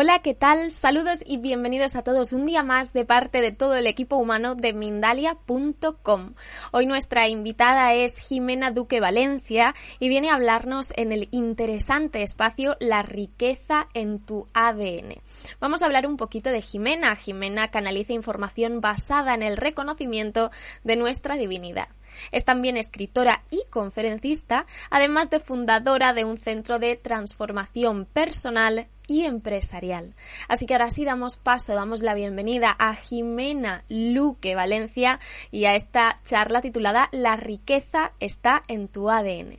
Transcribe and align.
Hola, 0.00 0.20
¿qué 0.20 0.32
tal? 0.32 0.70
Saludos 0.70 1.24
y 1.26 1.38
bienvenidos 1.38 1.96
a 1.96 2.04
todos 2.04 2.32
un 2.32 2.46
día 2.46 2.62
más 2.62 2.92
de 2.92 3.04
parte 3.04 3.40
de 3.40 3.50
todo 3.50 3.74
el 3.74 3.88
equipo 3.88 4.14
humano 4.14 4.54
de 4.54 4.72
Mindalia.com. 4.72 6.34
Hoy 6.70 6.86
nuestra 6.86 7.26
invitada 7.26 7.92
es 7.94 8.16
Jimena 8.16 8.70
Duque 8.70 9.00
Valencia 9.00 9.74
y 9.98 10.08
viene 10.08 10.30
a 10.30 10.36
hablarnos 10.36 10.92
en 10.94 11.10
el 11.10 11.26
interesante 11.32 12.22
espacio 12.22 12.76
La 12.78 13.02
riqueza 13.02 13.88
en 13.92 14.20
tu 14.20 14.46
ADN. 14.54 15.20
Vamos 15.58 15.82
a 15.82 15.86
hablar 15.86 16.06
un 16.06 16.16
poquito 16.16 16.50
de 16.50 16.62
Jimena. 16.62 17.16
Jimena 17.16 17.72
canaliza 17.72 18.12
información 18.12 18.80
basada 18.80 19.34
en 19.34 19.42
el 19.42 19.56
reconocimiento 19.56 20.52
de 20.84 20.94
nuestra 20.94 21.34
divinidad. 21.34 21.88
Es 22.30 22.44
también 22.44 22.76
escritora 22.76 23.42
y 23.50 23.64
conferencista, 23.68 24.64
además 24.90 25.28
de 25.30 25.40
fundadora 25.40 26.12
de 26.12 26.24
un 26.24 26.38
centro 26.38 26.78
de 26.78 26.94
transformación 26.94 28.04
personal 28.04 28.86
y 29.08 29.24
empresarial. 29.24 30.14
Así 30.46 30.66
que 30.66 30.74
ahora 30.74 30.90
sí 30.90 31.04
damos 31.04 31.36
paso, 31.36 31.74
damos 31.74 32.02
la 32.02 32.14
bienvenida 32.14 32.76
a 32.78 32.94
Jimena 32.94 33.82
Luque 33.88 34.54
Valencia 34.54 35.18
y 35.50 35.64
a 35.64 35.74
esta 35.74 36.20
charla 36.24 36.60
titulada 36.60 37.08
La 37.10 37.34
riqueza 37.34 38.12
está 38.20 38.62
en 38.68 38.86
tu 38.86 39.10
ADN. 39.10 39.58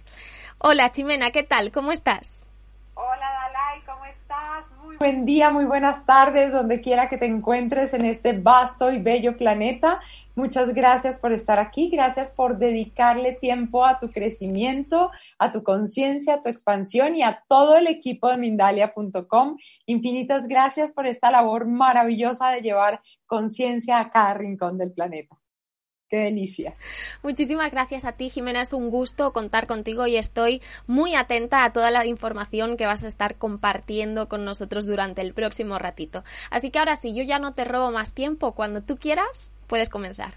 Hola 0.60 0.92
Jimena, 0.96 1.32
¿qué 1.32 1.44
tal? 1.44 1.72
¿Cómo 1.72 1.92
estás? 1.92 2.50
Hola 2.94 3.32
Dalai, 3.32 3.82
¿cómo 3.86 4.06
estás? 4.06 4.70
Muy 4.84 4.98
buen 4.98 5.26
día, 5.26 5.50
muy 5.52 5.66
buenas 5.66 6.06
tardes, 6.06 6.52
donde 6.52 6.82
quiera 6.82 7.08
que 7.08 7.18
te 7.18 7.26
encuentres 7.26 7.94
en 7.94 8.04
este 8.04 8.38
vasto 8.38 8.92
y 8.92 9.02
bello 9.02 9.38
planeta. 9.38 10.02
Muchas 10.40 10.74
gracias 10.74 11.20
por 11.20 11.34
estar 11.34 11.60
aquí, 11.60 11.90
gracias 11.90 12.32
por 12.32 12.60
dedicarle 12.60 13.34
tiempo 13.34 13.86
a 13.86 14.00
tu 14.00 14.08
crecimiento, 14.08 15.12
a 15.38 15.52
tu 15.52 15.64
conciencia, 15.64 16.36
a 16.36 16.42
tu 16.42 16.48
expansión 16.48 17.14
y 17.14 17.24
a 17.24 17.44
todo 17.50 17.76
el 17.76 17.88
equipo 17.88 18.30
de 18.30 18.38
Mindalia.com. 18.38 19.58
Infinitas 19.86 20.48
gracias 20.48 20.94
por 20.94 21.08
esta 21.08 21.30
labor 21.30 21.68
maravillosa 21.68 22.52
de 22.52 22.62
llevar 22.62 23.02
conciencia 23.26 24.00
a 24.00 24.10
cada 24.12 24.34
rincón 24.36 24.78
del 24.78 24.94
planeta. 24.94 25.36
Qué 26.10 26.18
delicia. 26.18 26.74
Muchísimas 27.22 27.72
gracias 27.72 28.04
a 28.04 28.14
ti, 28.14 28.30
Jimena. 28.30 28.62
Es 28.62 28.74
un 28.74 28.90
gusto 28.90 29.32
contar 29.32 29.68
contigo 29.68 30.08
y 30.08 30.18
estoy 30.18 30.60
muy 30.88 31.14
atenta 31.14 31.64
a 31.64 31.72
toda 31.72 31.92
la 31.92 32.04
información 32.08 32.78
que 32.78 32.88
vas 32.88 33.04
a 33.04 33.08
estar 33.08 33.36
compartiendo 33.36 34.28
con 34.28 34.44
nosotros 34.44 34.88
durante 34.88 35.22
el 35.22 35.36
próximo 35.36 35.78
ratito. 35.78 36.24
Así 36.50 36.72
que 36.72 36.80
ahora 36.80 36.96
sí, 36.96 37.14
yo 37.14 37.22
ya 37.22 37.38
no 37.38 37.54
te 37.54 37.64
robo 37.64 37.92
más 37.92 38.16
tiempo. 38.16 38.54
Cuando 38.54 38.82
tú 38.82 38.96
quieras, 38.96 39.52
puedes 39.68 39.90
comenzar. 39.90 40.34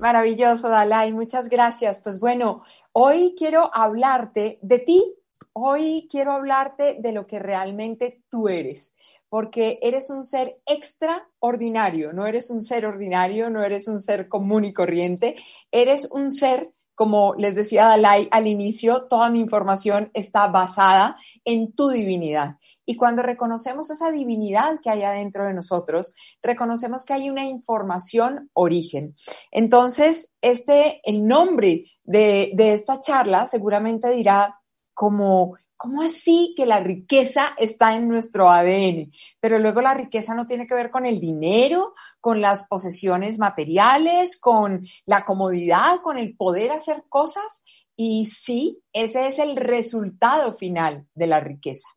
Maravilloso, 0.00 0.68
Dalai. 0.68 1.12
Muchas 1.12 1.48
gracias. 1.48 2.00
Pues 2.00 2.18
bueno, 2.18 2.64
hoy 2.92 3.36
quiero 3.38 3.70
hablarte 3.72 4.58
de 4.60 4.80
ti. 4.80 5.14
Hoy 5.52 6.08
quiero 6.10 6.32
hablarte 6.32 6.96
de 6.98 7.12
lo 7.12 7.28
que 7.28 7.38
realmente 7.38 8.22
tú 8.28 8.48
eres 8.48 8.92
porque 9.30 9.78
eres 9.80 10.10
un 10.10 10.24
ser 10.24 10.58
extraordinario, 10.66 12.12
no 12.12 12.26
eres 12.26 12.50
un 12.50 12.62
ser 12.62 12.84
ordinario, 12.84 13.48
no 13.48 13.62
eres 13.62 13.86
un 13.88 14.02
ser 14.02 14.28
común 14.28 14.64
y 14.64 14.74
corriente, 14.74 15.36
eres 15.70 16.10
un 16.10 16.32
ser, 16.32 16.72
como 16.96 17.34
les 17.36 17.54
decía 17.54 17.86
Dalai 17.86 18.28
al 18.32 18.48
inicio, 18.48 19.06
toda 19.08 19.30
mi 19.30 19.40
información 19.40 20.10
está 20.14 20.48
basada 20.48 21.16
en 21.44 21.72
tu 21.72 21.88
divinidad. 21.90 22.56
Y 22.84 22.96
cuando 22.96 23.22
reconocemos 23.22 23.88
esa 23.90 24.10
divinidad 24.10 24.80
que 24.82 24.90
hay 24.90 25.04
adentro 25.04 25.46
de 25.46 25.54
nosotros, 25.54 26.12
reconocemos 26.42 27.04
que 27.04 27.14
hay 27.14 27.30
una 27.30 27.46
información 27.46 28.50
origen. 28.52 29.14
Entonces, 29.52 30.32
este, 30.42 31.00
el 31.04 31.26
nombre 31.26 31.84
de, 32.02 32.50
de 32.54 32.74
esta 32.74 33.00
charla 33.00 33.46
seguramente 33.46 34.10
dirá 34.10 34.56
como 34.92 35.56
¿Cómo 35.82 36.02
así 36.02 36.52
que 36.58 36.66
la 36.66 36.78
riqueza 36.80 37.54
está 37.56 37.94
en 37.96 38.06
nuestro 38.06 38.50
ADN? 38.50 39.10
Pero 39.40 39.58
luego 39.58 39.80
la 39.80 39.94
riqueza 39.94 40.34
no 40.34 40.46
tiene 40.46 40.66
que 40.66 40.74
ver 40.74 40.90
con 40.90 41.06
el 41.06 41.18
dinero, 41.18 41.94
con 42.20 42.42
las 42.42 42.68
posesiones 42.68 43.38
materiales, 43.38 44.38
con 44.38 44.86
la 45.06 45.24
comodidad, 45.24 46.02
con 46.02 46.18
el 46.18 46.36
poder 46.36 46.72
hacer 46.72 47.04
cosas. 47.08 47.64
Y 47.96 48.26
sí, 48.26 48.82
ese 48.92 49.28
es 49.28 49.38
el 49.38 49.56
resultado 49.56 50.52
final 50.58 51.06
de 51.14 51.26
la 51.26 51.40
riqueza. 51.40 51.88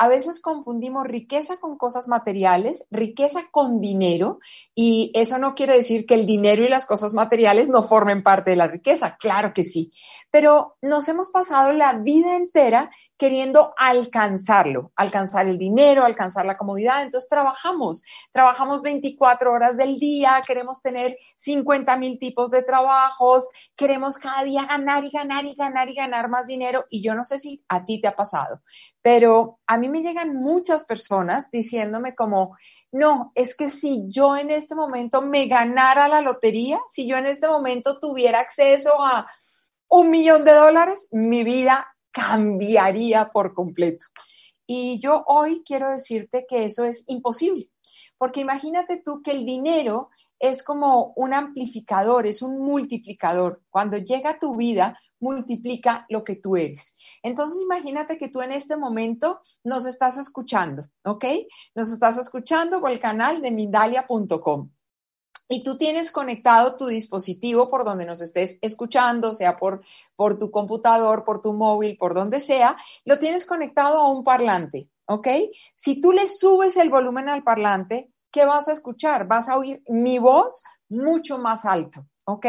A 0.00 0.06
veces 0.06 0.40
confundimos 0.40 1.06
riqueza 1.06 1.58
con 1.58 1.76
cosas 1.76 2.06
materiales, 2.06 2.86
riqueza 2.90 3.48
con 3.50 3.80
dinero, 3.80 4.38
y 4.72 5.10
eso 5.12 5.38
no 5.38 5.56
quiere 5.56 5.76
decir 5.76 6.06
que 6.06 6.14
el 6.14 6.24
dinero 6.24 6.64
y 6.64 6.68
las 6.68 6.86
cosas 6.86 7.14
materiales 7.14 7.68
no 7.68 7.82
formen 7.82 8.22
parte 8.22 8.52
de 8.52 8.56
la 8.56 8.68
riqueza, 8.68 9.16
claro 9.18 9.52
que 9.52 9.64
sí, 9.64 9.90
pero 10.30 10.76
nos 10.82 11.08
hemos 11.08 11.30
pasado 11.30 11.72
la 11.72 11.94
vida 11.94 12.36
entera 12.36 12.90
queriendo 13.16 13.74
alcanzarlo, 13.76 14.92
alcanzar 14.94 15.48
el 15.48 15.58
dinero, 15.58 16.04
alcanzar 16.04 16.46
la 16.46 16.56
comodidad, 16.56 17.02
entonces 17.02 17.28
trabajamos, 17.28 18.02
trabajamos 18.32 18.82
24 18.82 19.52
horas 19.52 19.76
del 19.76 19.98
día, 19.98 20.40
queremos 20.46 20.82
tener 20.82 21.16
50 21.36 21.96
mil 21.96 22.18
tipos 22.18 22.50
de 22.50 22.62
trabajos, 22.62 23.48
queremos 23.76 24.18
cada 24.18 24.44
día 24.44 24.66
ganar 24.66 25.04
y 25.04 25.10
ganar 25.10 25.44
y 25.46 25.54
ganar 25.54 25.88
y 25.88 25.94
ganar 25.94 26.28
más 26.28 26.46
dinero, 26.46 26.84
y 26.90 27.02
yo 27.02 27.14
no 27.14 27.24
sé 27.24 27.38
si 27.38 27.64
a 27.68 27.84
ti 27.84 28.00
te 28.00 28.08
ha 28.08 28.14
pasado, 28.14 28.62
pero 29.02 29.58
a 29.66 29.78
mí 29.78 29.88
me 29.88 30.02
llegan 30.02 30.34
muchas 30.34 30.84
personas 30.84 31.50
diciéndome 31.50 32.14
como, 32.14 32.56
no, 32.90 33.30
es 33.34 33.54
que 33.54 33.68
si 33.68 34.04
yo 34.08 34.36
en 34.36 34.50
este 34.50 34.74
momento 34.74 35.20
me 35.20 35.46
ganara 35.46 36.08
la 36.08 36.20
lotería, 36.20 36.78
si 36.90 37.06
yo 37.06 37.16
en 37.16 37.26
este 37.26 37.46
momento 37.46 37.98
tuviera 37.98 38.40
acceso 38.40 39.02
a 39.02 39.26
un 39.88 40.10
millón 40.10 40.44
de 40.44 40.52
dólares, 40.52 41.08
mi 41.12 41.44
vida 41.44 41.88
cambiaría 42.10 43.30
por 43.30 43.54
completo. 43.54 44.06
Y 44.66 45.00
yo 45.00 45.24
hoy 45.26 45.62
quiero 45.64 45.88
decirte 45.90 46.46
que 46.48 46.66
eso 46.66 46.84
es 46.84 47.04
imposible, 47.06 47.70
porque 48.18 48.40
imagínate 48.40 49.02
tú 49.02 49.22
que 49.22 49.30
el 49.30 49.46
dinero 49.46 50.10
es 50.38 50.62
como 50.62 51.12
un 51.16 51.32
amplificador, 51.32 52.26
es 52.26 52.42
un 52.42 52.60
multiplicador. 52.60 53.62
Cuando 53.70 53.96
llega 53.96 54.30
a 54.30 54.38
tu 54.38 54.56
vida, 54.56 54.98
multiplica 55.20 56.06
lo 56.08 56.22
que 56.22 56.36
tú 56.36 56.56
eres. 56.56 56.96
Entonces, 57.22 57.60
imagínate 57.62 58.18
que 58.18 58.28
tú 58.28 58.40
en 58.40 58.52
este 58.52 58.76
momento 58.76 59.40
nos 59.64 59.86
estás 59.86 60.18
escuchando, 60.18 60.84
¿ok? 61.04 61.24
Nos 61.74 61.90
estás 61.90 62.18
escuchando 62.18 62.80
por 62.80 62.90
el 62.90 63.00
canal 63.00 63.40
de 63.42 63.50
Mindalia.com. 63.50 64.70
Y 65.48 65.62
tú 65.62 65.78
tienes 65.78 66.12
conectado 66.12 66.76
tu 66.76 66.86
dispositivo 66.86 67.70
por 67.70 67.84
donde 67.84 68.04
nos 68.04 68.20
estés 68.20 68.58
escuchando, 68.60 69.32
sea 69.32 69.56
por, 69.56 69.82
por 70.14 70.38
tu 70.38 70.50
computador, 70.50 71.24
por 71.24 71.40
tu 71.40 71.54
móvil, 71.54 71.96
por 71.96 72.12
donde 72.14 72.40
sea, 72.40 72.76
lo 73.06 73.18
tienes 73.18 73.46
conectado 73.46 73.98
a 73.98 74.10
un 74.10 74.24
parlante, 74.24 74.90
¿ok? 75.06 75.28
Si 75.74 76.00
tú 76.02 76.12
le 76.12 76.26
subes 76.26 76.76
el 76.76 76.90
volumen 76.90 77.30
al 77.30 77.42
parlante, 77.42 78.12
¿qué 78.30 78.44
vas 78.44 78.68
a 78.68 78.72
escuchar? 78.72 79.26
Vas 79.26 79.48
a 79.48 79.56
oír 79.56 79.82
mi 79.88 80.18
voz 80.18 80.62
mucho 80.90 81.38
más 81.38 81.64
alto, 81.64 82.06
¿ok? 82.24 82.46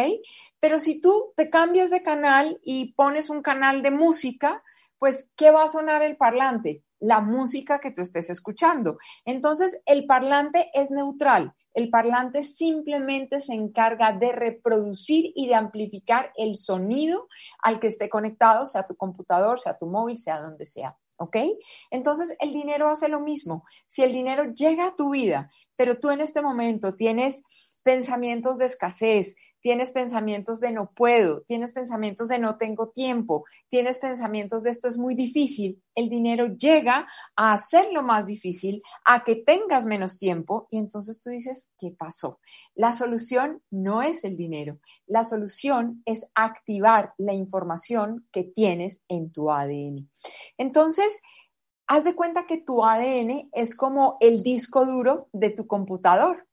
Pero 0.60 0.80
si 0.80 1.00
tú 1.00 1.32
te 1.38 1.50
cambias 1.50 1.90
de 1.90 2.04
canal 2.04 2.60
y 2.64 2.94
pones 2.94 3.30
un 3.30 3.42
canal 3.42 3.82
de 3.82 3.92
música, 3.92 4.62
pues, 4.98 5.30
¿qué 5.38 5.52
va 5.52 5.64
a 5.64 5.72
sonar 5.72 6.04
el 6.04 6.18
parlante? 6.18 6.84
La 7.00 7.22
música 7.22 7.80
que 7.80 7.92
tú 7.92 8.02
estés 8.02 8.30
escuchando. 8.30 8.98
Entonces, 9.24 9.82
el 9.86 10.06
parlante 10.06 10.70
es 10.74 10.92
neutral. 10.92 11.56
El 11.74 11.90
parlante 11.90 12.44
simplemente 12.44 13.42
se 13.42 13.54
encarga 13.54 14.14
de 14.14 14.32
reproducir 14.32 15.32
y 15.36 15.48
de 15.48 15.56
amplificar 15.56 16.32
el 16.36 16.58
sonido 16.58 17.28
al 17.62 17.80
que 17.80 17.88
esté 17.88 18.10
conectado, 18.10 18.66
sea 18.66 18.88
tu 18.88 18.96
computador, 18.96 19.60
sea 19.60 19.78
tu 19.78 19.86
móvil, 19.86 20.18
sea 20.18 20.42
donde 20.42 20.66
sea. 20.66 20.98
¿Ok? 21.18 21.36
Entonces 21.92 22.36
el 22.40 22.54
dinero 22.54 22.90
hace 22.90 23.10
lo 23.10 23.20
mismo. 23.20 23.66
Si 23.88 24.04
el 24.04 24.14
dinero 24.14 24.54
llega 24.54 24.88
a 24.88 24.96
tu 24.96 25.12
vida, 25.12 25.52
pero 25.76 26.00
tú 26.00 26.10
en 26.10 26.22
este 26.22 26.42
momento 26.42 26.96
tienes 26.96 27.44
pensamientos 27.84 28.58
de 28.58 28.66
escasez, 28.66 29.36
tienes 29.62 29.92
pensamientos 29.92 30.60
de 30.60 30.72
no 30.72 30.92
puedo, 30.92 31.42
tienes 31.42 31.74
pensamientos 31.74 32.28
de 32.28 32.40
no 32.40 32.58
tengo 32.58 32.90
tiempo, 32.90 33.46
tienes 33.70 34.00
pensamientos 34.00 34.64
de 34.64 34.72
esto 34.72 34.88
es 34.88 34.98
muy 34.98 35.16
difícil, 35.16 35.82
el 35.96 36.10
dinero 36.10 36.48
llega 36.56 37.08
a 37.36 37.54
hacerlo 37.54 38.04
más 38.04 38.26
difícil, 38.26 38.82
a 39.06 39.24
que 39.24 39.36
tengas 39.36 39.86
menos 39.86 40.18
tiempo 40.18 40.68
y 40.72 40.80
entonces 40.80 41.22
tú 41.22 41.30
dices, 41.30 41.70
¿qué 41.78 41.92
pasó? 41.92 42.40
La 42.76 42.94
solución 42.94 43.62
no 43.70 44.02
es 44.02 44.24
el 44.24 44.38
dinero, 44.38 44.80
la 45.06 45.24
solución 45.24 46.02
es 46.06 46.30
activar 46.36 47.14
la 47.18 47.34
información 47.34 48.28
que 48.32 48.44
tienes 48.44 49.02
en 49.08 49.32
tu 49.32 49.52
ADN. 49.52 50.10
Entonces, 50.58 51.22
haz 51.88 52.04
de 52.04 52.16
cuenta 52.16 52.46
que 52.46 52.62
tu 52.62 52.84
ADN 52.84 53.50
es 53.52 53.76
como 53.76 54.18
el 54.20 54.44
disco 54.44 54.86
duro 54.86 55.28
de 55.34 55.50
tu 55.50 55.68
computador. 55.68 56.49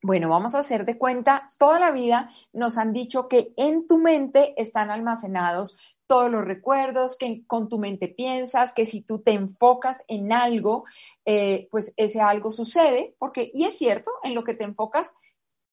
Bueno, 0.00 0.28
vamos 0.28 0.54
a 0.54 0.60
hacer 0.60 0.84
de 0.84 0.96
cuenta, 0.96 1.50
toda 1.58 1.80
la 1.80 1.90
vida 1.90 2.30
nos 2.52 2.78
han 2.78 2.92
dicho 2.92 3.28
que 3.28 3.52
en 3.56 3.88
tu 3.88 3.98
mente 3.98 4.54
están 4.60 4.90
almacenados 4.90 5.76
todos 6.06 6.30
los 6.30 6.44
recuerdos, 6.44 7.16
que 7.18 7.44
con 7.46 7.68
tu 7.68 7.78
mente 7.78 8.08
piensas, 8.08 8.72
que 8.72 8.86
si 8.86 9.02
tú 9.02 9.20
te 9.20 9.32
enfocas 9.32 10.04
en 10.06 10.32
algo, 10.32 10.84
eh, 11.24 11.68
pues 11.70 11.92
ese 11.96 12.20
algo 12.20 12.52
sucede, 12.52 13.16
porque, 13.18 13.50
y 13.52 13.64
es 13.64 13.76
cierto, 13.76 14.10
en 14.22 14.34
lo 14.34 14.44
que 14.44 14.54
te 14.54 14.64
enfocas 14.64 15.12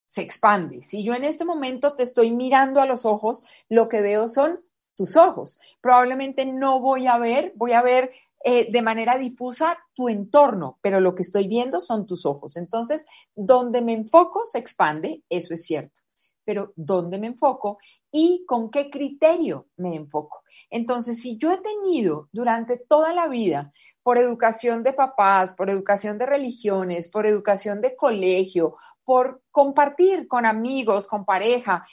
se 0.08 0.22
expande. 0.22 0.82
Si 0.82 1.04
yo 1.04 1.14
en 1.14 1.24
este 1.24 1.46
momento 1.46 1.94
te 1.94 2.04
estoy 2.04 2.32
mirando 2.32 2.82
a 2.82 2.86
los 2.86 3.06
ojos, 3.06 3.44
lo 3.70 3.90
que 3.90 4.02
veo 4.02 4.28
son 4.28 4.60
tus 4.96 5.16
ojos. 5.18 5.60
Probablemente 5.82 6.46
no 6.46 6.80
voy 6.80 7.08
a 7.08 7.18
ver, 7.18 7.54
voy 7.56 7.74
a 7.74 7.82
ver 7.82 8.12
eh, 8.48 8.72
de 8.72 8.82
manera 8.84 9.18
difusa 9.18 9.76
tu 9.96 10.08
entorno, 10.08 10.78
pero 10.80 11.00
lo 11.00 11.16
que 11.16 11.24
estoy 11.24 11.48
viendo 11.48 11.82
son 11.82 12.06
tus 12.06 12.28
ojos. 12.28 12.58
Entonces, 12.58 13.04
donde 13.36 13.82
me 13.82 13.94
enfoco 13.94 14.46
se 14.46 14.60
expande, 14.60 15.24
eso 15.28 15.56
es 15.56 15.66
cierto, 15.66 16.02
pero 16.44 16.72
¿dónde 16.76 17.18
me 17.18 17.26
enfoco 17.26 17.80
y 18.12 18.46
con 18.46 18.70
qué 18.70 18.92
criterio 18.92 19.70
me 19.78 19.96
enfoco? 19.96 20.44
Entonces, 20.70 21.20
si 21.24 21.40
yo 21.40 21.52
he 21.52 21.58
tenido 21.58 22.30
durante 22.32 22.78
toda 22.78 23.16
la 23.16 23.28
vida, 23.28 23.74
por 24.04 24.20
educación 24.20 24.84
de 24.84 24.94
papás, 24.94 25.56
por 25.56 25.72
educación 25.72 26.20
de 26.20 26.28
religiones, 26.28 27.10
por 27.10 27.26
educación 27.26 27.82
de 27.82 27.96
colegio, 27.96 28.76
por 29.04 29.42
compartir 29.50 30.28
con 30.28 30.46
amigos, 30.46 31.08
con 31.08 31.26
pareja, 31.26 31.84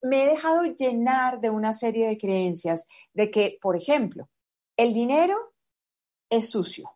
me 0.00 0.22
he 0.22 0.26
dejado 0.28 0.62
llenar 0.62 1.40
de 1.40 1.50
una 1.50 1.72
serie 1.72 2.06
de 2.06 2.18
creencias 2.18 2.86
de 3.14 3.32
que, 3.32 3.58
por 3.60 3.74
ejemplo, 3.74 4.28
el 4.76 4.94
dinero 4.94 5.47
es 6.30 6.50
sucio. 6.50 6.90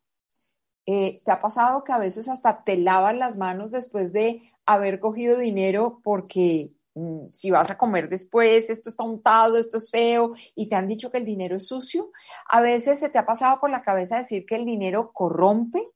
Eh, 0.86 1.20
¿Te 1.24 1.30
ha 1.30 1.40
pasado 1.40 1.84
que 1.84 1.92
a 1.92 1.98
veces 1.98 2.28
hasta 2.28 2.64
te 2.64 2.76
lavas 2.76 3.16
las 3.16 3.36
manos 3.36 3.70
después 3.70 4.12
de 4.12 4.42
haber 4.66 4.98
cogido 4.98 5.38
dinero 5.38 6.00
porque 6.02 6.70
mm, 6.94 7.26
si 7.32 7.50
vas 7.50 7.70
a 7.70 7.78
comer 7.78 8.08
después, 8.08 8.68
esto 8.68 8.88
está 8.88 9.04
untado, 9.04 9.58
esto 9.58 9.78
es 9.78 9.90
feo 9.90 10.34
y 10.54 10.68
te 10.68 10.74
han 10.74 10.88
dicho 10.88 11.10
que 11.10 11.18
el 11.18 11.24
dinero 11.24 11.56
es 11.56 11.68
sucio? 11.68 12.10
A 12.48 12.60
veces 12.60 12.98
se 12.98 13.08
te 13.08 13.18
ha 13.18 13.26
pasado 13.26 13.60
por 13.60 13.70
la 13.70 13.82
cabeza 13.82 14.18
decir 14.18 14.44
que 14.44 14.56
el 14.56 14.64
dinero 14.64 15.12
corrompe 15.12 15.88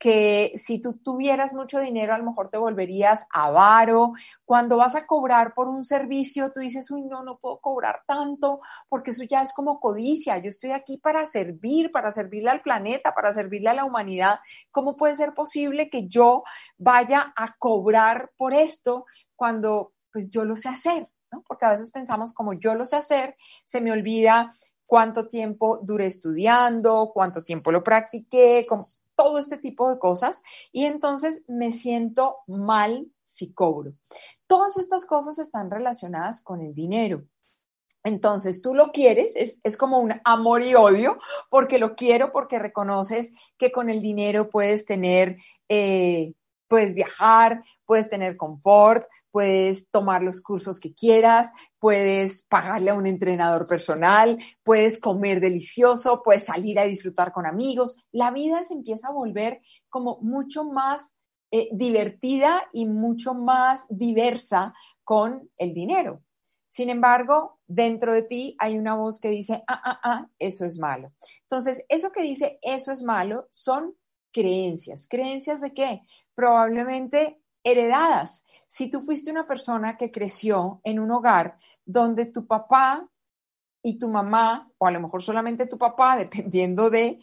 que 0.00 0.52
si 0.56 0.80
tú 0.80 0.94
tuvieras 0.94 1.52
mucho 1.52 1.78
dinero 1.78 2.14
a 2.14 2.18
lo 2.18 2.24
mejor 2.24 2.48
te 2.48 2.56
volverías 2.56 3.26
avaro. 3.30 4.14
Cuando 4.46 4.78
vas 4.78 4.94
a 4.94 5.06
cobrar 5.06 5.52
por 5.52 5.68
un 5.68 5.84
servicio, 5.84 6.50
tú 6.52 6.60
dices, 6.60 6.90
uy, 6.90 7.02
no, 7.02 7.22
no 7.22 7.36
puedo 7.36 7.60
cobrar 7.60 8.02
tanto 8.06 8.62
porque 8.88 9.10
eso 9.10 9.24
ya 9.24 9.42
es 9.42 9.52
como 9.52 9.78
codicia. 9.78 10.38
Yo 10.38 10.48
estoy 10.48 10.72
aquí 10.72 10.96
para 10.96 11.26
servir, 11.26 11.90
para 11.92 12.12
servirle 12.12 12.48
al 12.48 12.62
planeta, 12.62 13.14
para 13.14 13.34
servirle 13.34 13.68
a 13.68 13.74
la 13.74 13.84
humanidad. 13.84 14.40
¿Cómo 14.70 14.96
puede 14.96 15.16
ser 15.16 15.34
posible 15.34 15.90
que 15.90 16.08
yo 16.08 16.44
vaya 16.78 17.34
a 17.36 17.54
cobrar 17.58 18.30
por 18.38 18.54
esto 18.54 19.04
cuando 19.36 19.92
pues 20.10 20.30
yo 20.30 20.46
lo 20.46 20.56
sé 20.56 20.70
hacer? 20.70 21.10
¿no? 21.30 21.44
Porque 21.46 21.66
a 21.66 21.72
veces 21.72 21.90
pensamos 21.90 22.32
como 22.32 22.54
yo 22.54 22.74
lo 22.74 22.86
sé 22.86 22.96
hacer, 22.96 23.36
se 23.66 23.82
me 23.82 23.92
olvida 23.92 24.50
cuánto 24.86 25.28
tiempo 25.28 25.78
duré 25.82 26.06
estudiando, 26.06 27.10
cuánto 27.12 27.44
tiempo 27.44 27.70
lo 27.70 27.84
practiqué, 27.84 28.66
todo 29.20 29.38
este 29.38 29.58
tipo 29.58 29.90
de 29.90 29.98
cosas 29.98 30.42
y 30.72 30.86
entonces 30.86 31.44
me 31.46 31.72
siento 31.72 32.38
mal 32.46 33.06
si 33.22 33.52
cobro. 33.52 33.92
Todas 34.46 34.78
estas 34.78 35.04
cosas 35.04 35.38
están 35.38 35.70
relacionadas 35.70 36.42
con 36.42 36.62
el 36.62 36.74
dinero. 36.74 37.24
Entonces 38.02 38.62
tú 38.62 38.74
lo 38.74 38.92
quieres, 38.92 39.34
es, 39.36 39.76
como 39.76 39.98
un 39.98 40.14
amor 40.24 40.62
y 40.62 40.74
odio, 40.74 41.18
porque 41.50 41.76
lo 41.78 41.96
quiero, 41.96 42.32
porque 42.32 42.58
reconoces 42.58 43.34
que 43.58 43.70
con 43.70 43.90
el 43.90 44.00
dinero 44.00 44.48
puedes 44.48 44.86
tener, 44.86 45.36
eh, 45.68 46.32
puedes 46.70 46.94
viajar, 46.94 47.64
puedes 47.84 48.08
tener 48.08 48.36
confort, 48.36 49.04
puedes 49.32 49.90
tomar 49.90 50.22
los 50.22 50.40
cursos 50.40 50.78
que 50.78 50.94
quieras, 50.94 51.50
puedes 51.80 52.42
pagarle 52.42 52.90
a 52.90 52.94
un 52.94 53.08
entrenador 53.08 53.66
personal, 53.66 54.38
puedes 54.62 54.98
comer 55.00 55.40
delicioso, 55.40 56.22
puedes 56.22 56.44
salir 56.44 56.78
a 56.78 56.84
disfrutar 56.84 57.32
con 57.32 57.44
amigos. 57.44 57.98
La 58.12 58.30
vida 58.30 58.62
se 58.62 58.74
empieza 58.74 59.08
a 59.08 59.12
volver 59.12 59.60
como 59.88 60.18
mucho 60.22 60.62
más 60.62 61.16
eh, 61.50 61.68
divertida 61.72 62.62
y 62.72 62.86
mucho 62.86 63.34
más 63.34 63.84
diversa 63.88 64.72
con 65.02 65.50
el 65.56 65.74
dinero. 65.74 66.22
Sin 66.68 66.88
embargo, 66.88 67.58
dentro 67.66 68.14
de 68.14 68.22
ti 68.22 68.54
hay 68.60 68.78
una 68.78 68.94
voz 68.94 69.18
que 69.18 69.30
dice, 69.30 69.64
ah, 69.66 69.82
ah, 69.84 70.00
ah, 70.04 70.28
eso 70.38 70.64
es 70.64 70.78
malo. 70.78 71.08
Entonces, 71.42 71.84
eso 71.88 72.12
que 72.12 72.22
dice, 72.22 72.60
eso 72.62 72.92
es 72.92 73.02
malo, 73.02 73.48
son 73.50 73.96
creencias. 74.32 75.06
¿Creencias 75.08 75.60
de 75.60 75.74
qué? 75.74 76.02
Probablemente 76.34 77.40
heredadas. 77.62 78.44
Si 78.66 78.90
tú 78.90 79.02
fuiste 79.02 79.30
una 79.30 79.46
persona 79.46 79.96
que 79.96 80.10
creció 80.10 80.80
en 80.84 80.98
un 80.98 81.10
hogar 81.10 81.56
donde 81.84 82.26
tu 82.26 82.46
papá 82.46 83.08
y 83.82 83.98
tu 83.98 84.08
mamá, 84.08 84.70
o 84.78 84.86
a 84.86 84.90
lo 84.90 85.00
mejor 85.00 85.22
solamente 85.22 85.66
tu 85.66 85.78
papá, 85.78 86.16
dependiendo 86.18 86.90
de, 86.90 87.20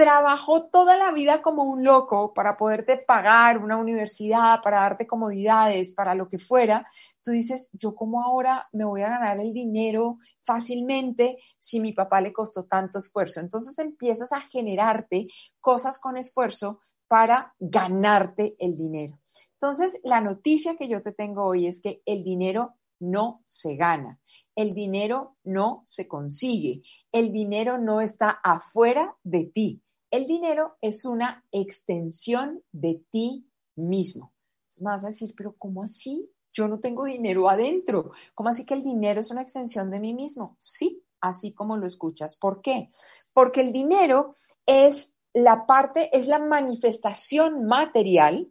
trabajó 0.00 0.70
toda 0.70 0.96
la 0.96 1.12
vida 1.12 1.42
como 1.42 1.64
un 1.64 1.84
loco 1.84 2.32
para 2.32 2.56
poderte 2.56 2.96
pagar 3.06 3.58
una 3.58 3.76
universidad, 3.76 4.62
para 4.62 4.80
darte 4.80 5.06
comodidades, 5.06 5.92
para 5.92 6.14
lo 6.14 6.26
que 6.26 6.38
fuera, 6.38 6.86
tú 7.22 7.32
dices, 7.32 7.68
yo 7.74 7.94
como 7.94 8.22
ahora 8.22 8.66
me 8.72 8.86
voy 8.86 9.02
a 9.02 9.10
ganar 9.10 9.38
el 9.40 9.52
dinero 9.52 10.16
fácilmente 10.42 11.36
si 11.58 11.80
mi 11.80 11.92
papá 11.92 12.22
le 12.22 12.32
costó 12.32 12.64
tanto 12.64 12.98
esfuerzo. 12.98 13.40
Entonces 13.40 13.78
empiezas 13.78 14.32
a 14.32 14.40
generarte 14.40 15.26
cosas 15.60 15.98
con 15.98 16.16
esfuerzo 16.16 16.80
para 17.06 17.54
ganarte 17.58 18.56
el 18.58 18.78
dinero. 18.78 19.18
Entonces, 19.60 20.00
la 20.02 20.22
noticia 20.22 20.76
que 20.78 20.88
yo 20.88 21.02
te 21.02 21.12
tengo 21.12 21.44
hoy 21.44 21.66
es 21.66 21.82
que 21.82 22.00
el 22.06 22.24
dinero 22.24 22.76
no 23.00 23.42
se 23.44 23.76
gana, 23.76 24.18
el 24.56 24.72
dinero 24.72 25.36
no 25.44 25.82
se 25.84 26.08
consigue, 26.08 26.84
el 27.12 27.32
dinero 27.32 27.76
no 27.76 28.00
está 28.00 28.30
afuera 28.42 29.14
de 29.24 29.44
ti, 29.44 29.82
el 30.10 30.26
dinero 30.26 30.76
es 30.80 31.04
una 31.04 31.44
extensión 31.52 32.62
de 32.72 33.02
ti 33.10 33.46
mismo. 33.76 34.32
Entonces, 34.62 34.82
me 34.82 34.90
vas 34.90 35.04
a 35.04 35.08
decir, 35.08 35.34
pero 35.36 35.54
¿cómo 35.56 35.82
así? 35.82 36.30
Yo 36.52 36.68
no 36.68 36.80
tengo 36.80 37.04
dinero 37.04 37.48
adentro. 37.48 38.12
¿Cómo 38.34 38.48
así 38.48 38.64
que 38.64 38.74
el 38.74 38.82
dinero 38.82 39.20
es 39.20 39.30
una 39.30 39.42
extensión 39.42 39.90
de 39.90 40.00
mí 40.00 40.14
mismo? 40.14 40.56
Sí, 40.58 41.04
así 41.20 41.52
como 41.52 41.76
lo 41.76 41.86
escuchas. 41.86 42.36
¿Por 42.36 42.60
qué? 42.60 42.90
Porque 43.32 43.60
el 43.60 43.72
dinero 43.72 44.34
es 44.66 45.14
la 45.32 45.66
parte, 45.66 46.16
es 46.16 46.26
la 46.26 46.40
manifestación 46.40 47.66
material 47.66 48.48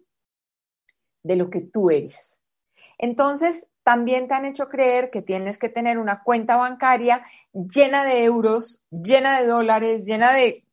de 1.23 1.35
lo 1.35 1.50
que 1.50 1.62
tú 1.62 1.89
eres. 1.89 2.41
Entonces, 2.97 3.67
también 3.83 4.27
te 4.27 4.35
han 4.35 4.45
hecho 4.45 4.69
creer 4.69 5.09
que 5.09 5.21
tienes 5.21 5.57
que 5.57 5.67
tener 5.67 5.97
una 5.97 6.23
cuenta 6.23 6.57
bancaria 6.57 7.25
llena 7.53 8.05
de 8.05 8.23
euros, 8.23 8.83
llena 8.91 9.41
de 9.41 9.48
dólares, 9.48 10.05
llena 10.05 10.34
de 10.34 10.63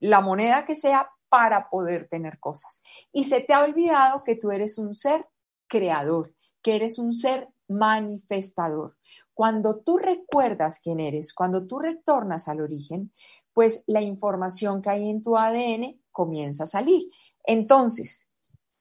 la 0.00 0.20
moneda 0.20 0.64
que 0.64 0.74
sea 0.74 1.08
para 1.28 1.70
poder 1.70 2.08
tener 2.08 2.38
cosas. 2.40 2.82
Y 3.12 3.24
se 3.24 3.40
te 3.40 3.52
ha 3.52 3.62
olvidado 3.62 4.24
que 4.24 4.34
tú 4.34 4.50
eres 4.50 4.78
un 4.78 4.94
ser 4.94 5.28
creador, 5.68 6.34
que 6.62 6.76
eres 6.76 6.98
un 6.98 7.14
ser 7.14 7.48
manifestador. 7.68 8.96
Cuando 9.32 9.78
tú 9.78 9.98
recuerdas 9.98 10.80
quién 10.82 10.98
eres, 10.98 11.32
cuando 11.32 11.66
tú 11.66 11.78
retornas 11.78 12.48
al 12.48 12.60
origen, 12.60 13.12
pues 13.52 13.84
la 13.86 14.02
información 14.02 14.82
que 14.82 14.90
hay 14.90 15.08
en 15.08 15.22
tu 15.22 15.36
ADN 15.36 16.00
comienza 16.10 16.64
a 16.64 16.66
salir. 16.66 17.04
Entonces, 17.44 18.28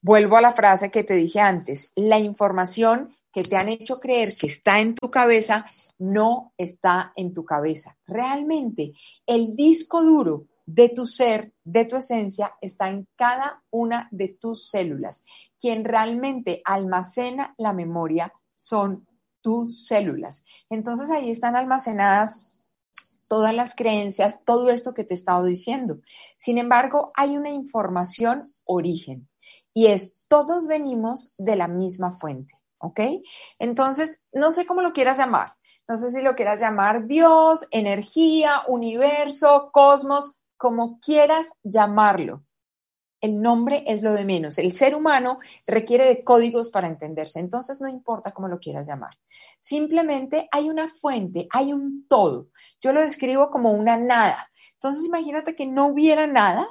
Vuelvo 0.01 0.37
a 0.37 0.41
la 0.41 0.53
frase 0.53 0.91
que 0.91 1.03
te 1.03 1.13
dije 1.13 1.41
antes, 1.41 1.91
la 1.93 2.19
información 2.19 3.13
que 3.33 3.43
te 3.43 3.57
han 3.57 3.67
hecho 3.67 3.99
creer 3.99 4.33
que 4.35 4.47
está 4.47 4.79
en 4.79 4.95
tu 4.95 5.11
cabeza 5.11 5.65
no 5.97 6.53
está 6.57 7.11
en 7.17 7.33
tu 7.33 7.43
cabeza. 7.43 7.97
Realmente 8.07 8.93
el 9.27 9.57
disco 9.57 10.01
duro 10.01 10.45
de 10.71 10.89
tu 10.89 11.07
ser, 11.07 11.51
de 11.63 11.85
tu 11.85 11.95
esencia, 11.95 12.53
está 12.61 12.89
en 12.89 13.07
cada 13.15 13.63
una 13.71 14.07
de 14.11 14.27
tus 14.27 14.69
células. 14.69 15.23
Quien 15.59 15.83
realmente 15.83 16.61
almacena 16.63 17.55
la 17.57 17.73
memoria 17.73 18.31
son 18.53 19.07
tus 19.41 19.87
células. 19.87 20.45
Entonces 20.69 21.09
ahí 21.09 21.31
están 21.31 21.55
almacenadas 21.55 22.51
todas 23.27 23.53
las 23.53 23.73
creencias, 23.73 24.41
todo 24.45 24.69
esto 24.69 24.93
que 24.93 25.03
te 25.03 25.15
he 25.15 25.17
estado 25.17 25.45
diciendo. 25.45 26.01
Sin 26.37 26.59
embargo, 26.59 27.11
hay 27.15 27.35
una 27.35 27.49
información 27.49 28.43
origen 28.65 29.27
y 29.73 29.87
es 29.87 30.27
todos 30.27 30.67
venimos 30.67 31.33
de 31.39 31.55
la 31.55 31.67
misma 31.67 32.15
fuente, 32.19 32.53
¿ok? 32.77 32.99
Entonces, 33.57 34.19
no 34.33 34.51
sé 34.51 34.67
cómo 34.67 34.83
lo 34.83 34.93
quieras 34.93 35.17
llamar. 35.17 35.53
No 35.87 35.97
sé 35.97 36.11
si 36.11 36.21
lo 36.21 36.35
quieras 36.35 36.59
llamar 36.59 37.07
Dios, 37.07 37.67
energía, 37.71 38.61
universo, 38.67 39.71
cosmos, 39.73 40.38
como 40.59 40.99
quieras 40.99 41.53
llamarlo. 41.63 42.43
El 43.21 43.41
nombre 43.41 43.83
es 43.87 44.01
lo 44.01 44.11
de 44.13 44.25
menos. 44.25 44.57
El 44.57 44.73
ser 44.73 44.93
humano 44.93 45.39
requiere 45.65 46.05
de 46.05 46.23
códigos 46.23 46.69
para 46.69 46.87
entenderse, 46.87 47.39
entonces 47.39 47.79
no 47.79 47.87
importa 47.87 48.33
cómo 48.33 48.49
lo 48.49 48.59
quieras 48.59 48.85
llamar. 48.85 49.17
Simplemente 49.61 50.49
hay 50.51 50.69
una 50.69 50.93
fuente, 50.95 51.47
hay 51.51 51.71
un 51.71 52.05
todo. 52.09 52.49
Yo 52.81 52.91
lo 52.91 53.01
describo 53.01 53.49
como 53.49 53.71
una 53.71 53.97
nada. 53.97 54.51
Entonces 54.73 55.05
imagínate 55.05 55.55
que 55.55 55.65
no 55.65 55.87
hubiera 55.87 56.27
nada 56.27 56.67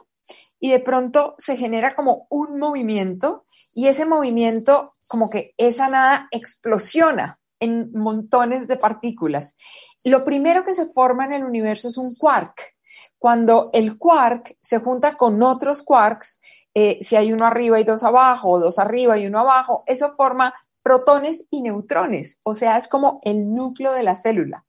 y 0.61 0.71
de 0.71 0.81
pronto 0.81 1.35
se 1.39 1.57
genera 1.57 1.95
como 1.95 2.27
un 2.29 2.59
movimiento 2.59 3.47
y 3.75 3.89
ese 3.89 4.05
movimiento 4.05 4.93
como 5.09 5.31
que 5.31 5.55
esa 5.57 5.89
nada 5.89 6.29
explosiona 6.31 7.41
en 7.59 7.91
montones 7.93 8.69
de 8.69 8.77
partículas. 8.77 9.57
Lo 10.05 10.27
primero 10.27 10.65
que 10.65 10.75
se 10.75 10.93
forma 10.93 11.25
en 11.25 11.33
el 11.33 11.45
universo 11.45 11.89
es 11.89 11.97
un 11.97 12.15
quark. 12.17 12.78
Cuando 13.19 13.71
el 13.73 13.99
quark 13.99 14.57
se 14.63 14.79
junta 14.79 15.15
con 15.17 15.43
otros 15.43 15.83
quarks, 15.83 16.41
eh, 16.75 16.99
si 17.03 17.17
hay 17.17 17.33
uno 17.33 17.47
arriba 17.47 17.81
y 17.81 17.85
dos 17.85 18.05
abajo, 18.05 18.51
o 18.51 18.61
dos 18.61 18.79
arriba 18.79 19.19
y 19.19 19.27
uno 19.27 19.41
abajo, 19.41 19.85
eso 19.87 20.15
forma 20.17 20.55
protones 20.83 21.47
y 21.51 21.63
neutrones, 21.63 22.39
o 22.45 22.55
sea, 22.55 22.77
es 22.77 22.89
como 22.89 23.21
el 23.25 23.53
núcleo 23.53 23.93
de 23.93 24.03
la 24.03 24.17
célula. 24.17 24.65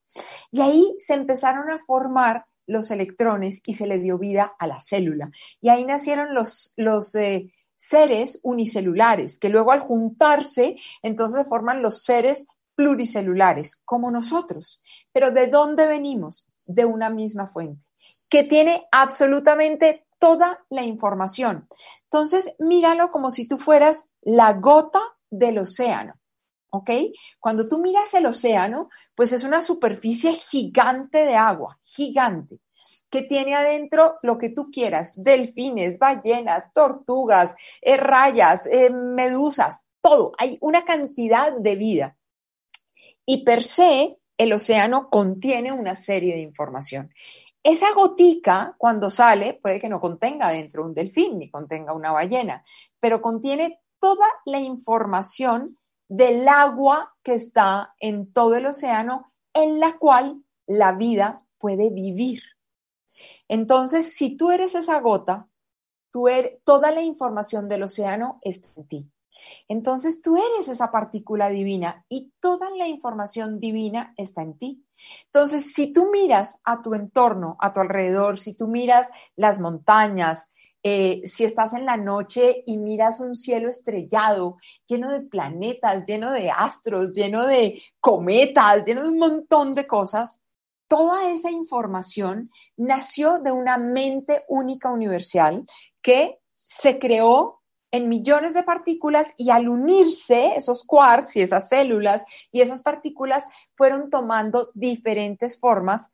Y 0.51 0.62
ahí 0.62 0.96
se 1.00 1.13
empezaron 1.13 1.70
a 1.70 1.79
formar 1.86 2.46
los 2.65 2.91
electrones 2.91 3.62
y 3.65 3.74
se 3.75 3.88
le 3.88 4.00
dio 4.00 4.18
vida 4.18 4.51
a 4.60 4.68
la 4.68 4.79
célula. 4.79 5.32
Y 5.62 5.70
ahí 5.70 5.86
nacieron 5.86 6.34
los, 6.34 6.74
los 6.77 7.15
eh, 7.15 7.53
seres 7.75 8.39
unicelulares, 8.44 9.39
que 9.39 9.50
luego 9.50 9.72
al 9.72 9.79
juntarse, 9.79 10.75
entonces 11.01 11.48
forman 11.48 11.82
los 11.82 12.03
seres 12.03 12.46
pluricelulares, 12.75 13.77
como 13.86 14.12
nosotros. 14.12 14.84
Pero 15.13 15.32
¿de 15.32 15.48
dónde 15.48 15.88
venimos? 15.88 16.48
De 16.68 16.86
una 16.86 17.10
misma 17.10 17.48
fuente, 17.48 17.86
que 18.30 18.44
tiene 18.44 18.88
absolutamente 18.92 20.06
toda 20.20 20.66
la 20.70 20.84
información. 20.84 21.68
Entonces, 22.04 22.54
míralo 22.60 23.12
como 23.12 23.32
si 23.32 23.48
tú 23.48 23.58
fueras 23.58 24.06
la 24.22 24.54
gota 24.54 25.02
del 25.30 25.60
océano. 25.60 26.20
¿ok? 26.72 26.90
Cuando 27.40 27.68
tú 27.68 27.80
miras 27.80 28.14
el 28.14 28.26
océano, 28.26 28.90
pues 29.16 29.32
es 29.32 29.44
una 29.44 29.62
superficie 29.62 30.34
gigante 30.34 31.20
de 31.26 31.36
agua, 31.36 31.80
gigante, 31.84 32.60
que 33.10 33.24
tiene 33.24 33.56
adentro 33.56 34.14
lo 34.22 34.38
que 34.38 34.50
tú 34.50 34.70
quieras, 34.72 35.14
delfines, 35.16 35.98
ballenas, 35.98 36.72
tortugas, 36.74 37.56
eh, 37.82 37.98
rayas, 37.98 38.68
eh, 38.68 38.92
medusas, 38.92 39.88
todo. 40.02 40.34
Hay 40.38 40.58
una 40.62 40.86
cantidad 40.86 41.54
de 41.54 41.76
vida. 41.76 42.18
Y 43.26 43.44
per 43.44 43.64
se, 43.64 44.18
el 44.38 44.54
océano 44.54 45.10
contiene 45.10 45.72
una 45.72 45.96
serie 45.96 46.36
de 46.36 46.42
información. 46.42 47.12
Esa 47.63 47.94
gotica, 47.94 48.75
cuando 48.78 49.10
sale, 49.10 49.60
puede 49.62 49.80
que 49.80 49.89
no 49.89 50.00
contenga 50.00 50.50
dentro 50.50 50.86
un 50.86 50.94
delfín 50.94 51.38
ni 51.38 51.50
contenga 51.50 51.94
una 51.94 52.12
ballena, 52.12 52.63
pero 53.00 53.22
contiene 53.22 53.82
toda 54.00 54.28
la 54.46 54.60
información 54.60 55.78
del 56.08 56.48
agua 56.48 57.16
que 57.24 57.34
está 57.34 57.94
en 58.00 58.32
todo 58.32 58.56
el 58.56 58.66
océano 58.66 59.34
en 59.54 59.80
la 59.80 59.98
cual 59.98 60.44
la 60.66 60.94
vida 60.94 61.38
puede 61.58 61.89
vivir. 61.89 62.42
Entonces, 63.48 64.13
si 64.16 64.38
tú 64.38 64.51
eres 64.51 64.75
esa 64.75 65.00
gota, 65.01 65.48
tú 66.12 66.28
eres, 66.28 66.63
toda 66.63 66.92
la 66.92 67.01
información 67.01 67.68
del 67.68 67.84
océano 67.84 68.39
está 68.42 68.70
en 68.75 68.88
ti. 68.88 69.12
Entonces 69.68 70.22
tú 70.22 70.38
eres 70.38 70.68
esa 70.68 70.92
partícula 70.92 71.50
divina 71.50 72.06
y 72.10 72.32
toda 72.39 72.70
la 72.72 72.88
información 72.88 73.60
divina 73.60 74.13
está 74.18 74.42
en 74.42 74.58
ti. 74.58 74.86
Entonces, 75.25 75.74
si 75.74 75.94
tú 75.94 76.10
miras 76.12 76.58
a 76.63 76.82
tu 76.82 76.94
entorno, 76.94 77.58
a 77.60 77.74
tu 77.74 77.79
alrededor, 77.79 78.38
si 78.38 78.56
tú 78.56 78.68
miras 78.68 79.10
las 79.36 79.60
montañas, 79.60 80.51
eh, 80.82 81.22
si 81.25 81.44
estás 81.44 81.74
en 81.74 81.86
la 81.86 81.98
noche 81.98 82.63
y 82.65 82.77
miras 82.77 83.20
un 83.20 83.36
cielo 83.36 83.70
estrellado, 83.70 84.58
lleno 84.88 85.12
de 85.12 85.22
planetas, 85.22 86.06
lleno 86.06 86.32
de 86.32 86.50
astros, 86.50 87.13
lleno 87.13 87.46
de 87.46 87.82
cometas, 88.00 88.86
lleno 88.86 89.03
de 89.03 89.10
un 89.10 89.18
montón 89.18 89.75
de 89.75 89.86
cosas, 89.86 90.41
toda 90.88 91.32
esa 91.32 91.51
información 91.51 92.50
nació 92.77 93.39
de 93.39 93.51
una 93.51 93.77
mente 93.77 94.44
única 94.48 94.89
universal 94.89 95.65
que 96.01 96.39
se 96.53 96.98
creó 96.98 97.59
en 97.91 98.10
millones 98.10 98.53
de 98.53 98.63
partículas 98.63 99.34
y 99.38 99.50
al 99.50 99.67
unirse 99.67 100.55
esos 100.55 100.84
quarks 100.84 101.36
y 101.36 101.41
esas 101.41 101.69
células 101.69 102.24
y 102.51 102.62
esas 102.62 102.81
partículas 102.81 103.46
fueron 103.75 104.10
tomando 104.10 104.72
diferentes 104.74 105.60
formas 105.60 106.13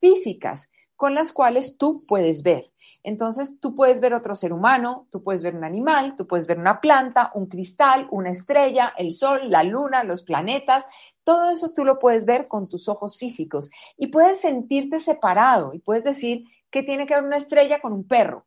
físicas 0.00 0.70
con 0.94 1.14
las 1.14 1.32
cuales 1.32 1.76
tú 1.76 2.02
puedes 2.08 2.42
ver. 2.42 2.70
Entonces, 3.02 3.60
tú 3.60 3.76
puedes 3.76 4.00
ver 4.00 4.14
otro 4.14 4.34
ser 4.34 4.52
humano, 4.52 5.06
tú 5.12 5.22
puedes 5.22 5.42
ver 5.42 5.54
un 5.54 5.62
animal, 5.62 6.16
tú 6.16 6.26
puedes 6.26 6.46
ver 6.46 6.58
una 6.58 6.80
planta, 6.80 7.30
un 7.34 7.46
cristal, 7.46 8.08
una 8.10 8.30
estrella, 8.30 8.94
el 8.98 9.12
sol, 9.12 9.48
la 9.48 9.62
luna, 9.62 10.02
los 10.02 10.22
planetas. 10.22 10.84
Todo 11.22 11.50
eso 11.50 11.72
tú 11.72 11.84
lo 11.84 12.00
puedes 12.00 12.24
ver 12.24 12.48
con 12.48 12.68
tus 12.68 12.88
ojos 12.88 13.16
físicos 13.16 13.70
y 13.96 14.08
puedes 14.08 14.40
sentirte 14.40 14.98
separado 14.98 15.72
y 15.72 15.78
puedes 15.78 16.02
decir 16.02 16.46
que 16.68 16.82
tiene 16.82 17.06
que 17.06 17.14
ver 17.14 17.22
una 17.22 17.36
estrella 17.36 17.80
con 17.80 17.92
un 17.92 18.08
perro. 18.08 18.44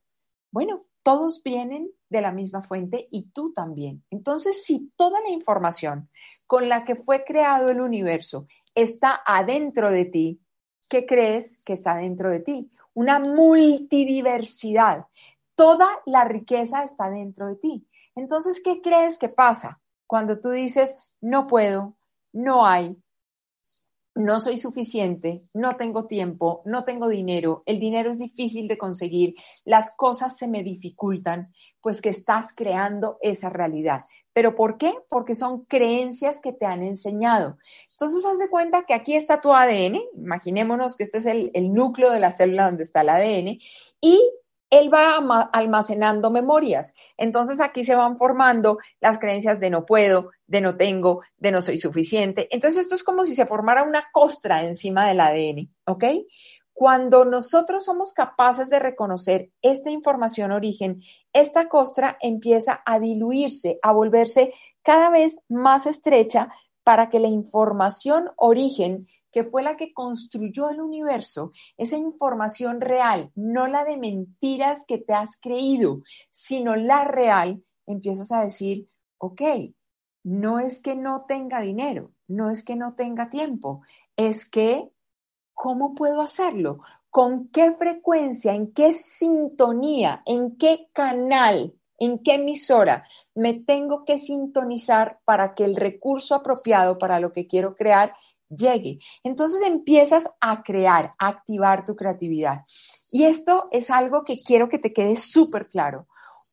Bueno, 0.51 0.85
todos 1.03 1.41
vienen 1.43 1.89
de 2.09 2.21
la 2.21 2.31
misma 2.31 2.63
fuente 2.63 3.07
y 3.11 3.29
tú 3.31 3.53
también. 3.53 4.03
Entonces, 4.09 4.63
si 4.63 4.91
toda 4.95 5.21
la 5.21 5.29
información 5.29 6.09
con 6.47 6.69
la 6.69 6.85
que 6.85 6.95
fue 6.95 7.23
creado 7.23 7.69
el 7.69 7.81
universo 7.81 8.47
está 8.75 9.21
adentro 9.25 9.91
de 9.91 10.05
ti, 10.05 10.41
¿qué 10.89 11.05
crees 11.05 11.57
que 11.65 11.73
está 11.73 11.95
dentro 11.95 12.31
de 12.31 12.39
ti? 12.39 12.71
una 12.99 13.19
multidiversidad. 13.19 15.05
Toda 15.55 15.87
la 16.05 16.25
riqueza 16.25 16.83
está 16.83 17.09
dentro 17.09 17.47
de 17.47 17.55
ti. 17.55 17.87
Entonces, 18.13 18.61
¿qué 18.61 18.81
crees 18.81 19.17
que 19.17 19.29
pasa 19.29 19.79
cuando 20.05 20.41
tú 20.41 20.49
dices, 20.49 20.97
no 21.21 21.47
puedo, 21.47 21.95
no 22.33 22.65
hay, 22.65 22.97
no 24.15 24.41
soy 24.41 24.59
suficiente, 24.59 25.43
no 25.53 25.75
tengo 25.77 26.05
tiempo, 26.05 26.61
no 26.65 26.83
tengo 26.83 27.07
dinero, 27.07 27.63
el 27.65 27.79
dinero 27.79 28.11
es 28.11 28.17
difícil 28.17 28.67
de 28.67 28.77
conseguir, 28.77 29.35
las 29.65 29.95
cosas 29.95 30.37
se 30.37 30.47
me 30.47 30.63
dificultan, 30.63 31.53
pues 31.81 32.01
que 32.01 32.09
estás 32.09 32.53
creando 32.55 33.17
esa 33.21 33.49
realidad. 33.49 34.01
¿Pero 34.33 34.55
por 34.55 34.77
qué? 34.77 34.93
Porque 35.09 35.35
son 35.35 35.65
creencias 35.65 36.39
que 36.39 36.53
te 36.53 36.65
han 36.65 36.83
enseñado. 36.83 37.57
Entonces, 37.91 38.23
haz 38.25 38.37
de 38.37 38.49
cuenta 38.49 38.83
que 38.83 38.93
aquí 38.93 39.15
está 39.15 39.41
tu 39.41 39.53
ADN, 39.53 39.99
imaginémonos 40.15 40.95
que 40.95 41.03
este 41.03 41.17
es 41.17 41.25
el, 41.25 41.73
núcleo 41.73 42.11
de 42.11 42.19
la 42.19 42.31
célula 42.31 42.65
donde 42.65 42.83
está 42.83 43.01
el 43.01 43.09
ADN, 43.09 43.59
y 44.01 44.31
él 44.69 44.93
va 44.93 45.17
almacenando 45.51 46.31
memorias. 46.31 46.93
Entonces 47.17 47.59
aquí 47.59 47.83
se 47.83 47.95
van 47.95 48.17
formando 48.17 48.77
las 48.99 49.19
creencias 49.19 49.59
de 49.59 49.69
no 49.69 49.85
puedo, 49.85 50.29
de 50.47 50.61
no 50.61 50.77
tengo, 50.77 51.21
de 51.37 51.51
no 51.51 51.61
soy 51.61 51.77
suficiente. 51.77 52.47
Entonces 52.51 52.81
esto 52.81 52.95
es 52.95 53.03
como 53.03 53.25
si 53.25 53.35
se 53.35 53.45
formara 53.45 53.83
una 53.83 54.05
costra 54.11 54.63
encima 54.63 55.07
del 55.07 55.21
ADN, 55.21 55.69
¿ok? 55.85 56.03
Cuando 56.73 57.25
nosotros 57.25 57.83
somos 57.83 58.13
capaces 58.13 58.69
de 58.69 58.79
reconocer 58.79 59.49
esta 59.61 59.89
información 59.89 60.51
origen, 60.51 61.01
esta 61.33 61.67
costra 61.67 62.17
empieza 62.21 62.81
a 62.85 62.99
diluirse, 62.99 63.79
a 63.81 63.91
volverse 63.91 64.53
cada 64.81 65.09
vez 65.09 65.37
más 65.49 65.85
estrecha 65.85 66.49
para 66.83 67.09
que 67.09 67.19
la 67.19 67.27
información 67.27 68.31
origen, 68.37 69.07
que 69.31 69.43
fue 69.43 69.63
la 69.63 69.77
que 69.77 69.93
construyó 69.93 70.69
el 70.69 70.81
universo, 70.81 71.51
esa 71.77 71.97
información 71.97 72.81
real, 72.81 73.31
no 73.35 73.67
la 73.67 73.85
de 73.85 73.97
mentiras 73.97 74.83
que 74.87 74.97
te 74.97 75.13
has 75.13 75.39
creído, 75.39 76.01
sino 76.31 76.75
la 76.75 77.05
real, 77.05 77.63
empiezas 77.85 78.31
a 78.31 78.43
decir, 78.43 78.89
ok, 79.17 79.41
no 80.23 80.59
es 80.59 80.81
que 80.81 80.95
no 80.95 81.25
tenga 81.27 81.61
dinero, 81.61 82.11
no 82.27 82.49
es 82.49 82.63
que 82.63 82.75
no 82.75 82.95
tenga 82.95 83.29
tiempo, 83.29 83.81
es 84.15 84.49
que 84.49 84.91
¿Cómo 85.61 85.93
puedo 85.93 86.21
hacerlo? 86.21 86.79
¿Con 87.09 87.49
qué 87.49 87.73
frecuencia? 87.73 88.53
¿En 88.53 88.71
qué 88.71 88.93
sintonía? 88.93 90.23
¿En 90.25 90.55
qué 90.55 90.87
canal? 90.93 91.73
¿En 91.97 92.19
qué 92.23 92.35
emisora 92.35 93.05
me 93.35 93.55
tengo 93.55 94.05
que 94.05 94.17
sintonizar 94.19 95.19
para 95.25 95.55
que 95.55 95.65
el 95.65 95.75
recurso 95.75 96.33
apropiado 96.33 96.97
para 96.97 97.19
lo 97.19 97.33
que 97.33 97.45
quiero 97.45 97.75
crear 97.75 98.13
llegue? 98.49 98.99
Entonces 99.23 99.61
empiezas 99.61 100.29
a 100.39 100.63
crear, 100.63 101.11
a 101.17 101.27
activar 101.27 101.85
tu 101.85 101.95
creatividad. 101.95 102.65
Y 103.11 103.23
esto 103.23 103.67
es 103.71 103.89
algo 103.89 104.23
que 104.23 104.41
quiero 104.41 104.69
que 104.69 104.79
te 104.79 104.93
quede 104.93 105.15
súper 105.15 105.67
claro. 105.67 106.07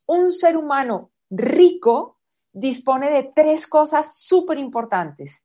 Un 0.06 0.32
ser 0.32 0.56
humano 0.56 1.10
rico 1.30 2.18
dispone 2.52 3.10
de 3.10 3.32
tres 3.34 3.66
cosas 3.66 4.16
súper 4.18 4.58
importantes. 4.58 5.44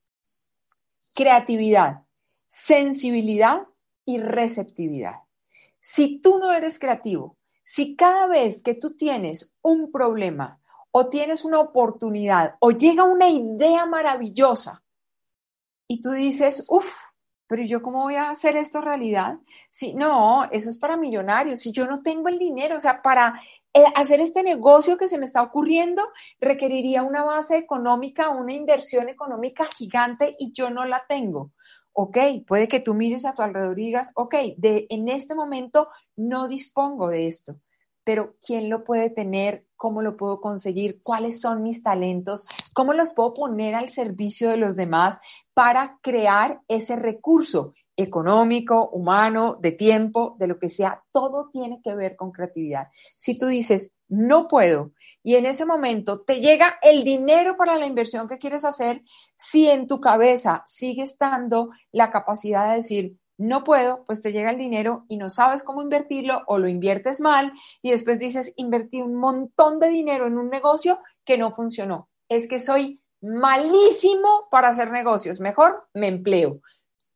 Creatividad, 1.14 2.04
sensibilidad 2.50 3.64
y 4.06 4.20
receptividad. 4.20 5.16
Si 5.80 6.20
tú 6.20 6.38
no 6.38 6.54
eres 6.54 6.80
creativo, 6.80 7.38
si 7.64 7.96
cada 7.96 8.28
vez 8.28 8.62
que 8.62 8.76
tú 8.76 8.96
tienes 8.96 9.54
un 9.62 9.92
problema 9.92 10.62
o 10.92 11.10
tienes 11.10 11.44
una 11.44 11.60
oportunidad 11.60 12.56
o 12.60 12.72
llega 12.72 13.04
una 13.04 13.30
idea 13.30 13.86
maravillosa 13.86 14.84
y 15.92 16.02
tú 16.02 16.12
dices, 16.12 16.64
uff, 16.70 16.90
pero 17.48 17.64
yo 17.64 17.82
cómo 17.82 18.04
voy 18.04 18.16
a 18.16 18.30
hacer 18.30 18.56
esto 18.56 18.80
realidad? 18.80 19.40
Si 19.72 19.94
no, 19.94 20.48
eso 20.52 20.70
es 20.70 20.78
para 20.78 20.96
millonarios. 20.96 21.60
Si 21.60 21.74
yo 21.74 21.86
no 21.86 22.02
tengo 22.02 22.30
el 22.30 22.40
dinero, 22.40 22.78
o 22.78 22.80
sea, 22.80 23.02
para 23.02 23.42
eh, 23.74 23.84
hacer 23.96 24.22
este 24.22 24.42
negocio 24.42 24.98
que 24.98 25.10
se 25.10 25.18
me 25.18 25.26
está 25.26 25.42
ocurriendo 25.42 26.02
requeriría 26.40 27.04
una 27.04 27.24
base 27.24 27.58
económica, 27.58 28.30
una 28.30 28.54
inversión 28.54 29.10
económica 29.10 29.66
gigante 29.66 30.34
y 30.40 30.54
yo 30.54 30.70
no 30.70 30.86
la 30.86 31.04
tengo 31.10 31.52
ok, 31.94 32.18
puede 32.48 32.68
que 32.68 32.80
tú 32.80 32.94
mires 32.94 33.26
a 33.26 33.36
tu 33.36 33.42
alrededor 33.42 33.78
y 33.80 33.88
digas, 33.88 34.12
ok, 34.16 34.36
de, 34.58 34.88
en 34.90 35.10
este 35.10 35.36
momento 35.36 35.90
no 36.16 36.48
dispongo 36.48 37.10
de 37.10 37.28
esto, 37.28 37.60
pero 38.04 38.36
¿quién 38.46 38.70
lo 38.70 38.84
puede 38.84 39.10
tener? 39.10 39.66
¿Cómo 39.76 40.02
lo 40.02 40.18
puedo 40.18 40.42
conseguir? 40.42 41.02
¿Cuáles 41.04 41.42
son 41.42 41.64
mis 41.64 41.84
talentos? 41.84 42.48
¿Cómo 42.74 42.94
los 42.94 43.14
puedo 43.14 43.34
poner 43.34 43.76
al 43.76 43.90
servicio 43.90 44.50
de 44.50 44.58
los 44.58 44.76
demás 44.76 45.20
para 45.62 46.00
crear 46.02 46.60
ese 46.68 46.96
recurso 46.96 47.76
económico, 47.96 48.90
humano, 48.90 49.60
de 49.62 49.74
tiempo, 49.74 50.36
de 50.40 50.48
lo 50.48 50.58
que 50.58 50.70
sea? 50.70 51.04
Todo 51.12 51.52
tiene 51.52 51.82
que 51.84 51.94
ver 51.94 52.16
con 52.16 52.32
creatividad. 52.32 52.88
Si 53.16 53.38
tú 53.38 53.46
dices, 53.46 53.94
no 54.08 54.48
puedo, 54.48 54.94
y 55.22 55.36
en 55.36 55.46
ese 55.46 55.66
momento 55.66 56.22
te 56.22 56.40
llega 56.40 56.80
el 56.82 57.04
dinero 57.04 57.58
para 57.58 57.78
la 57.78 57.86
inversión 57.86 58.28
que 58.28 58.40
quieres 58.40 58.66
hacer, 58.66 59.04
si 59.38 59.70
en 59.70 59.86
tu 59.86 60.02
cabeza 60.02 60.64
sigue 60.66 61.04
estando 61.04 61.70
la 61.92 62.10
capacidad 62.10 62.72
de 62.72 62.78
decir, 62.78 63.18
no 63.38 63.64
puedo, 63.64 64.04
pues 64.08 64.20
te 64.20 64.32
llega 64.32 64.50
el 64.50 64.58
dinero 64.58 65.06
y 65.10 65.18
no 65.18 65.30
sabes 65.30 65.62
cómo 65.62 65.84
invertirlo 65.84 66.42
o 66.48 66.58
lo 66.58 66.70
inviertes 66.70 67.22
mal 67.22 67.54
y 67.84 67.92
después 67.92 68.18
dices, 68.18 68.52
invertí 68.56 69.00
un 69.00 69.14
montón 69.14 69.80
de 69.80 69.90
dinero 69.90 70.26
en 70.26 70.40
un 70.40 70.50
negocio 70.50 70.98
que 71.24 71.38
no 71.38 71.54
funcionó. 71.54 72.10
Es 72.30 72.48
que 72.48 72.60
soy 72.60 73.01
malísimo 73.22 74.48
para 74.50 74.70
hacer 74.70 74.92
negocios, 74.92 75.40
mejor 75.40 75.88
me 75.94 76.08
empleo. 76.08 76.62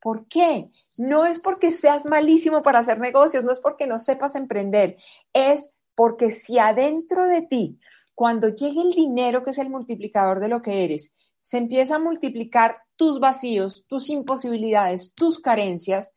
¿Por 0.02 0.28
qué? 0.28 0.72
No 0.98 1.26
es 1.26 1.40
porque 1.40 1.72
seas 1.72 2.06
malísimo 2.06 2.62
para 2.62 2.80
hacer 2.80 3.00
negocios, 3.00 3.44
no 3.44 3.52
es 3.52 3.60
porque 3.60 3.88
no 3.88 3.98
sepas 4.00 4.36
emprender, 4.36 4.98
es 5.34 5.74
porque 5.96 6.32
si 6.32 6.60
adentro 6.60 7.26
de 7.26 7.42
ti, 7.42 7.80
cuando 8.14 8.50
llegue 8.50 8.82
el 8.82 8.92
dinero, 8.92 9.44
que 9.44 9.52
es 9.52 9.58
el 9.58 9.70
multiplicador 9.70 10.40
de 10.40 10.48
lo 10.48 10.62
que 10.62 10.84
eres, 10.84 11.16
se 11.42 11.58
empieza 11.58 11.96
a 11.96 12.00
multiplicar 12.00 12.82
tus 12.96 13.20
vacíos, 13.20 13.86
tus 13.88 14.10
imposibilidades, 14.10 15.14
tus 15.14 15.40
carencias, 15.40 16.12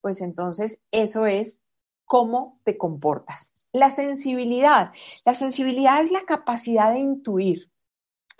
pues 0.00 0.20
entonces 0.20 0.80
eso 0.90 1.26
es 1.26 1.62
cómo 2.04 2.60
te 2.64 2.76
comportas. 2.76 3.52
La 3.72 3.90
sensibilidad. 3.90 4.92
La 5.24 5.34
sensibilidad 5.34 6.00
es 6.00 6.10
la 6.10 6.24
capacidad 6.24 6.92
de 6.92 6.98
intuir. 6.98 7.67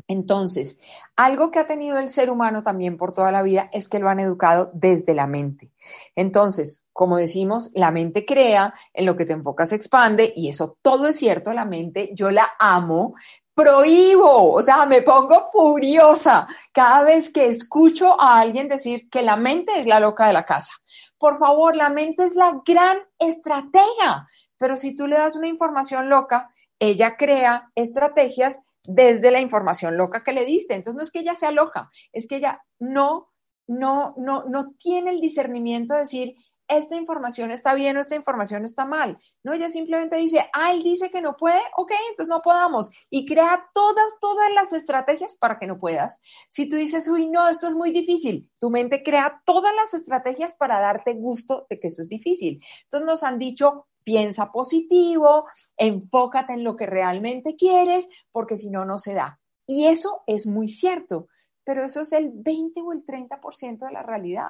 Entonces, 0.06 0.78
algo 1.16 1.50
que 1.50 1.58
ha 1.58 1.66
tenido 1.66 1.98
el 1.98 2.08
ser 2.08 2.30
humano 2.30 2.62
también 2.62 2.96
por 2.96 3.12
toda 3.12 3.32
la 3.32 3.42
vida 3.42 3.68
es 3.72 3.88
que 3.88 3.98
lo 3.98 4.08
han 4.08 4.20
educado 4.20 4.70
desde 4.72 5.14
la 5.14 5.26
mente. 5.26 5.70
Entonces, 6.14 6.84
como 6.92 7.16
decimos, 7.16 7.70
la 7.74 7.90
mente 7.90 8.24
crea, 8.24 8.74
en 8.94 9.06
lo 9.06 9.16
que 9.16 9.24
te 9.24 9.32
enfocas 9.32 9.72
expande 9.72 10.32
y 10.34 10.48
eso 10.48 10.78
todo 10.82 11.08
es 11.08 11.16
cierto, 11.16 11.52
la 11.52 11.64
mente 11.64 12.10
yo 12.14 12.30
la 12.30 12.48
amo, 12.58 13.14
prohíbo, 13.54 14.52
o 14.52 14.62
sea, 14.62 14.86
me 14.86 15.02
pongo 15.02 15.50
furiosa 15.52 16.46
cada 16.72 17.02
vez 17.02 17.32
que 17.32 17.48
escucho 17.48 18.20
a 18.20 18.38
alguien 18.38 18.68
decir 18.68 19.10
que 19.10 19.22
la 19.22 19.36
mente 19.36 19.80
es 19.80 19.86
la 19.86 19.98
loca 19.98 20.28
de 20.28 20.32
la 20.32 20.44
casa. 20.44 20.72
Por 21.18 21.38
favor, 21.38 21.74
la 21.74 21.88
mente 21.88 22.24
es 22.24 22.36
la 22.36 22.62
gran 22.64 22.98
estratega, 23.18 24.28
pero 24.56 24.76
si 24.76 24.94
tú 24.94 25.08
le 25.08 25.18
das 25.18 25.34
una 25.34 25.48
información 25.48 26.08
loca, 26.08 26.54
ella 26.78 27.16
crea 27.16 27.72
estrategias 27.74 28.62
desde 28.88 29.30
la 29.30 29.40
información 29.40 29.98
loca 29.98 30.24
que 30.24 30.32
le 30.32 30.46
diste. 30.46 30.74
Entonces 30.74 30.96
no 30.96 31.02
es 31.02 31.12
que 31.12 31.20
ella 31.20 31.34
sea 31.34 31.52
loca, 31.52 31.90
es 32.12 32.26
que 32.26 32.36
ella 32.36 32.64
no, 32.78 33.28
no, 33.66 34.14
no, 34.16 34.44
no 34.44 34.72
tiene 34.78 35.10
el 35.10 35.20
discernimiento 35.20 35.92
de 35.92 36.00
decir, 36.00 36.34
esta 36.68 36.96
información 36.96 37.50
está 37.50 37.74
bien 37.74 37.96
o 37.96 38.00
esta 38.00 38.14
información 38.14 38.64
está 38.64 38.86
mal. 38.86 39.18
No, 39.42 39.52
ella 39.52 39.68
simplemente 39.68 40.16
dice, 40.16 40.48
ah, 40.52 40.72
él 40.72 40.82
dice 40.82 41.10
que 41.10 41.20
no 41.20 41.36
puede, 41.36 41.60
ok, 41.76 41.92
entonces 42.10 42.28
no 42.28 42.42
podamos. 42.42 42.90
Y 43.10 43.26
crea 43.26 43.68
todas, 43.74 44.06
todas 44.20 44.52
las 44.54 44.72
estrategias 44.72 45.36
para 45.36 45.58
que 45.58 45.66
no 45.66 45.78
puedas. 45.78 46.20
Si 46.50 46.68
tú 46.68 46.76
dices, 46.76 47.08
uy, 47.08 47.26
no, 47.26 47.48
esto 47.48 47.68
es 47.68 47.74
muy 47.74 47.90
difícil, 47.90 48.50
tu 48.58 48.70
mente 48.70 49.02
crea 49.02 49.42
todas 49.44 49.74
las 49.74 49.94
estrategias 49.94 50.56
para 50.56 50.80
darte 50.80 51.14
gusto 51.14 51.66
de 51.68 51.78
que 51.78 51.88
eso 51.88 52.02
es 52.02 52.08
difícil. 52.08 52.62
Entonces 52.84 53.06
nos 53.06 53.22
han 53.22 53.38
dicho, 53.38 53.86
piensa 54.08 54.50
positivo, 54.50 55.44
enfócate 55.76 56.54
en 56.54 56.64
lo 56.64 56.76
que 56.76 56.86
realmente 56.86 57.56
quieres, 57.56 58.08
porque 58.32 58.56
si 58.56 58.70
no, 58.70 58.86
no 58.86 58.96
se 58.96 59.12
da. 59.12 59.38
Y 59.66 59.84
eso 59.84 60.22
es 60.26 60.46
muy 60.46 60.66
cierto, 60.66 61.28
pero 61.62 61.84
eso 61.84 62.00
es 62.00 62.12
el 62.12 62.30
20 62.32 62.80
o 62.80 62.92
el 62.94 63.04
30% 63.04 63.84
de 63.84 63.92
la 63.92 64.02
realidad. 64.02 64.48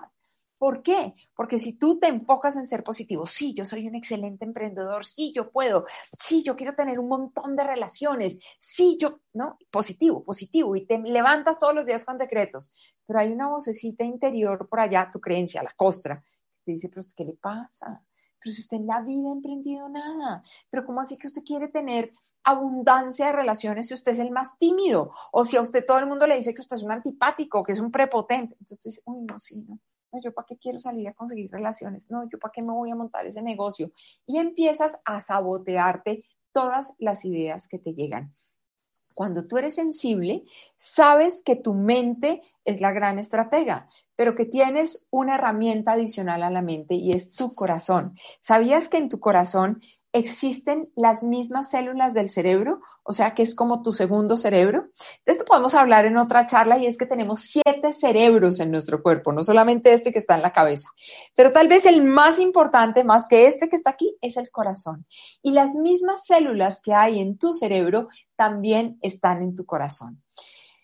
¿Por 0.59 0.85
qué? 0.85 1.15
Porque 1.35 1.59
si 1.59 1.73
tú 1.73 1.99
te 1.99 2.07
enfocas 2.07 2.55
en 2.55 2.67
ser 2.67 2.85
positivo, 2.85 3.27
sí, 3.27 3.53
yo 3.53 3.65
soy 3.65 3.88
un 3.88 3.97
excelente 3.97 4.45
emprendedor, 4.45 5.05
sí, 5.05 5.33
yo 5.35 5.50
puedo, 5.50 5.87
sí, 6.21 6.44
yo 6.44 6.55
quiero 6.55 6.77
tener 6.77 7.01
un 7.01 7.09
montón 7.09 7.57
de 7.57 7.64
relaciones, 7.64 8.38
sí, 8.61 8.97
yo, 9.01 9.18
¿no? 9.33 9.59
Positivo, 9.73 10.23
positivo, 10.23 10.77
y 10.77 10.87
te 10.87 11.01
levantas 11.01 11.59
todos 11.59 11.75
los 11.75 11.85
días 11.85 12.05
con 12.05 12.16
decretos, 12.16 12.73
pero 13.05 13.18
hay 13.18 13.33
una 13.33 13.49
vocecita 13.49 14.05
interior 14.05 14.68
por 14.68 14.79
allá, 14.79 15.11
tu 15.12 15.18
creencia, 15.21 15.64
la 15.64 15.75
costra, 15.77 16.23
que 16.64 16.71
dice, 16.71 16.88
pero 16.88 17.03
¿qué 17.16 17.25
le 17.25 17.33
pasa? 17.33 18.05
Pero 18.40 18.55
si 18.55 18.61
usted 18.61 18.77
en 18.77 18.87
la 18.87 19.03
vida 19.03 19.29
ha 19.29 19.33
emprendido 19.33 19.88
nada, 19.88 20.42
pero 20.70 20.85
¿cómo 20.87 21.01
así 21.01 21.16
que 21.16 21.27
usted 21.27 21.42
quiere 21.44 21.68
tener 21.68 22.12
abundancia 22.44 23.27
de 23.27 23.33
relaciones 23.33 23.88
si 23.88 23.94
usted 23.94 24.12
es 24.12 24.18
el 24.18 24.31
más 24.31 24.59
tímido? 24.59 25.12
O 25.33 25.44
si 25.44 25.57
a 25.57 25.62
usted 25.62 25.85
todo 25.85 25.98
el 25.98 26.07
mundo 26.07 26.27
le 26.27 26.37
dice 26.37 26.55
que 26.55 26.61
usted 26.61 26.77
es 26.77 26.83
un 26.83 26.92
antipático, 26.92 27.64
que 27.64 27.72
es 27.72 27.81
un 27.81 27.90
prepotente. 27.90 28.55
Entonces 28.61 28.79
usted 28.79 28.90
dice, 28.90 29.03
uy, 29.07 29.27
no, 29.29 29.38
sí, 29.40 29.64
no 29.68 29.79
no, 30.12 30.20
yo 30.20 30.33
para 30.33 30.46
qué 30.46 30.57
quiero 30.57 30.79
salir 30.79 31.09
a 31.09 31.14
conseguir 31.14 31.51
relaciones, 31.51 32.11
no, 32.11 32.29
yo 32.29 32.38
para 32.38 32.53
qué 32.53 32.62
me 32.62 32.72
voy 32.72 32.90
a 32.90 32.96
montar 32.96 33.27
ese 33.27 33.42
negocio. 33.42 33.92
Y 34.27 34.38
empiezas 34.38 34.98
a 35.05 35.20
sabotearte 35.20 36.24
todas 36.53 36.92
las 36.98 37.24
ideas 37.24 37.68
que 37.68 37.79
te 37.79 37.94
llegan. 37.94 38.33
Cuando 39.14 39.46
tú 39.46 39.59
eres 39.59 39.74
sensible, 39.74 40.44
sabes 40.77 41.42
que 41.42 41.57
tu 41.57 41.74
mente 41.74 42.42
es 42.64 42.81
la 42.81 42.92
gran 42.92 43.18
estratega, 43.18 43.88
pero 44.18 44.35
que 44.35 44.46
tienes 44.46 45.07
una 45.11 45.37
herramienta 45.37 45.92
adicional 45.92 46.42
a 46.42 46.50
la 46.50 46.61
mente 46.61 46.96
y 46.96 47.12
es 47.12 47.35
tu 47.35 47.54
corazón. 47.54 48.16
¿Sabías 48.40 48.88
que 48.88 48.96
en 48.96 49.09
tu 49.09 49.20
corazón 49.20 49.81
existen 50.12 50.90
las 50.96 51.22
mismas 51.22 51.70
células 51.70 52.14
del 52.14 52.28
cerebro, 52.28 52.81
o 53.04 53.12
sea 53.12 53.35
que 53.35 53.42
es 53.42 53.54
como 53.54 53.85
tu 53.85 53.92
segundo 53.92 54.37
cerebro. 54.37 54.88
De 55.24 55.33
esto 55.33 55.44
podemos 55.44 55.72
hablar 55.74 56.04
en 56.04 56.16
otra 56.16 56.48
charla 56.48 56.78
y 56.78 56.87
es 56.87 56.98
que 56.98 57.07
tenemos 57.07 57.42
siete 57.42 57.92
cerebros 57.92 58.59
en 58.59 58.72
nuestro 58.72 59.04
cuerpo, 59.04 59.33
no 59.33 59.44
solamente 59.44 59.92
este 59.92 60.11
que 60.11 60.18
está 60.18 60.35
en 60.35 60.42
la 60.42 60.52
cabeza, 60.52 60.88
pero 61.37 61.52
tal 61.52 61.68
vez 61.68 61.87
el 61.87 62.02
más 62.02 62.40
importante, 62.40 63.04
más 63.04 63.28
que 63.28 63.46
este 63.46 63.68
que 63.68 63.76
está 63.76 63.90
aquí, 63.90 64.16
es 64.20 64.37
el 64.37 64.50
corazón. 64.50 65.07
Y 65.42 65.52
las 65.52 65.76
mismas 65.76 66.26
células 66.26 66.81
que 66.81 66.92
hay 66.92 67.20
en 67.20 67.38
tu 67.38 67.54
cerebro 67.54 68.09
también 68.35 68.98
están 69.00 69.42
en 69.42 69.54
tu 69.54 69.64
corazón. 69.64 70.24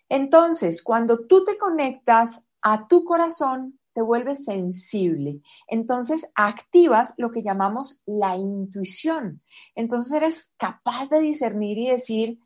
Entonces, 0.07 0.83
cuando 0.83 1.25
tú 1.25 1.43
te 1.43 1.57
conectas 1.57 2.44
a 2.67 2.87
tu 2.87 3.03
corazón, 3.03 3.79
te 3.93 4.01
vuelves 4.01 4.43
sensible. 4.43 5.39
Entonces 5.67 6.31
activas 6.33 7.13
lo 7.17 7.29
que 7.29 7.43
llamamos 7.43 8.01
la 8.07 8.35
intuición. 8.35 9.43
Entonces 9.75 10.13
eres 10.13 10.51
capaz 10.57 11.09
de 11.09 11.19
discernir 11.19 11.77
y 11.77 11.89
decir, 11.89 12.39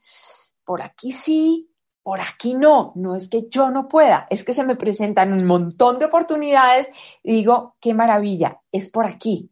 por 0.66 0.82
aquí 0.82 1.14
sí, 1.14 1.72
por 2.04 2.20
aquí 2.20 2.54
no. 2.54 2.92
No 2.96 3.16
es 3.16 3.30
que 3.30 3.48
yo 3.50 3.72
no 3.72 3.88
pueda, 3.88 4.28
es 4.30 4.44
que 4.44 4.54
se 4.54 4.66
me 4.66 4.76
presentan 4.76 5.32
un 5.32 5.46
montón 5.46 6.00
de 6.00 6.06
oportunidades 6.06 6.90
y 7.24 7.32
digo, 7.32 7.78
qué 7.80 7.94
maravilla, 7.94 8.60
es 8.74 8.90
por 8.90 9.06
aquí. 9.06 9.52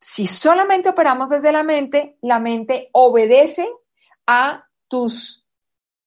Si 0.00 0.26
solamente 0.26 0.88
operamos 0.88 1.28
desde 1.28 1.52
la 1.52 1.62
mente, 1.62 2.16
la 2.22 2.40
mente 2.40 2.88
obedece 2.92 3.68
a 4.26 4.64
tus 4.88 5.39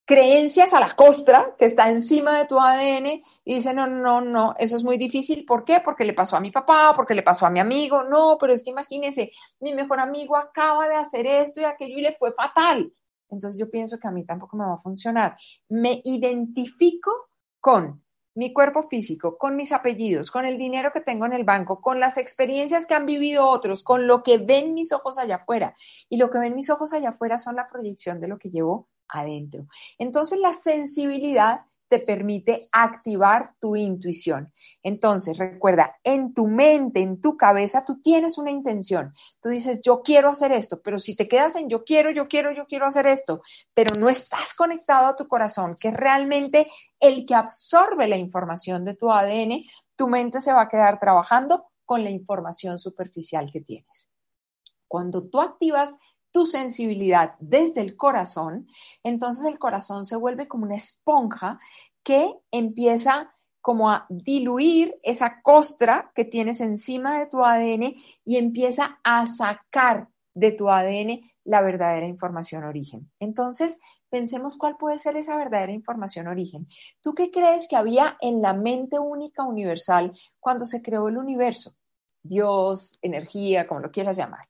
creencias 0.06 0.74
a 0.74 0.80
la 0.80 0.96
costra 0.96 1.56
que 1.58 1.66
está 1.66 1.90
encima 1.90 2.38
de 2.38 2.46
tu 2.46 2.60
ADN 2.60 3.24
y 3.46 3.56
dice, 3.56 3.74
no, 3.74 3.88
no, 3.88 4.22
no, 4.22 4.56
eso 4.60 4.76
es 4.76 4.84
muy 4.84 4.98
difícil. 4.98 5.46
¿Por 5.46 5.64
qué? 5.64 5.82
Porque 5.84 6.04
le 6.04 6.14
pasó 6.14 6.36
a 6.36 6.42
mi 6.42 6.52
papá, 6.52 6.94
porque 6.96 7.16
le 7.16 7.24
pasó 7.24 7.46
a 7.46 7.50
mi 7.50 7.60
amigo. 7.60 8.04
No, 8.04 8.38
pero 8.40 8.54
es 8.54 8.64
que 8.64 8.72
imagínese, 8.72 9.32
mi 9.60 9.74
mejor 9.74 10.00
amigo 10.00 10.36
acaba 10.36 10.88
de 10.90 10.96
hacer 10.96 11.26
esto 11.26 11.62
y 11.62 11.64
aquello 11.64 11.98
y 11.98 12.02
le 12.02 12.18
fue 12.18 12.34
fatal. 12.34 12.94
Entonces 13.30 13.60
yo 13.60 13.70
pienso 13.70 13.98
que 13.98 14.08
a 14.08 14.12
mí 14.12 14.26
tampoco 14.26 14.58
me 14.58 14.66
va 14.66 14.76
a 14.76 14.82
funcionar. 14.82 15.38
Me 15.70 16.02
identifico 16.04 17.30
con 17.60 18.04
mi 18.36 18.52
cuerpo 18.52 18.88
físico, 18.90 19.38
con 19.38 19.56
mis 19.56 19.72
apellidos, 19.72 20.32
con 20.32 20.46
el 20.46 20.58
dinero 20.58 20.92
que 20.92 21.02
tengo 21.02 21.26
en 21.26 21.34
el 21.34 21.44
banco, 21.44 21.80
con 21.80 22.00
las 22.00 22.18
experiencias 22.18 22.86
que 22.86 22.96
han 22.96 23.06
vivido 23.06 23.48
otros, 23.48 23.84
con 23.84 24.08
lo 24.08 24.24
que 24.24 24.40
ven 24.40 24.74
mis 24.74 24.92
ojos 24.92 25.18
allá 25.18 25.36
afuera. 25.36 25.76
Y 26.10 26.18
lo 26.18 26.30
que 26.30 26.40
ven 26.40 26.56
mis 26.56 26.70
ojos 26.70 26.94
allá 26.94 27.10
afuera 27.10 27.40
son 27.40 27.56
la 27.56 27.70
proyección 27.70 28.20
de 28.20 28.28
lo 28.28 28.38
que 28.40 28.50
llevo 28.50 28.90
adentro. 29.08 29.68
Entonces 29.98 30.40
la 30.40 30.54
sensibilidad 30.54 31.62
te 31.94 32.00
permite 32.00 32.68
activar 32.72 33.54
tu 33.60 33.76
intuición. 33.76 34.52
Entonces, 34.82 35.38
recuerda, 35.38 35.96
en 36.04 36.34
tu 36.34 36.48
mente, 36.48 37.02
en 37.02 37.22
tu 37.22 37.38
cabeza, 37.38 37.86
tú 37.86 38.02
tienes 38.02 38.40
una 38.40 38.50
intención. 38.50 39.14
Tú 39.44 39.50
dices, 39.50 39.80
yo 39.84 40.02
quiero 40.02 40.32
hacer 40.32 40.54
esto, 40.54 40.82
pero 40.82 40.98
si 40.98 41.16
te 41.16 41.28
quedas 41.28 41.56
en 41.56 41.70
yo 41.70 41.84
quiero, 41.84 42.10
yo 42.10 42.28
quiero, 42.28 42.52
yo 42.52 42.66
quiero 42.66 42.88
hacer 42.88 43.06
esto, 43.06 43.44
pero 43.76 43.96
no 43.96 44.10
estás 44.10 44.56
conectado 44.56 45.06
a 45.06 45.16
tu 45.16 45.28
corazón, 45.28 45.76
que 45.80 45.90
es 45.90 45.94
realmente 45.94 46.66
el 47.00 47.28
que 47.28 47.36
absorbe 47.36 48.08
la 48.08 48.18
información 48.18 48.86
de 48.86 48.96
tu 48.96 49.12
ADN, 49.12 49.64
tu 49.96 50.08
mente 50.08 50.42
se 50.42 50.52
va 50.52 50.64
a 50.64 50.70
quedar 50.70 51.00
trabajando 51.00 51.68
con 51.86 52.04
la 52.04 52.10
información 52.10 52.80
superficial 52.80 53.52
que 53.52 53.62
tienes. 53.62 54.10
Cuando 54.88 55.28
tú 55.30 55.40
activas 55.40 55.96
tu 56.34 56.46
sensibilidad 56.48 57.36
desde 57.40 57.80
el 57.82 57.96
corazón, 57.96 58.68
entonces 59.04 59.46
el 59.46 59.60
corazón 59.60 60.04
se 60.04 60.18
vuelve 60.18 60.48
como 60.48 60.66
una 60.66 60.76
esponja 60.76 61.60
que 62.04 62.34
empieza 62.52 63.34
como 63.62 63.90
a 63.90 64.08
diluir 64.10 65.00
esa 65.04 65.42
costra 65.42 66.12
que 66.16 66.26
tienes 66.26 66.60
encima 66.60 67.20
de 67.20 67.28
tu 67.28 67.46
ADN 67.46 67.96
y 68.26 68.38
empieza 68.38 69.00
a 69.04 69.26
sacar 69.28 70.10
de 70.34 70.52
tu 70.52 70.70
ADN 70.70 71.22
la 71.46 71.62
verdadera 71.62 72.08
información 72.08 72.64
origen. 72.64 73.12
Entonces, 73.20 73.80
pensemos 74.10 74.58
cuál 74.58 74.76
puede 74.76 74.98
ser 75.00 75.16
esa 75.16 75.38
verdadera 75.38 75.72
información 75.72 76.28
origen. 76.28 76.68
¿Tú 77.02 77.14
qué 77.14 77.32
crees 77.32 77.68
que 77.68 77.76
había 77.76 78.18
en 78.22 78.42
la 78.42 78.54
mente 78.54 78.98
única 78.98 79.44
universal 79.44 80.14
cuando 80.40 80.66
se 80.66 80.82
creó 80.82 81.08
el 81.08 81.18
universo? 81.18 81.76
Dios, 82.24 82.98
energía, 83.02 83.68
como 83.68 83.82
lo 83.82 83.92
quieras 83.92 84.18
llamar 84.18 84.48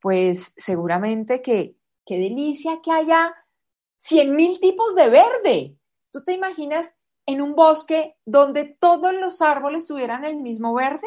pues 0.00 0.54
seguramente 0.56 1.42
que 1.42 1.76
qué 2.04 2.18
delicia 2.18 2.80
que 2.82 2.92
haya 2.92 3.34
cien 3.96 4.34
mil 4.36 4.60
tipos 4.60 4.94
de 4.94 5.08
verde. 5.10 5.76
¿Tú 6.12 6.24
te 6.24 6.32
imaginas 6.32 6.96
en 7.26 7.42
un 7.42 7.54
bosque 7.54 8.16
donde 8.24 8.64
todos 8.64 9.14
los 9.14 9.42
árboles 9.42 9.86
tuvieran 9.86 10.24
el 10.24 10.36
mismo 10.36 10.74
verde? 10.74 11.06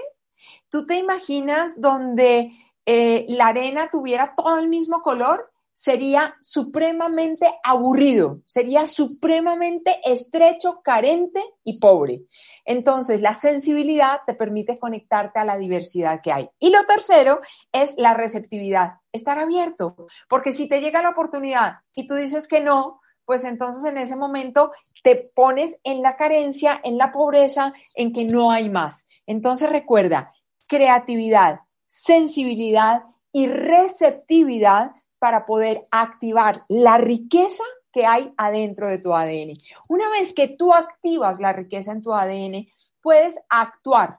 ¿Tú 0.69 0.85
te 0.85 0.95
imaginas 0.95 1.79
donde 1.79 2.51
eh, 2.85 3.25
la 3.29 3.47
arena 3.47 3.89
tuviera 3.89 4.33
todo 4.35 4.59
el 4.59 4.67
mismo 4.67 5.01
color? 5.01 5.50
Sería 5.73 6.35
supremamente 6.41 7.51
aburrido, 7.63 8.41
sería 8.45 8.87
supremamente 8.87 9.99
estrecho, 10.03 10.81
carente 10.83 11.43
y 11.63 11.79
pobre. 11.79 12.23
Entonces, 12.65 13.21
la 13.21 13.33
sensibilidad 13.33 14.21
te 14.25 14.33
permite 14.33 14.77
conectarte 14.77 15.39
a 15.39 15.45
la 15.45 15.57
diversidad 15.57 16.21
que 16.21 16.31
hay. 16.31 16.49
Y 16.59 16.69
lo 16.69 16.85
tercero 16.85 17.39
es 17.71 17.95
la 17.97 18.13
receptividad, 18.13 18.95
estar 19.11 19.39
abierto, 19.39 19.95
porque 20.29 20.53
si 20.53 20.67
te 20.67 20.81
llega 20.81 21.01
la 21.01 21.09
oportunidad 21.09 21.77
y 21.95 22.07
tú 22.07 22.15
dices 22.15 22.47
que 22.47 22.61
no, 22.61 23.01
pues 23.25 23.43
entonces 23.43 23.83
en 23.85 23.97
ese 23.97 24.15
momento 24.15 24.71
te 25.03 25.31
pones 25.33 25.79
en 25.83 26.01
la 26.01 26.17
carencia, 26.17 26.79
en 26.83 26.97
la 26.97 27.11
pobreza, 27.11 27.73
en 27.95 28.13
que 28.13 28.25
no 28.25 28.51
hay 28.51 28.69
más. 28.69 29.07
Entonces 29.25 29.69
recuerda, 29.69 30.33
creatividad, 30.67 31.61
sensibilidad 31.87 33.03
y 33.31 33.47
receptividad 33.47 34.91
para 35.21 35.45
poder 35.45 35.85
activar 35.91 36.63
la 36.67 36.97
riqueza 36.97 37.63
que 37.93 38.07
hay 38.07 38.33
adentro 38.37 38.89
de 38.89 38.97
tu 38.97 39.13
ADN. 39.13 39.53
Una 39.87 40.09
vez 40.09 40.33
que 40.33 40.47
tú 40.47 40.73
activas 40.73 41.39
la 41.39 41.53
riqueza 41.53 41.91
en 41.91 42.01
tu 42.01 42.11
ADN, 42.11 42.67
puedes 43.03 43.39
actuar 43.47 44.17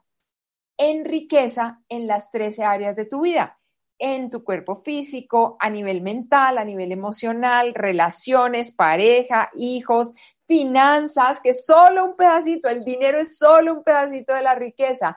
en 0.79 1.05
riqueza 1.05 1.81
en 1.88 2.07
las 2.07 2.31
13 2.31 2.62
áreas 2.62 2.95
de 2.95 3.07
tu 3.07 3.23
vida, 3.23 3.59
en 3.99 4.31
tu 4.31 4.45
cuerpo 4.45 4.83
físico, 4.85 5.57
a 5.59 5.69
nivel 5.71 6.03
mental, 6.03 6.57
a 6.57 6.65
nivel 6.65 6.93
emocional, 6.93 7.75
relaciones, 7.75 8.71
pareja, 8.71 9.51
hijos, 9.57 10.15
finanzas, 10.47 11.41
que 11.41 11.53
solo 11.53 12.05
un 12.05 12.17
pedacito, 12.17 12.69
el 12.69 12.85
dinero 12.85 13.19
es 13.19 13.38
solo 13.38 13.75
un 13.75 13.83
pedacito 13.83 14.35
de 14.35 14.43
la 14.43 14.55
riqueza, 14.55 15.17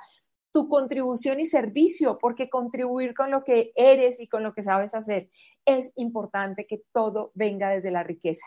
tu 0.52 0.68
contribución 0.68 1.40
y 1.40 1.46
servicio, 1.46 2.18
porque 2.18 2.50
contribuir 2.50 3.14
con 3.14 3.30
lo 3.30 3.44
que 3.44 3.72
eres 3.76 4.20
y 4.20 4.28
con 4.28 4.42
lo 4.42 4.52
que 4.52 4.64
sabes 4.64 4.96
hacer 4.96 5.30
es 5.66 5.94
importante 5.96 6.68
que 6.68 6.84
todo 6.92 7.32
venga 7.34 7.70
desde 7.70 7.92
la 7.92 8.04
riqueza. 8.04 8.46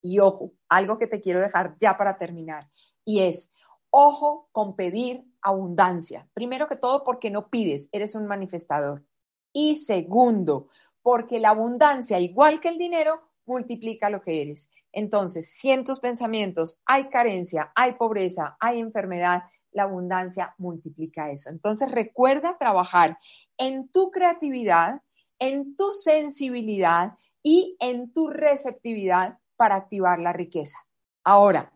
Y 0.00 0.18
ojo, 0.18 0.52
algo 0.68 0.98
que 0.98 1.06
te 1.06 1.20
quiero 1.20 1.40
dejar 1.40 1.76
ya 1.78 1.96
para 1.96 2.18
terminar, 2.18 2.68
y 3.04 3.20
es, 3.20 3.50
ojo 3.90 4.48
con 4.52 4.74
pedir 4.76 5.24
abundancia. 5.40 6.28
Primero 6.34 6.68
que 6.68 6.76
todo, 6.76 7.04
porque 7.04 7.30
no 7.30 7.48
pides, 7.48 7.88
eres 7.92 8.14
un 8.14 8.26
manifestador. 8.26 9.04
Y 9.52 9.76
segundo, 9.76 10.68
porque 11.02 11.38
la 11.38 11.50
abundancia, 11.50 12.18
igual 12.18 12.60
que 12.60 12.68
el 12.68 12.78
dinero, 12.78 13.20
multiplica 13.44 14.08
lo 14.08 14.22
que 14.22 14.42
eres. 14.42 14.70
Entonces, 14.92 15.50
si 15.50 15.70
en 15.70 15.84
tus 15.84 16.00
pensamientos 16.00 16.78
hay 16.84 17.08
carencia, 17.08 17.72
hay 17.74 17.94
pobreza, 17.94 18.56
hay 18.60 18.78
enfermedad, 18.78 19.42
la 19.72 19.84
abundancia 19.84 20.54
multiplica 20.58 21.30
eso. 21.30 21.48
Entonces 21.48 21.90
recuerda 21.90 22.58
trabajar 22.58 23.16
en 23.56 23.88
tu 23.88 24.10
creatividad, 24.10 25.00
en 25.42 25.74
tu 25.74 25.90
sensibilidad 25.90 27.14
y 27.42 27.76
en 27.80 28.12
tu 28.12 28.28
receptividad 28.28 29.38
para 29.56 29.74
activar 29.74 30.20
la 30.20 30.32
riqueza. 30.32 30.78
Ahora, 31.24 31.72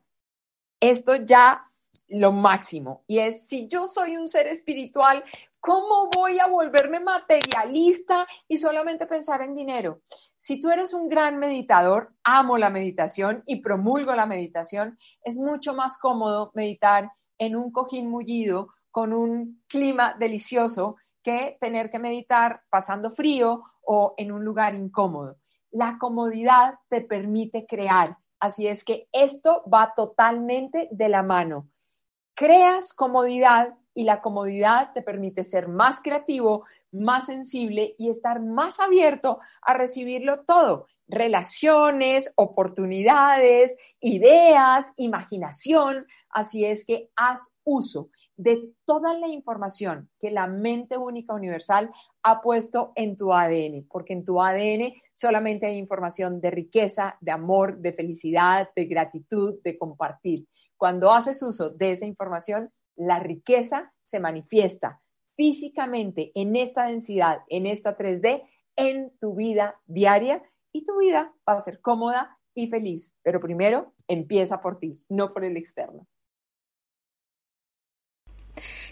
esto 0.79 1.17
ya 1.17 1.69
lo 2.07 2.31
máximo 2.31 3.03
y 3.09 3.19
es 3.19 3.49
si 3.49 3.67
yo 3.67 3.89
soy 3.89 4.17
un 4.17 4.29
ser 4.29 4.47
espiritual, 4.47 5.25
¿cómo 5.59 6.09
voy 6.15 6.39
a 6.39 6.47
volverme 6.47 7.01
materialista 7.01 8.29
y 8.47 8.59
solamente 8.59 9.09
pensar 9.09 9.43
en 9.43 9.57
dinero? 9.57 10.01
Si 10.39 10.61
tú 10.61 10.71
eres 10.71 10.95
un 10.95 11.09
gran 11.09 11.39
meditador, 11.39 12.11
amo 12.23 12.59
la 12.59 12.71
meditación 12.71 13.43
y 13.47 13.57
promulgo 13.63 14.15
la 14.15 14.27
meditación, 14.27 14.97
es 15.25 15.39
mucho 15.39 15.75
más 15.75 15.99
cómodo 15.99 16.53
meditar 16.55 17.11
en 17.37 17.57
un 17.57 17.73
cojín 17.73 18.09
mullido 18.09 18.69
con 18.93 19.13
un 19.13 19.61
clima 19.67 20.15
delicioso 20.17 20.95
que 21.27 21.59
tener 21.61 21.91
que 21.91 21.99
meditar 21.99 22.63
pasando 22.71 23.11
frío 23.11 23.65
o 23.83 24.15
en 24.17 24.31
un 24.31 24.45
lugar 24.45 24.77
incómodo. 24.77 25.39
La 25.73 25.99
comodidad 25.99 26.79
te 26.89 27.01
permite 27.01 27.67
crear, 27.67 28.17
así 28.39 28.69
es 28.69 28.85
que 28.85 29.09
esto 29.11 29.65
va 29.69 29.93
totalmente 29.97 30.89
de 30.93 31.09
la 31.09 31.25
mano. 31.25 31.69
Creas 32.37 32.93
comodidad 32.93 33.75
y 33.93 34.05
la 34.05 34.23
comodidad 34.23 34.93
te 34.93 35.03
permite 35.03 35.43
ser 35.43 35.67
más 35.67 36.01
creativo, 36.01 36.65
más 36.93 37.27
sensible 37.27 37.97
y 37.99 38.09
estar 38.09 38.41
más 38.41 38.79
abierto 38.79 39.41
a 39.63 39.75
recibirlo 39.75 40.45
todo 40.45 40.87
relaciones, 41.09 42.33
oportunidades, 42.35 43.77
ideas, 44.01 44.93
imaginación. 44.97 46.05
Así 46.31 46.65
es 46.65 46.85
que 46.85 47.11
haz 47.15 47.55
uso 47.63 48.11
de 48.37 48.73
toda 48.85 49.15
la 49.15 49.29
información 49.29 50.11
que 50.19 50.31
la 50.31 50.47
mente 50.47 50.99
única 50.99 51.35
universal 51.35 51.91
ha 52.23 52.41
puesto 52.43 52.93
en 52.95 53.17
tu 53.17 53.33
ADN, 53.33 53.87
porque 53.91 54.13
en 54.13 54.25
tu 54.25 54.41
ADN 54.41 54.95
solamente 55.15 55.67
hay 55.67 55.79
información 55.79 56.41
de 56.41 56.51
riqueza, 56.51 57.17
de 57.21 57.33
amor, 57.33 57.79
de 57.79 57.93
felicidad, 57.93 58.71
de 58.77 58.85
gratitud, 58.85 59.57
de 59.65 59.79
compartir. 59.79 60.47
Cuando 60.77 61.11
haces 61.11 61.43
uso 61.43 61.71
de 61.71 61.93
esa 61.93 62.05
información, 62.05 62.71
la 62.95 63.19
riqueza 63.21 63.93
se 64.05 64.21
manifiesta 64.21 65.01
físicamente 65.37 66.33
en 66.35 66.57
esta 66.57 66.87
densidad, 66.87 67.41
en 67.49 67.67
esta 67.67 67.97
3D, 67.97 68.43
en 68.77 69.13
tu 69.19 69.35
vida 69.35 69.81
diaria 69.87 70.43
y 70.73 70.85
tu 70.85 70.99
vida 70.99 71.35
va 71.49 71.55
a 71.55 71.61
ser 71.61 71.81
cómoda 71.81 72.39
y 72.55 72.69
feliz. 72.69 73.15
Pero 73.23 73.41
primero 73.41 73.95
empieza 74.09 74.61
por 74.61 74.79
ti, 74.79 74.97
no 75.09 75.33
por 75.33 75.45
el 75.45 75.57
externo. 75.57 76.07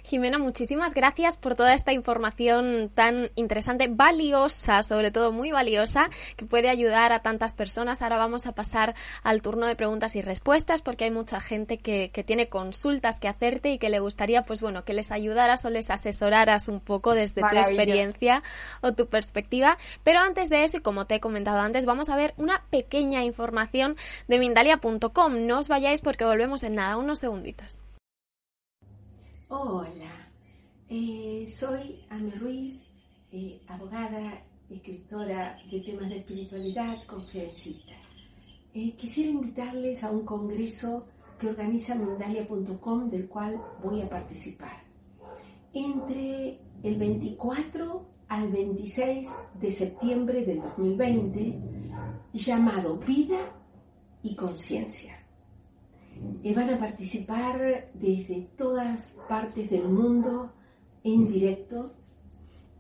Jimena, 0.06 0.38
muchísimas 0.38 0.92
gracias 0.92 1.38
por 1.38 1.54
toda 1.54 1.72
esta 1.72 1.94
información 1.94 2.90
tan 2.94 3.30
interesante, 3.36 3.88
valiosa, 3.88 4.82
sobre 4.82 5.10
todo 5.10 5.32
muy 5.32 5.50
valiosa, 5.50 6.10
que 6.36 6.44
puede 6.44 6.68
ayudar 6.68 7.14
a 7.14 7.20
tantas 7.20 7.54
personas. 7.54 8.02
Ahora 8.02 8.18
vamos 8.18 8.46
a 8.46 8.52
pasar 8.52 8.94
al 9.22 9.40
turno 9.40 9.66
de 9.66 9.76
preguntas 9.76 10.14
y 10.14 10.20
respuestas 10.20 10.82
porque 10.82 11.04
hay 11.04 11.10
mucha 11.10 11.40
gente 11.40 11.78
que, 11.78 12.10
tiene 12.26 12.50
consultas 12.50 13.18
que 13.18 13.28
hacerte 13.28 13.70
y 13.70 13.78
que 13.78 13.88
le 13.88 13.98
gustaría, 13.98 14.42
pues 14.42 14.60
bueno, 14.60 14.84
que 14.84 14.92
les 14.92 15.10
ayudaras 15.10 15.64
o 15.64 15.70
les 15.70 15.88
asesoraras 15.88 16.68
un 16.68 16.80
poco 16.80 17.14
desde 17.14 17.40
tu 17.40 17.56
experiencia 17.56 18.42
o 18.82 18.92
tu 18.92 19.06
perspectiva. 19.06 19.78
Pero 20.02 20.20
antes 20.20 20.50
de 20.50 20.64
eso, 20.64 20.76
y 20.76 20.80
como 20.80 21.06
te 21.06 21.14
he 21.14 21.20
comentado 21.20 21.60
antes, 21.60 21.86
vamos 21.86 22.10
a 22.10 22.16
ver 22.16 22.34
una 22.36 22.62
pequeña 22.68 23.24
información 23.24 23.96
de 24.28 24.38
Mindalia.com. 24.38 25.46
No 25.46 25.60
os 25.60 25.68
vayáis 25.68 26.02
porque 26.02 26.26
volvemos 26.26 26.62
en 26.62 26.74
nada, 26.74 26.98
unos 26.98 27.20
segunditos. 27.20 27.80
Hola, 29.48 30.30
eh, 30.88 31.46
soy 31.46 32.00
Ame 32.08 32.30
Ruiz, 32.30 32.82
eh, 33.30 33.60
abogada, 33.68 34.42
escritora 34.70 35.58
de 35.70 35.80
temas 35.80 36.08
de 36.08 36.16
espiritualidad, 36.16 37.04
conferencista. 37.06 37.92
Eh, 38.72 38.94
quisiera 38.96 39.30
invitarles 39.30 40.02
a 40.02 40.10
un 40.10 40.24
congreso 40.24 41.04
que 41.38 41.48
organiza 41.48 41.94
Mundalia.com, 41.94 43.10
del 43.10 43.28
cual 43.28 43.60
voy 43.82 44.00
a 44.00 44.08
participar. 44.08 44.82
Entre 45.74 46.58
el 46.82 46.96
24 46.96 48.06
al 48.28 48.48
26 48.50 49.28
de 49.60 49.70
septiembre 49.70 50.46
del 50.46 50.62
2020, 50.62 51.58
llamado 52.32 52.96
Vida 52.96 53.52
y 54.22 54.34
Conciencia 54.34 55.13
van 56.54 56.70
a 56.70 56.78
participar 56.78 57.90
desde 57.94 58.48
todas 58.56 59.18
partes 59.28 59.70
del 59.70 59.88
mundo 59.88 60.52
en 61.02 61.28
directo 61.28 61.92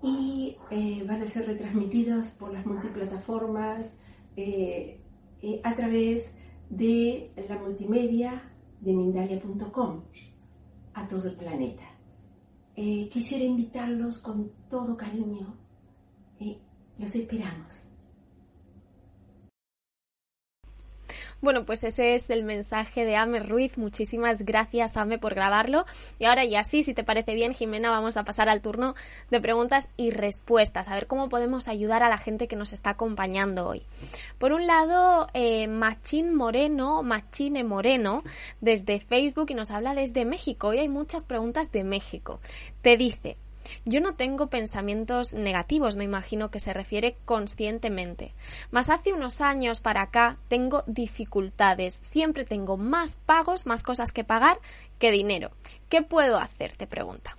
y 0.02 0.56
eh, 0.70 1.02
van 1.06 1.22
a 1.22 1.26
ser 1.26 1.46
retransmitidas 1.46 2.30
por 2.32 2.52
las 2.52 2.66
multiplataformas 2.66 3.96
eh, 4.36 5.00
eh, 5.40 5.60
a 5.64 5.74
través 5.74 6.36
de 6.68 7.30
la 7.48 7.58
multimedia 7.58 8.50
de 8.80 8.92
Mindalia.com 8.92 10.02
a 10.94 11.08
todo 11.08 11.28
el 11.28 11.36
planeta. 11.36 11.84
quisiera 12.74 13.44
invitarlos 13.44 14.18
con 14.18 14.50
todo 14.68 14.96
cariño. 14.96 15.54
los 16.98 17.14
esperamos. 17.14 17.93
Bueno, 21.44 21.66
pues 21.66 21.84
ese 21.84 22.14
es 22.14 22.30
el 22.30 22.42
mensaje 22.42 23.04
de 23.04 23.16
Ame 23.16 23.38
Ruiz. 23.38 23.76
Muchísimas 23.76 24.46
gracias, 24.46 24.96
Ame, 24.96 25.18
por 25.18 25.34
grabarlo. 25.34 25.84
Y 26.18 26.24
ahora 26.24 26.46
ya 26.46 26.64
sí, 26.64 26.82
si 26.82 26.94
te 26.94 27.04
parece 27.04 27.34
bien, 27.34 27.52
Jimena, 27.52 27.90
vamos 27.90 28.16
a 28.16 28.24
pasar 28.24 28.48
al 28.48 28.62
turno 28.62 28.94
de 29.30 29.42
preguntas 29.42 29.90
y 29.98 30.10
respuestas, 30.10 30.88
a 30.88 30.94
ver 30.94 31.06
cómo 31.06 31.28
podemos 31.28 31.68
ayudar 31.68 32.02
a 32.02 32.08
la 32.08 32.16
gente 32.16 32.48
que 32.48 32.56
nos 32.56 32.72
está 32.72 32.90
acompañando 32.90 33.68
hoy. 33.68 33.82
Por 34.38 34.54
un 34.54 34.66
lado, 34.66 35.26
eh, 35.34 35.68
Machín 35.68 36.34
Moreno, 36.34 37.02
Machine 37.02 37.62
Moreno, 37.62 38.22
desde 38.62 38.98
Facebook 38.98 39.50
y 39.50 39.54
nos 39.54 39.70
habla 39.70 39.94
desde 39.94 40.24
México. 40.24 40.68
Hoy 40.68 40.78
hay 40.78 40.88
muchas 40.88 41.24
preguntas 41.24 41.70
de 41.72 41.84
México. 41.84 42.40
Te 42.80 42.96
dice, 42.96 43.36
yo 43.84 44.00
no 44.00 44.14
tengo 44.14 44.48
pensamientos 44.48 45.34
negativos, 45.34 45.96
me 45.96 46.04
imagino 46.04 46.50
que 46.50 46.60
se 46.60 46.72
refiere 46.72 47.16
conscientemente. 47.24 48.34
Mas 48.70 48.90
hace 48.90 49.12
unos 49.12 49.40
años 49.40 49.80
para 49.80 50.02
acá 50.02 50.38
tengo 50.48 50.82
dificultades. 50.86 51.94
Siempre 51.94 52.44
tengo 52.44 52.76
más 52.76 53.16
pagos, 53.16 53.66
más 53.66 53.82
cosas 53.82 54.12
que 54.12 54.24
pagar 54.24 54.58
que 54.98 55.10
dinero. 55.10 55.50
¿Qué 55.88 56.02
puedo 56.02 56.38
hacer? 56.38 56.76
Te 56.76 56.86
pregunta. 56.86 57.36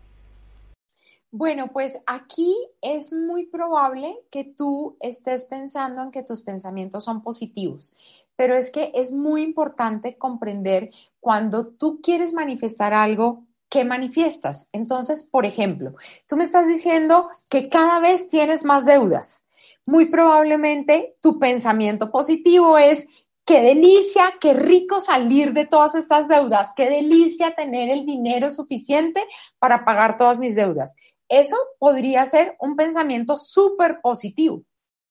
Bueno, 1.37 1.67
pues 1.73 1.99
aquí 2.05 2.55
es 2.81 3.11
muy 3.11 3.47
probable 3.47 4.17
que 4.31 4.45
tú 4.45 4.95
estés 5.01 5.43
pensando 5.43 6.01
en 6.01 6.11
que 6.11 6.23
tus 6.23 6.41
pensamientos 6.41 7.03
son 7.03 7.23
positivos, 7.23 7.97
pero 8.37 8.55
es 8.55 8.71
que 8.71 8.93
es 8.95 9.11
muy 9.11 9.43
importante 9.43 10.17
comprender 10.17 10.91
cuando 11.19 11.67
tú 11.67 11.99
quieres 12.01 12.31
manifestar 12.31 12.93
algo, 12.93 13.43
¿qué 13.75 13.83
manifiestas? 13.83 14.69
Entonces, 14.71 15.27
por 15.29 15.45
ejemplo, 15.45 15.95
tú 16.29 16.37
me 16.37 16.45
estás 16.45 16.65
diciendo 16.65 17.27
que 17.49 17.67
cada 17.67 17.99
vez 17.99 18.29
tienes 18.29 18.63
más 18.63 18.85
deudas. 18.85 19.45
Muy 19.85 20.05
probablemente 20.09 21.13
tu 21.21 21.39
pensamiento 21.39 22.09
positivo 22.09 22.77
es, 22.77 23.05
qué 23.43 23.59
delicia, 23.59 24.35
qué 24.39 24.53
rico 24.53 25.01
salir 25.01 25.51
de 25.51 25.65
todas 25.65 25.93
estas 25.95 26.29
deudas, 26.29 26.71
qué 26.77 26.89
delicia 26.89 27.53
tener 27.53 27.89
el 27.89 28.05
dinero 28.05 28.49
suficiente 28.53 29.21
para 29.59 29.83
pagar 29.83 30.17
todas 30.17 30.39
mis 30.39 30.55
deudas. 30.55 30.95
Eso 31.27 31.57
podría 31.77 32.25
ser 32.27 32.55
un 32.61 32.77
pensamiento 32.77 33.35
súper 33.35 33.99
positivo, 33.99 34.63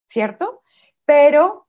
¿cierto? 0.08 0.62
Pero, 1.04 1.66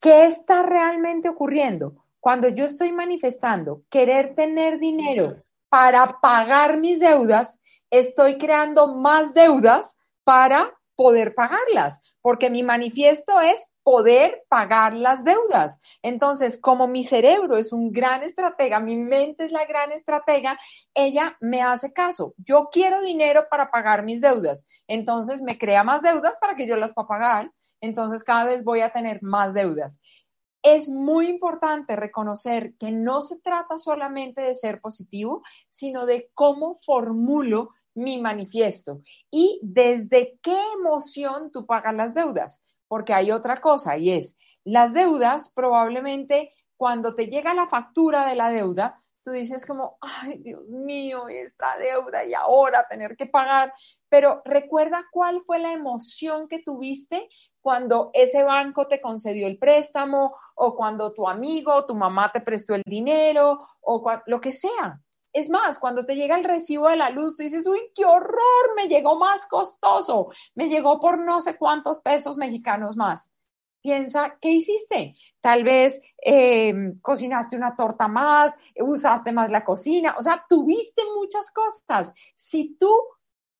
¿qué 0.00 0.24
está 0.24 0.62
realmente 0.62 1.28
ocurriendo? 1.28 2.06
Cuando 2.18 2.48
yo 2.48 2.64
estoy 2.64 2.92
manifestando 2.92 3.82
querer 3.90 4.34
tener 4.34 4.78
dinero 4.78 5.43
para 5.74 6.20
pagar 6.20 6.76
mis 6.76 7.00
deudas, 7.00 7.58
estoy 7.90 8.38
creando 8.38 8.94
más 8.94 9.34
deudas 9.34 9.96
para 10.22 10.72
poder 10.94 11.34
pagarlas, 11.34 12.00
porque 12.22 12.48
mi 12.48 12.62
manifiesto 12.62 13.40
es 13.40 13.72
poder 13.82 14.44
pagar 14.48 14.94
las 14.94 15.24
deudas. 15.24 15.80
Entonces, 16.00 16.60
como 16.60 16.86
mi 16.86 17.02
cerebro 17.02 17.56
es 17.56 17.72
un 17.72 17.90
gran 17.90 18.22
estratega, 18.22 18.78
mi 18.78 18.94
mente 18.94 19.46
es 19.46 19.50
la 19.50 19.64
gran 19.64 19.90
estratega, 19.90 20.60
ella 20.94 21.36
me 21.40 21.60
hace 21.60 21.92
caso. 21.92 22.34
Yo 22.36 22.68
quiero 22.70 23.00
dinero 23.02 23.48
para 23.50 23.72
pagar 23.72 24.04
mis 24.04 24.20
deudas. 24.20 24.68
Entonces, 24.86 25.42
me 25.42 25.58
crea 25.58 25.82
más 25.82 26.02
deudas 26.02 26.38
para 26.40 26.54
que 26.54 26.68
yo 26.68 26.76
las 26.76 26.92
pueda 26.92 27.08
pagar. 27.08 27.50
Entonces, 27.80 28.22
cada 28.22 28.44
vez 28.44 28.62
voy 28.62 28.80
a 28.80 28.90
tener 28.90 29.18
más 29.22 29.54
deudas. 29.54 30.00
Es 30.64 30.88
muy 30.88 31.28
importante 31.28 31.94
reconocer 31.94 32.72
que 32.78 32.90
no 32.90 33.20
se 33.20 33.38
trata 33.38 33.78
solamente 33.78 34.40
de 34.40 34.54
ser 34.54 34.80
positivo, 34.80 35.42
sino 35.68 36.06
de 36.06 36.30
cómo 36.32 36.78
formulo 36.80 37.68
mi 37.94 38.18
manifiesto 38.18 39.02
y 39.30 39.60
desde 39.62 40.38
qué 40.42 40.58
emoción 40.78 41.52
tú 41.52 41.66
pagas 41.66 41.94
las 41.94 42.14
deudas. 42.14 42.62
Porque 42.88 43.12
hay 43.12 43.30
otra 43.30 43.58
cosa 43.58 43.98
y 43.98 44.10
es, 44.10 44.38
las 44.64 44.94
deudas 44.94 45.52
probablemente 45.54 46.50
cuando 46.78 47.14
te 47.14 47.26
llega 47.26 47.52
la 47.52 47.68
factura 47.68 48.26
de 48.26 48.34
la 48.34 48.48
deuda, 48.48 49.02
tú 49.22 49.32
dices 49.32 49.66
como, 49.66 49.98
ay 50.00 50.38
Dios 50.38 50.66
mío, 50.70 51.28
esta 51.28 51.76
deuda 51.76 52.24
y 52.24 52.32
ahora 52.32 52.86
tener 52.88 53.16
que 53.16 53.26
pagar, 53.26 53.74
pero 54.08 54.40
recuerda 54.46 55.04
cuál 55.12 55.42
fue 55.44 55.58
la 55.58 55.72
emoción 55.72 56.48
que 56.48 56.62
tuviste 56.62 57.28
cuando 57.64 58.10
ese 58.12 58.42
banco 58.42 58.88
te 58.88 59.00
concedió 59.00 59.46
el 59.46 59.56
préstamo 59.56 60.36
o 60.54 60.76
cuando 60.76 61.14
tu 61.14 61.26
amigo 61.26 61.72
o 61.72 61.86
tu 61.86 61.94
mamá 61.94 62.30
te 62.30 62.42
prestó 62.42 62.74
el 62.74 62.82
dinero 62.84 63.66
o 63.80 64.04
lo 64.26 64.38
que 64.38 64.52
sea. 64.52 65.00
Es 65.32 65.48
más, 65.48 65.78
cuando 65.78 66.04
te 66.04 66.14
llega 66.14 66.36
el 66.36 66.44
recibo 66.44 66.90
de 66.90 66.96
la 66.96 67.08
luz, 67.08 67.34
tú 67.36 67.42
dices, 67.42 67.66
uy, 67.66 67.80
qué 67.94 68.04
horror, 68.04 68.76
me 68.76 68.86
llegó 68.86 69.18
más 69.18 69.46
costoso, 69.46 70.28
me 70.54 70.68
llegó 70.68 71.00
por 71.00 71.18
no 71.18 71.40
sé 71.40 71.56
cuántos 71.56 72.00
pesos 72.00 72.36
mexicanos 72.36 72.96
más. 72.96 73.32
Piensa, 73.80 74.36
¿qué 74.42 74.50
hiciste? 74.50 75.16
Tal 75.40 75.64
vez 75.64 76.02
em, 76.18 77.00
cocinaste 77.00 77.56
una 77.56 77.74
torta 77.74 78.08
más, 78.08 78.54
usaste 78.78 79.32
más 79.32 79.48
la 79.48 79.64
cocina, 79.64 80.14
o 80.18 80.22
sea, 80.22 80.44
tuviste 80.46 81.02
muchas 81.16 81.50
cosas. 81.50 82.12
Si 82.34 82.76
tú 82.76 82.94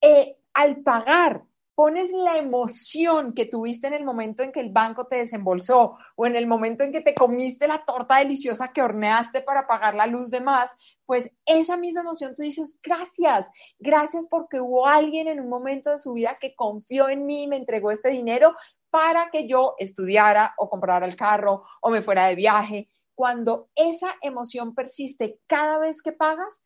eh, 0.02 0.36
al 0.52 0.82
pagar 0.82 1.44
pones 1.74 2.12
la 2.12 2.38
emoción 2.38 3.34
que 3.34 3.46
tuviste 3.46 3.86
en 3.86 3.94
el 3.94 4.04
momento 4.04 4.42
en 4.42 4.52
que 4.52 4.60
el 4.60 4.70
banco 4.70 5.06
te 5.06 5.16
desembolsó 5.16 5.96
o 6.14 6.26
en 6.26 6.36
el 6.36 6.46
momento 6.46 6.84
en 6.84 6.92
que 6.92 7.00
te 7.00 7.14
comiste 7.14 7.66
la 7.66 7.84
torta 7.84 8.18
deliciosa 8.18 8.72
que 8.72 8.82
horneaste 8.82 9.42
para 9.42 9.66
pagar 9.66 9.94
la 9.94 10.06
luz 10.06 10.30
de 10.30 10.40
más, 10.40 10.70
pues 11.04 11.32
esa 11.46 11.76
misma 11.76 12.02
emoción 12.02 12.34
tú 12.34 12.42
dices, 12.42 12.78
gracias, 12.82 13.50
gracias 13.78 14.26
porque 14.28 14.60
hubo 14.60 14.86
alguien 14.86 15.28
en 15.28 15.40
un 15.40 15.48
momento 15.48 15.90
de 15.90 15.98
su 15.98 16.12
vida 16.12 16.36
que 16.40 16.54
confió 16.54 17.08
en 17.08 17.26
mí 17.26 17.44
y 17.44 17.48
me 17.48 17.56
entregó 17.56 17.90
este 17.90 18.10
dinero 18.10 18.54
para 18.90 19.30
que 19.30 19.48
yo 19.48 19.74
estudiara 19.78 20.54
o 20.56 20.70
comprara 20.70 21.06
el 21.06 21.16
carro 21.16 21.64
o 21.80 21.90
me 21.90 22.02
fuera 22.02 22.26
de 22.26 22.36
viaje. 22.36 22.88
Cuando 23.16 23.68
esa 23.74 24.14
emoción 24.22 24.74
persiste 24.74 25.40
cada 25.48 25.78
vez 25.78 26.00
que 26.00 26.12
pagas, 26.12 26.62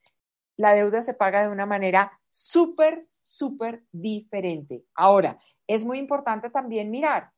la 0.58 0.74
deuda 0.74 1.00
se 1.00 1.14
paga 1.14 1.42
de 1.42 1.48
una 1.48 1.64
manera 1.64 2.20
súper, 2.28 3.00
súper 3.28 3.84
diferente. 3.92 4.84
Ahora, 4.94 5.38
es 5.66 5.84
muy 5.84 5.98
importante 5.98 6.48
también 6.50 6.90
mirar 6.90 7.30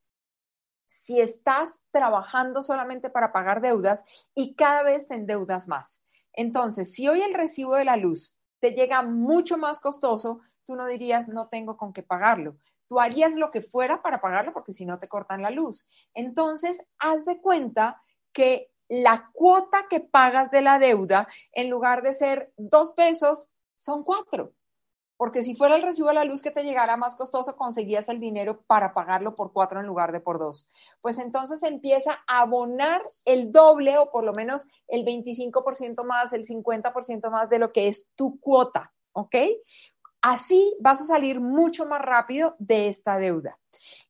si 0.87 1.21
estás 1.21 1.81
trabajando 1.91 2.63
solamente 2.63 3.11
para 3.11 3.33
pagar 3.33 3.61
deudas 3.61 4.05
y 4.35 4.55
cada 4.55 4.83
vez 4.83 5.09
te 5.09 5.15
endeudas 5.15 5.69
más. 5.69 6.03
Entonces, 6.33 6.93
si 6.93 7.09
hoy 7.09 7.23
el 7.23 7.35
recibo 7.35 7.75
de 7.75 7.85
la 7.85 7.97
luz 7.97 8.37
te 8.61 8.73
llega 8.73 9.03
mucho 9.03 9.59
más 9.59 9.81
costoso, 9.81 10.41
tú 10.65 10.77
no 10.77 10.87
dirías, 10.87 11.29
no 11.29 11.49
tengo 11.49 11.77
con 11.77 11.93
qué 11.93 12.03
pagarlo. 12.03 12.57
Tú 12.89 13.01
harías 13.01 13.35
lo 13.35 13.51
que 13.51 13.63
fuera 13.63 14.03
para 14.03 14.21
pagarlo 14.21 14.53
porque 14.53 14.73
si 14.73 14.85
no 14.85 14.99
te 14.99 15.09
cortan 15.09 15.43
la 15.43 15.51
luz. 15.51 15.89
Entonces, 16.15 16.83
haz 16.99 17.25
de 17.25 17.41
cuenta 17.41 18.03
que 18.33 18.73
la 18.89 19.29
cuota 19.33 19.87
que 19.89 20.01
pagas 20.01 20.51
de 20.51 20.63
la 20.63 20.79
deuda, 20.79 21.29
en 21.53 21.71
lugar 21.71 22.03
de 22.03 22.15
ser 22.15 22.53
dos 22.57 22.93
pesos, 22.93 23.49
son 23.77 24.03
cuatro 24.03 24.55
porque 25.21 25.43
si 25.43 25.55
fuera 25.55 25.77
el 25.77 25.83
recibo 25.83 26.09
de 26.09 26.15
la 26.15 26.25
luz 26.25 26.41
que 26.41 26.51
te 26.51 26.65
llegara 26.65 26.97
más 26.97 27.15
costoso, 27.15 27.55
conseguías 27.55 28.09
el 28.09 28.21
dinero 28.21 28.63
para 28.63 28.95
pagarlo 28.95 29.35
por 29.35 29.53
cuatro 29.53 29.79
en 29.79 29.85
lugar 29.85 30.13
de 30.13 30.21
por 30.21 30.39
dos. 30.39 30.67
Pues 31.03 31.19
entonces 31.19 31.63
empieza 31.63 32.23
a 32.27 32.41
abonar 32.41 33.03
el 33.27 33.53
doble 33.53 33.99
o 33.99 34.11
por 34.11 34.25
lo 34.25 34.33
menos 34.33 34.67
el 34.89 35.05
25% 35.05 36.07
más, 36.07 36.33
el 36.33 36.47
50% 36.47 37.31
más 37.31 37.51
de 37.51 37.59
lo 37.59 37.71
que 37.71 37.89
es 37.89 38.07
tu 38.15 38.41
cuota, 38.41 38.95
¿ok? 39.13 39.37
Así 40.23 40.75
vas 40.81 41.03
a 41.03 41.05
salir 41.05 41.39
mucho 41.39 41.85
más 41.85 42.01
rápido 42.01 42.57
de 42.59 42.89
esta 42.89 43.19
deuda. 43.19 43.59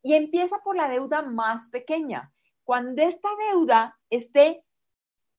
Y 0.02 0.14
empieza 0.14 0.58
por 0.62 0.76
la 0.76 0.88
deuda 0.88 1.22
más 1.22 1.70
pequeña. 1.70 2.32
Cuando 2.62 3.02
esta 3.02 3.30
deuda 3.50 3.98
esté 4.10 4.62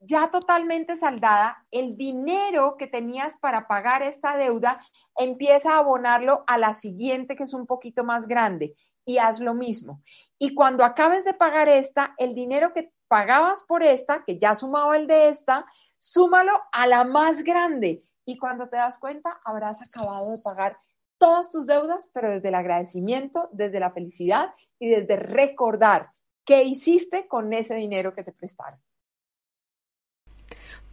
ya 0.02 0.32
totalmente 0.32 0.98
saldada, 0.98 1.66
el 1.70 1.96
dinero 1.96 2.76
que 2.78 2.88
tenías 2.88 3.38
para 3.38 3.68
pagar 3.68 4.02
esta 4.02 4.36
deuda, 4.36 4.84
empieza 5.16 5.76
a 5.76 5.80
abonarlo 5.80 6.44
a 6.48 6.58
la 6.58 6.74
siguiente 6.74 7.36
que 7.36 7.44
es 7.44 7.54
un 7.54 7.68
poquito 7.68 8.04
más 8.04 8.28
grande 8.28 8.76
y 9.06 9.20
haz 9.20 9.40
lo 9.40 9.54
mismo. 9.54 10.02
Y 10.40 10.56
cuando 10.56 10.84
acabes 10.84 11.24
de 11.24 11.36
pagar 11.36 11.70
esta, 11.70 12.16
el 12.18 12.34
dinero 12.34 12.74
que 12.74 12.92
pagabas 13.08 13.64
por 13.64 13.84
esta, 13.84 14.24
que 14.26 14.40
ya 14.40 14.56
sumaba 14.56 14.98
el 14.98 15.06
de 15.06 15.30
esta, 15.30 15.66
súmalo 16.00 16.54
a 16.72 16.88
la 16.88 17.04
más 17.04 17.44
grande. 17.44 18.04
Y 18.26 18.38
cuando 18.38 18.70
te 18.70 18.78
das 18.78 18.98
cuenta, 18.98 19.40
habrás 19.46 19.82
acabado 19.82 20.32
de 20.32 20.42
pagar 20.42 20.78
todas 21.20 21.52
tus 21.52 21.68
deudas, 21.68 22.10
pero 22.12 22.32
desde 22.32 22.48
el 22.48 22.56
agradecimiento, 22.56 23.50
desde 23.52 23.80
la 23.80 23.92
felicidad 23.92 24.56
y 24.80 24.90
desde 24.90 25.16
recordar 25.16 26.10
qué 26.44 26.64
hiciste 26.64 27.28
con 27.28 27.54
ese 27.54 27.76
dinero 27.76 28.16
que 28.16 28.24
te 28.24 28.32
prestaron. 28.32 28.80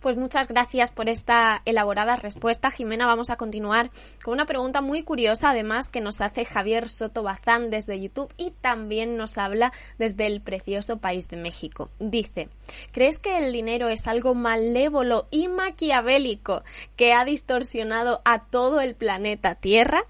Pues 0.01 0.17
muchas 0.17 0.47
gracias 0.47 0.93
por 0.93 1.09
esta 1.09 1.61
elaborada 1.65 2.15
respuesta, 2.15 2.71
Jimena. 2.71 3.07
Vamos 3.07 3.31
a 3.31 3.37
continuar 3.37 3.91
con 4.23 4.35
una 4.35 4.47
pregunta 4.47 4.81
muy 4.81 5.03
curiosa, 5.03 5.51
además, 5.51 5.89
que 5.89 6.01
nos 6.01 6.21
hace 6.21 6.45
Javier 6.45 6.89
Soto 6.89 7.25
Bazán 7.25 7.69
desde 7.69 8.01
YouTube 8.01 8.33
y 8.37 8.53
también 8.53 9.17
nos 9.17 9.39
habla 9.39 9.73
desde 9.99 10.27
el 10.27 10.41
precioso 10.41 10.99
país 10.99 11.29
de 11.29 11.37
México. 11.37 11.91
Dice, 11.99 12.49
¿crees 12.93 13.19
que 13.19 13.39
el 13.39 13.53
dinero 13.53 13.89
es 13.89 14.07
algo 14.07 14.35
malévolo 14.35 15.27
y 15.33 15.49
maquiavélico 15.49 16.63
que 16.95 17.13
ha 17.13 17.25
distorsionado 17.25 18.23
a 18.25 18.45
todo 18.45 18.81
el 18.81 18.95
planeta 18.95 19.57
Tierra? 19.57 20.05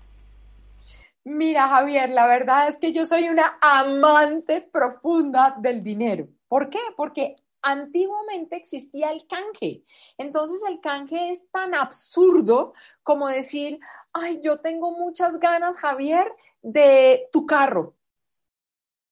Mira, 1.25 1.67
Javier, 1.69 2.11
la 2.11 2.27
verdad 2.27 2.69
es 2.69 2.79
que 2.79 2.93
yo 2.93 3.07
soy 3.07 3.31
una 3.31 3.57
amante 3.63 4.69
profunda 4.71 5.57
del 5.59 5.83
dinero. 5.83 6.29
¿Por 6.47 6.69
qué? 6.69 6.79
Porque 6.95 7.37
antiguamente 7.69 8.57
existía 8.57 9.11
el 9.11 9.27
canje. 9.27 9.85
Entonces 10.17 10.61
el 10.69 10.81
canje 10.81 11.33
es 11.33 11.43
tan 11.51 11.75
absurdo 11.75 12.73
como 13.03 13.29
decir, 13.29 13.79
ay, 14.15 14.41
yo 14.43 14.61
tengo 14.61 14.93
muchas 14.93 15.39
ganas, 15.39 15.77
Javier, 15.77 16.33
de 16.63 17.29
tu 17.31 17.45
carro 17.45 17.98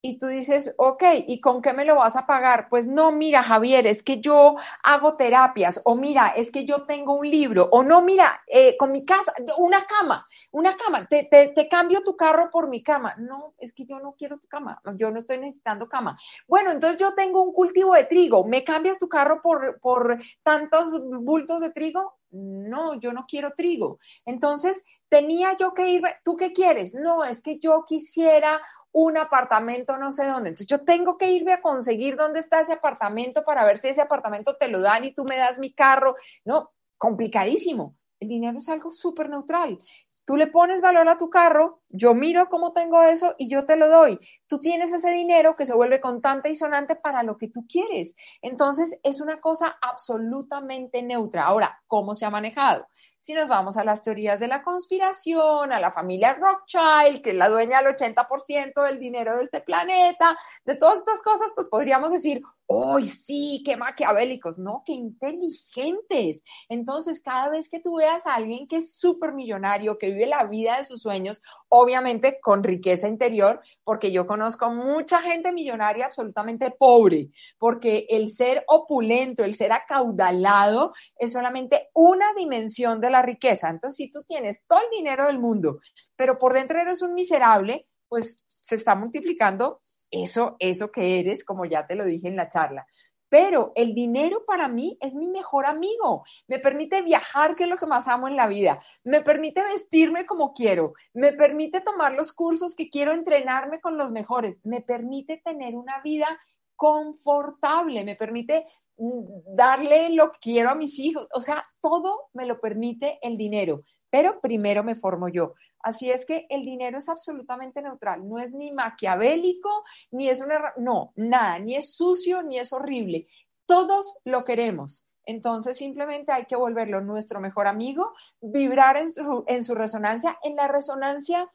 y 0.03 0.19
tú 0.19 0.27
dices, 0.27 0.75
ok, 0.79 1.03
¿y 1.27 1.41
con 1.41 1.63
qué 1.63 1.73
me 1.73 1.85
lo 1.85 1.97
vas 1.97 2.17
a 2.17 2.27
pagar? 2.27 2.69
Pues 2.69 2.87
no, 2.87 3.13
mira, 3.13 3.43
Javier, 3.43 3.87
es 3.87 4.03
que 4.03 4.21
yo 4.21 4.57
hago 4.83 5.17
terapias, 5.17 5.81
o 5.85 5.97
mira, 5.97 6.29
es 6.29 6.53
que 6.53 6.65
yo 6.65 6.85
tengo 6.87 7.15
un 7.15 7.29
libro, 7.29 7.69
o 7.73 7.83
no, 7.83 8.03
mira, 8.03 8.43
eh, 8.47 8.77
con 8.77 8.93
mi 8.93 9.05
casa, 9.05 9.33
una 9.59 9.85
cama, 9.87 10.27
una 10.53 10.77
cama, 10.77 11.07
te, 11.07 11.25
te, 11.25 11.69
cambio 11.69 12.03
tu 12.05 12.17
carro 12.17 12.51
por 12.53 12.69
mi 12.69 12.83
cama. 12.83 13.15
No, 13.19 13.55
es 13.59 13.73
que 13.73 13.85
yo 13.87 13.99
no 13.99 14.15
quiero 14.17 14.39
tu 14.39 14.47
cama, 14.47 14.81
yo 14.97 15.11
no 15.11 15.19
estoy 15.19 15.39
necesitando 15.39 15.89
cama. 15.89 16.19
Bueno, 16.47 16.71
entonces 16.71 17.01
yo 17.01 17.15
tengo 17.15 17.43
un 17.43 17.53
cultivo 17.53 17.95
de 17.95 18.05
trigo, 18.05 18.47
¿me 18.47 18.65
cambias 18.65 18.99
tu 18.99 19.09
carro 19.09 19.41
por, 19.43 19.81
por 19.81 20.21
tantos 20.43 21.03
bultos 21.21 21.61
de 21.61 21.73
trigo? 21.73 22.17
No, 22.31 23.01
yo 23.01 23.13
no 23.13 23.25
quiero 23.27 23.53
trigo. 23.57 23.99
Entonces, 24.25 24.85
tenía 25.09 25.57
yo 25.57 25.75
que 25.75 25.89
ir, 25.89 26.03
¿tú 26.25 26.37
qué 26.37 26.53
quieres? 26.53 26.95
No, 26.95 27.25
es 27.25 27.41
que 27.41 27.59
yo 27.59 27.85
quisiera 27.87 28.61
un 28.99 29.19
apartamento 29.19 29.99
no 29.99 30.11
sé 30.11 30.25
dónde. 30.25 30.49
Entonces 30.49 30.69
yo 30.69 30.83
tengo 30.83 31.19
que 31.19 31.31
irme 31.31 31.53
a 31.53 31.61
conseguir 31.61 32.17
dónde 32.17 32.41
está 32.41 32.61
ese 32.61 32.73
apartamento 32.73 33.45
para 33.45 33.63
ver 33.67 33.77
si 33.77 33.89
ese 33.89 34.01
apartamento 34.01 34.57
te 34.57 34.69
lo 34.69 34.81
dan 34.81 35.05
y 35.05 35.13
tú 35.13 35.25
me 35.25 35.37
das 35.37 35.59
mi 35.59 35.75
carro. 35.75 36.17
No, 36.47 36.71
complicadísimo. 36.97 37.95
El 38.21 38.29
dinero 38.29 38.57
es 38.57 38.71
algo 38.71 38.91
súper 38.91 39.29
neutral. 39.29 39.79
Tú 40.25 40.39
le 40.39 40.47
pones 40.47 40.81
valor 40.81 41.11
a 41.11 41.19
tu 41.19 41.29
carro, 41.29 41.77
yo 41.91 42.15
miro 42.15 42.49
cómo 42.49 42.73
tengo 42.73 43.03
eso 43.03 43.35
y 43.37 43.51
yo 43.51 43.67
te 43.67 43.77
lo 43.77 43.91
doy. 43.91 44.19
Tú 44.47 44.61
tienes 44.61 44.91
ese 44.95 45.11
dinero 45.11 45.57
que 45.57 45.67
se 45.67 45.75
vuelve 45.75 46.01
contante 46.01 46.49
y 46.49 46.57
sonante 46.57 46.97
para 46.97 47.23
lo 47.23 47.37
que 47.37 47.49
tú 47.49 47.67
quieres. 47.69 48.17
Entonces 48.41 48.99
es 49.03 49.21
una 49.21 49.43
cosa 49.43 49.77
absolutamente 49.83 51.03
neutra. 51.03 51.45
Ahora, 51.45 51.83
¿cómo 51.87 52.15
se 52.15 52.25
ha 52.25 52.31
manejado? 52.31 52.87
Si 53.27 53.35
nos 53.35 53.49
vamos 53.49 53.77
a 53.77 53.83
las 53.83 54.03
teorías 54.03 54.39
de 54.39 54.47
la 54.47 54.63
conspiración, 54.63 55.73
a 55.73 55.81
la 55.81 55.91
familia 55.91 56.35
Rothschild, 56.35 57.23
que 57.23 57.31
es 57.31 57.37
la 57.37 57.49
dueña 57.49 57.83
del 57.83 57.97
80% 57.97 58.85
del 58.85 59.01
dinero 59.01 59.37
de 59.37 59.43
este 59.43 59.61
planeta, 59.63 60.39
de 60.65 60.77
todas 60.77 60.99
estas 60.99 61.23
cosas, 61.23 61.51
pues 61.53 61.67
podríamos 61.67 62.13
decir, 62.13 62.41
¡Uy, 62.69 63.07
sí! 63.07 63.63
¡Qué 63.65 63.77
maquiavélicos! 63.77 64.59
No, 64.59 64.83
qué 64.85 64.93
inteligentes. 64.93 66.43
Entonces, 66.69 67.21
cada 67.21 67.49
vez 67.49 67.69
que 67.69 67.79
tú 67.79 67.97
veas 67.97 68.27
a 68.27 68.35
alguien 68.35 68.67
que 68.67 68.79
es 68.79 68.99
súper 68.99 69.33
millonario, 69.35 69.99
que 69.99 70.09
vive 70.09 70.27
la 70.27 70.45
vida 70.45 70.79
de 70.79 70.85
sus 70.85 71.03
sueños, 71.03 71.41
obviamente 71.69 72.41
con 72.41 72.65
riqueza 72.65 73.07
interior, 73.07 73.61
porque 73.85 74.11
yo 74.11 74.27
conozco 74.27 74.69
mucha 74.71 75.23
gente 75.23 75.53
millonaria 75.53 76.07
absolutamente 76.07 76.73
pobre, 76.73 77.31
porque 77.57 78.07
el 78.09 78.31
ser 78.33 78.65
opulento, 78.67 79.45
el 79.45 79.55
ser 79.55 79.71
acaudalado, 79.71 80.93
es 81.19 81.33
solamente 81.33 81.91
una 81.95 82.35
dimensión 82.35 83.01
de 83.01 83.11
la 83.11 83.23
riqueza. 83.23 83.69
Entonces, 83.69 83.97
si 83.97 84.11
tú 84.11 84.25
tienes 84.27 84.65
todo 84.67 84.81
el 84.81 84.91
dinero 84.91 85.27
del 85.27 85.39
mundo, 85.39 85.79
pero 86.17 86.37
por 86.37 86.53
dentro 86.53 86.81
eres 86.81 87.01
un 87.01 87.15
miserable, 87.15 87.87
pues 88.09 88.45
se 88.63 88.75
está 88.75 88.97
multiplicando 88.97 89.83
eso, 90.11 90.57
eso 90.59 90.91
que 90.91 91.21
eres, 91.21 91.45
como 91.45 91.65
ya 91.65 91.87
te 91.87 91.95
lo 91.95 92.05
dije 92.05 92.29
en 92.29 92.37
la 92.37 92.49
charla. 92.49 92.87
Pero 93.29 93.73
el 93.75 93.95
dinero 93.95 94.45
para 94.47 94.69
mí 94.69 94.97
es 95.01 95.15
mi 95.15 95.27
mejor 95.27 95.67
amigo. 95.67 96.25
Me 96.47 96.59
permite 96.61 97.03
viajar, 97.03 97.57
que 97.57 97.65
es 97.65 97.69
lo 97.69 97.77
que 97.77 97.87
más 97.87 98.07
amo 98.07 98.29
en 98.29 98.37
la 98.37 98.47
vida. 98.47 98.81
Me 99.05 99.21
permite 99.23 99.63
vestirme 99.63 100.27
como 100.27 100.53
quiero. 100.53 100.95
Me 101.13 101.33
permite 101.33 101.81
tomar 101.81 102.13
los 102.13 102.33
cursos 102.33 102.77
que 102.77 102.89
quiero, 102.89 103.13
entrenarme 103.13 103.81
con 103.81 103.99
los 103.99 104.13
mejores. 104.13 104.61
Me 104.65 104.81
permite 104.81 105.43
tener 105.45 105.75
una 105.75 106.01
vida 106.03 106.29
confortable. 106.77 108.05
Me 108.05 108.15
permite 108.15 108.67
mm, 108.97 109.57
darle 109.57 110.11
lo 110.11 110.31
que 110.33 110.39
quiero 110.41 110.71
a 110.71 110.77
mis 110.77 110.97
hijos. 111.01 111.27
O 111.35 111.41
sea, 111.41 111.65
todo 111.81 112.29
me 112.33 112.47
lo 112.47 112.61
permite 112.61 113.19
el 113.23 113.37
dinero. 113.37 113.83
Pero 114.09 114.41
primero 114.41 114.85
me 114.85 114.95
formo 114.95 115.29
yo. 115.29 115.55
Así 115.87 116.11
es 116.11 116.27
que 116.27 116.49
el 116.51 116.65
dinero 116.65 116.99
es 116.99 117.09
absolutamente 117.09 117.81
neutral, 117.81 118.29
no 118.29 118.41
es 118.41 118.53
ni 118.53 118.73
maquiavélico, 118.73 119.85
ni 120.11 120.29
es 120.29 120.41
una, 120.41 120.73
no, 120.79 121.13
nada, 121.15 121.61
ni 121.61 121.77
es 121.77 121.95
sucio, 121.95 122.43
ni 122.43 122.59
es 122.59 122.73
horrible. 122.73 123.29
Todos 123.67 124.19
lo 124.25 124.45
queremos. 124.45 125.05
Entonces 125.25 125.79
simplemente 125.79 126.33
hay 126.33 126.47
que 126.47 126.57
volverlo 126.57 127.01
nuestro 127.03 127.39
mejor 127.39 127.69
amigo, 127.69 128.15
vibrar 128.41 128.97
en 128.97 129.13
su, 129.13 129.45
en 129.47 129.63
su 129.63 129.77
resonancia, 129.77 130.37
en 130.43 130.57
la 130.57 130.67
resonancia 130.67 131.49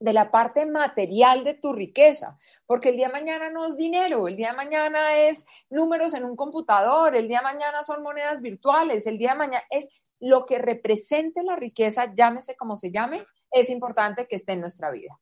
de 0.00 0.14
la 0.14 0.30
parte 0.30 0.64
material 0.64 1.44
de 1.44 1.52
tu 1.52 1.74
riqueza, 1.74 2.38
porque 2.64 2.88
el 2.88 2.96
día 2.96 3.08
de 3.08 3.20
mañana 3.20 3.50
no 3.50 3.66
es 3.66 3.76
dinero, 3.76 4.28
el 4.28 4.36
día 4.36 4.52
de 4.52 4.56
mañana 4.56 5.18
es 5.18 5.44
números 5.68 6.14
en 6.14 6.24
un 6.24 6.36
computador, 6.36 7.14
el 7.14 7.28
día 7.28 7.40
de 7.40 7.54
mañana 7.54 7.84
son 7.84 8.02
monedas 8.02 8.40
virtuales, 8.40 9.06
el 9.06 9.18
día 9.18 9.32
de 9.32 9.38
mañana 9.38 9.64
es 9.68 9.90
lo 10.20 10.46
que 10.46 10.56
represente 10.56 11.42
la 11.42 11.56
riqueza, 11.56 12.14
llámese 12.14 12.56
como 12.56 12.74
se 12.74 12.90
llame, 12.90 13.26
es 13.50 13.70
importante 13.70 14.26
que 14.26 14.36
esté 14.36 14.52
en 14.52 14.60
nuestra 14.60 14.90
vida. 14.90 15.18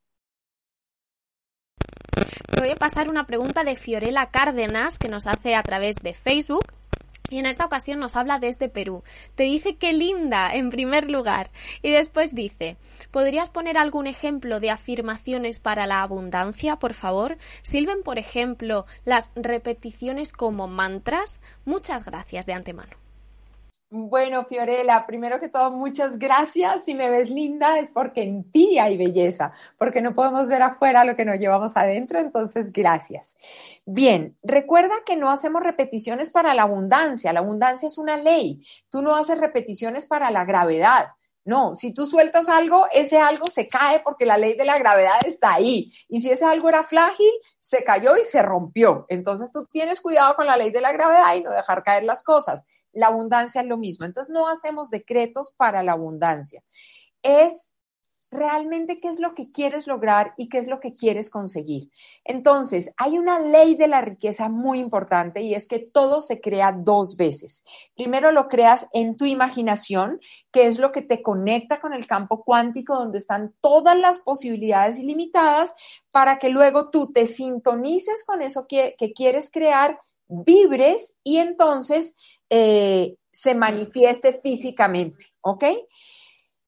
Te 2.51 2.61
voy 2.61 2.71
a 2.71 2.77
pasar 2.77 3.09
una 3.09 3.27
pregunta 3.27 3.65
de 3.65 3.77
Fiorella 3.77 4.31
Cárdenas 4.31 4.99
que 4.99 5.09
nos 5.09 5.27
hace 5.27 5.55
a 5.55 5.62
través 5.62 5.97
de 5.97 6.15
Facebook. 6.15 6.65
Y 7.29 7.39
en 7.39 7.47
esta 7.47 7.67
ocasión 7.67 7.99
nos 7.99 8.15
habla 8.17 8.39
desde 8.39 8.69
Perú. 8.69 9.03
Te 9.35 9.43
dice 9.43 9.77
que 9.77 9.93
linda, 9.93 10.55
en 10.55 10.71
primer 10.71 11.11
lugar. 11.11 11.51
Y 11.83 11.91
después 11.91 12.35
dice, 12.35 12.77
¿podrías 13.11 13.51
poner 13.51 13.77
algún 13.79 14.07
ejemplo 14.07 14.61
de 14.61 14.71
afirmaciones 14.71 15.59
para 15.59 15.87
la 15.87 16.03
abundancia, 16.03 16.77
por 16.77 16.95
favor? 16.95 17.37
¿Sirven, 17.62 18.03
por 18.05 18.19
ejemplo, 18.19 18.87
las 19.05 19.33
repeticiones 19.35 20.33
como 20.33 20.69
mantras? 20.69 21.41
Muchas 21.65 22.05
gracias 22.05 22.47
de 22.47 22.53
antemano. 22.53 23.06
Bueno, 23.88 24.44
Fiorella, 24.46 25.07
primero 25.07 25.38
que 25.38 25.49
todo, 25.49 25.70
muchas 25.70 26.18
gracias. 26.18 26.85
Si 26.85 26.94
me 26.94 27.09
ves 27.09 27.31
linda 27.31 27.79
es 27.79 27.92
porque 27.92 28.25
en 28.25 28.51
ti 28.51 28.81
hay 28.81 28.96
belleza, 28.96 29.53
porque 29.79 30.01
no 30.01 30.12
podemos 30.12 30.49
ver 30.49 30.61
afuera 30.62 31.05
lo 31.05 31.14
que 31.14 31.25
nos 31.25 31.38
llevamos 31.38 31.77
adentro, 31.77 32.18
entonces 32.18 32.72
gracias. 32.72 33.37
Bien, 33.85 34.37
recuerda 34.42 34.94
que 35.07 35.14
no 35.14 35.31
hacemos 35.31 35.62
repeticiones 35.62 36.31
para 36.31 36.53
la 36.55 36.62
abundancia, 36.62 37.33
la 37.33 37.38
abundancia 37.38 37.87
es 37.87 37.96
una 37.96 38.16
ley. 38.16 38.66
Tú 38.90 39.03
no 39.03 39.14
haces 39.14 39.38
repeticiones 39.38 40.07
para 40.07 40.33
la 40.33 40.44
gravedad. 40.44 41.11
No, 41.44 41.77
si 41.77 41.94
tú 41.94 42.07
sueltas 42.07 42.49
algo, 42.49 42.88
ese 42.92 43.18
algo 43.18 43.46
se 43.46 43.68
cae 43.68 44.01
porque 44.01 44.27
la 44.27 44.37
ley 44.37 44.57
de 44.57 44.64
la 44.64 44.79
gravedad 44.79 45.20
está 45.25 45.55
ahí. 45.55 45.92
Y 46.09 46.20
si 46.20 46.31
ese 46.31 46.44
algo 46.44 46.68
era 46.68 46.83
frágil, 46.83 47.31
se 47.59 47.85
cayó 47.85 48.16
y 48.16 48.25
se 48.25 48.42
rompió. 48.42 49.07
Entonces 49.09 49.53
tú 49.53 49.64
tienes 49.70 50.01
cuidado 50.01 50.35
con 50.35 50.46
la 50.46 50.57
ley 50.57 50.72
de 50.72 50.81
la 50.81 50.90
gravedad 50.90 51.37
y 51.37 51.42
no 51.42 51.53
dejar 51.53 51.85
caer 51.85 52.03
las 52.03 52.25
cosas 52.25 52.64
la 52.97 53.09
abundancia 53.09 53.61
es 53.61 53.67
lo 53.67 53.77
mismo. 53.77 54.07
Entonces 54.07 54.33
no 54.33 54.49
hacemos 54.49 54.91
decretos 54.91 55.53
para 55.57 55.83
la 55.83 55.93
abundancia. 55.93 56.63
Es 57.23 57.73
realmente 58.31 58.99
qué 58.99 59.09
es 59.09 59.21
lo 59.21 59.35
que 59.35 59.51
quieres 59.51 59.87
lograr 59.87 60.35
y 60.37 60.49
qué 60.49 60.59
es 60.59 60.67
lo 60.67 60.81
que 60.81 60.93
quieres 60.93 61.31
conseguir. 61.31 61.91
Entonces, 62.25 62.93
hay 62.97 63.19
una 63.19 63.39
ley 63.39 63.77
de 63.77 63.87
la 63.87 64.01
riqueza 64.01 64.49
muy 64.49 64.81
importante 64.81 65.43
y 65.43 65.55
es 65.55 65.69
que 65.69 65.79
todo 65.79 66.21
se 66.21 66.41
crea 66.41 66.73
dos 66.73 67.17
veces. 67.17 67.65
Primero 67.95 68.33
lo 68.33 68.49
creas 68.49 68.89
en 68.93 69.17
tu 69.17 69.25
imaginación, 69.25 70.21
que 70.53 70.67
es 70.67 70.79
lo 70.79 70.93
que 70.93 71.03
te 71.03 71.23
conecta 71.23 71.81
con 71.81 71.93
el 71.93 72.07
campo 72.07 72.43
cuántico 72.43 72.95
donde 72.95 73.19
están 73.19 73.55
todas 73.61 73.97
las 73.97 74.19
posibilidades 74.21 74.99
ilimitadas 74.99 75.75
para 76.11 76.39
que 76.39 76.49
luego 76.49 76.91
tú 76.91 77.13
te 77.13 77.27
sintonices 77.27 78.25
con 78.25 78.43
eso 78.43 78.67
que, 78.67 78.97
que 78.99 79.13
quieres 79.13 79.51
crear, 79.51 80.01
vibres 80.29 81.17
y 81.23 81.39
entonces 81.39 82.17
eh, 82.51 83.17
se 83.33 83.55
manifieste 83.55 84.41
físicamente, 84.43 85.27
¿ok? 85.41 85.65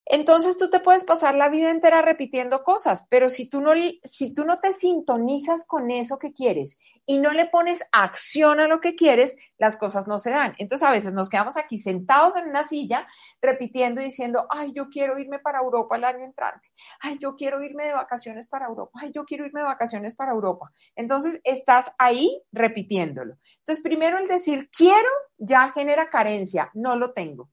Entonces 0.05 0.57
tú 0.57 0.69
te 0.71 0.79
puedes 0.79 1.03
pasar 1.03 1.35
la 1.35 1.49
vida 1.49 1.69
entera 1.69 2.01
repitiendo 2.01 2.63
cosas, 2.63 3.05
pero 3.09 3.29
si 3.29 3.47
tú 3.47 3.61
no, 3.61 3.73
si 4.03 4.33
tú 4.33 4.43
no 4.43 4.59
te 4.59 4.73
sintonizas 4.73 5.67
con 5.67 5.91
eso 5.91 6.17
que 6.17 6.33
quieres 6.33 6.79
y 7.09 7.17
no 7.17 7.33
le 7.33 7.47
pones 7.47 7.83
acción 7.91 8.59
a 8.59 8.67
lo 8.67 8.81
que 8.81 8.95
quieres, 8.95 9.35
las 9.57 9.77
cosas 9.77 10.07
no 10.07 10.19
se 10.19 10.29
dan. 10.29 10.53
Entonces 10.59 10.87
a 10.87 10.91
veces 10.91 11.11
nos 11.11 11.27
quedamos 11.27 11.57
aquí 11.57 11.79
sentados 11.79 12.35
en 12.35 12.47
una 12.47 12.63
silla 12.63 13.07
repitiendo 13.41 13.99
y 13.99 14.03
diciendo, 14.03 14.45
ay, 14.51 14.73
yo 14.75 14.89
quiero 14.89 15.17
irme 15.17 15.39
para 15.39 15.57
Europa 15.57 15.95
el 15.95 16.03
año 16.03 16.23
entrante, 16.23 16.67
ay, 16.99 17.17
yo 17.19 17.35
quiero 17.35 17.63
irme 17.63 17.85
de 17.85 17.93
vacaciones 17.93 18.47
para 18.47 18.67
Europa, 18.67 18.99
ay, 19.01 19.11
yo 19.11 19.25
quiero 19.25 19.47
irme 19.47 19.61
de 19.61 19.65
vacaciones 19.65 20.15
para 20.15 20.33
Europa. 20.33 20.71
Entonces 20.95 21.41
estás 21.43 21.91
ahí 21.97 22.43
repitiéndolo. 22.51 23.37
Entonces 23.61 23.83
primero 23.83 24.19
el 24.19 24.27
decir 24.27 24.69
quiero 24.69 25.09
ya 25.39 25.71
genera 25.71 26.11
carencia, 26.11 26.69
no 26.75 26.95
lo 26.95 27.13
tengo. 27.13 27.49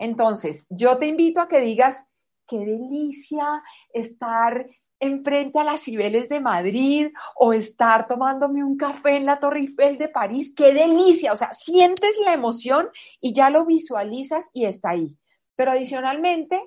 Entonces, 0.00 0.66
yo 0.68 0.98
te 0.98 1.06
invito 1.06 1.40
a 1.40 1.48
que 1.48 1.60
digas, 1.60 2.04
qué 2.48 2.58
delicia 2.58 3.62
estar 3.92 4.66
enfrente 5.06 5.58
a 5.58 5.64
las 5.64 5.80
Cibeles 5.82 6.28
de 6.28 6.40
Madrid 6.40 7.08
o 7.36 7.52
estar 7.52 8.06
tomándome 8.06 8.62
un 8.62 8.76
café 8.76 9.16
en 9.16 9.26
la 9.26 9.38
Torre 9.38 9.60
Eiffel 9.60 9.96
de 9.96 10.08
París, 10.08 10.52
qué 10.56 10.72
delicia, 10.72 11.32
o 11.32 11.36
sea, 11.36 11.52
sientes 11.54 12.18
la 12.24 12.32
emoción 12.32 12.88
y 13.20 13.32
ya 13.32 13.50
lo 13.50 13.64
visualizas 13.64 14.50
y 14.52 14.66
está 14.66 14.90
ahí. 14.90 15.16
Pero 15.54 15.70
adicionalmente, 15.70 16.62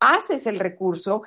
haces 0.00 0.46
el 0.46 0.58
recurso, 0.58 1.22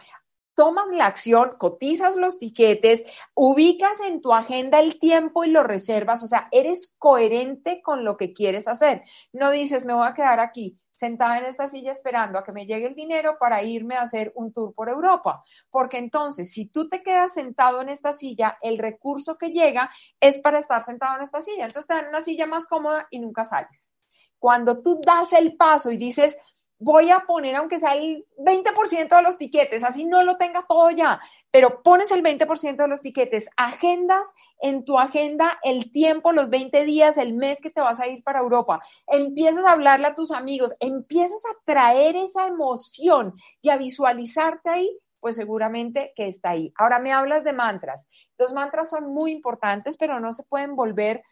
tomas 0.60 0.88
la 0.91 1.05
acción, 1.05 1.51
cotizas 1.57 2.18
los 2.18 2.38
tiquetes, 2.38 3.05
ubicas 3.34 4.01
en 4.01 4.20
tu 4.20 4.34
agenda 4.34 4.82
el 4.82 4.99
tiempo 4.99 5.45
y 5.45 5.51
lo 5.51 5.64
reservas, 5.64 6.22
o 6.22 6.28
sea, 6.28 6.49
eres 6.51 6.95
coherente 6.97 7.82
con 7.82 8.03
lo 8.03 8.18
que 8.18 8.34
quieres 8.34 8.68
hacer. 8.68 9.03
No 9.32 9.51
dices, 9.51 9.86
me 9.86 9.93
voy 9.93 10.05
a 10.05 10.14
quedar 10.14 10.41
aquí 10.41 10.78
sentada 10.91 11.38
en 11.38 11.45
esta 11.45 11.70
silla 11.70 11.93
esperando 11.93 12.38
a 12.38 12.43
que 12.43 12.51
me 12.51 12.66
llegue 12.66 12.88
el 12.88 12.93
dinero 12.93 13.38
para 13.39 13.64
irme 13.64 13.95
a 13.95 14.01
hacer 14.01 14.34
un 14.36 14.51
tour 14.51 14.74
por 14.74 14.89
Europa. 14.89 15.45
Porque 15.72 15.97
entonces, 15.97 16.51
si 16.51 16.66
tú 16.66 16.89
te 16.89 17.03
quedas 17.03 17.36
sentado 17.36 17.80
en 17.80 17.88
esta 17.88 18.12
silla, 18.12 18.57
el 18.62 18.80
recurso 18.80 19.38
que 19.38 19.51
llega 19.51 19.89
es 20.20 20.39
para 20.39 20.60
estar 20.60 20.84
sentado 20.84 21.16
en 21.16 21.24
esta 21.24 21.41
silla. 21.41 21.68
Entonces 21.68 21.88
te 21.88 21.93
dan 21.93 22.10
una 22.10 22.22
silla 22.22 22.47
más 22.47 22.68
cómoda 22.68 23.07
y 23.12 23.20
nunca 23.20 23.45
sales. 23.45 23.93
Cuando 24.39 24.82
tú 24.82 24.99
das 25.05 25.32
el 25.32 25.55
paso 25.55 25.89
y 25.89 25.95
dices, 25.95 26.38
voy 26.80 27.12
a 27.12 27.26
poner 27.28 27.56
aunque 27.58 27.80
sea 27.80 27.94
el 27.94 28.26
20% 28.38 29.16
de 29.16 29.22
los 29.22 29.38
tiquetes, 29.38 29.84
así 29.84 30.06
no 30.06 30.24
lo 30.24 30.38
tenga 30.38 30.66
todo 30.68 30.90
ya, 30.92 31.20
pero 31.52 31.84
pones 31.84 32.12
el 32.12 32.24
20% 32.24 32.78
de 32.78 32.88
los 32.88 33.02
tiquetes, 33.02 33.50
agendas 33.58 34.34
en 34.62 34.86
tu 34.86 34.98
agenda 34.98 35.60
el 35.64 35.92
tiempo, 35.92 36.32
los 36.32 36.50
20 36.50 36.86
días, 36.86 37.18
el 37.18 37.34
mes 37.34 37.60
que 37.60 37.70
te 37.70 37.82
vas 37.82 38.00
a 38.00 38.08
ir 38.08 38.24
para 38.24 38.40
Europa, 38.40 38.82
empiezas 39.08 39.66
a 39.66 39.74
hablarle 39.74 40.08
a 40.08 40.16
tus 40.16 40.32
amigos, 40.32 40.74
empiezas 40.80 41.44
a 41.46 41.58
traer 41.66 42.16
esa 42.16 42.48
emoción 42.48 43.36
y 43.62 43.70
a 43.70 43.78
visualizarte 43.78 44.70
ahí, 44.70 44.98
pues 45.20 45.36
seguramente 45.36 46.14
que 46.16 46.28
está 46.28 46.52
ahí. 46.52 46.72
Ahora 46.78 47.00
me 47.00 47.12
hablas 47.12 47.44
de 47.44 47.52
mantras. 47.52 48.08
Los 48.38 48.54
mantras 48.54 48.90
son 48.90 49.14
muy 49.14 49.32
importantes, 49.32 49.98
pero 49.98 50.22
no 50.22 50.32
se 50.32 50.44
pueden 50.44 50.78
volver 50.78 51.24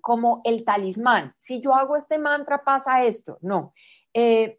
como 0.00 0.40
el 0.44 0.64
talismán. 0.64 1.32
Si 1.38 1.60
yo 1.60 1.74
hago 1.74 1.96
este 1.96 2.18
mantra, 2.18 2.64
pasa 2.64 3.04
esto. 3.04 3.38
No. 3.40 3.72
Eh, 4.12 4.58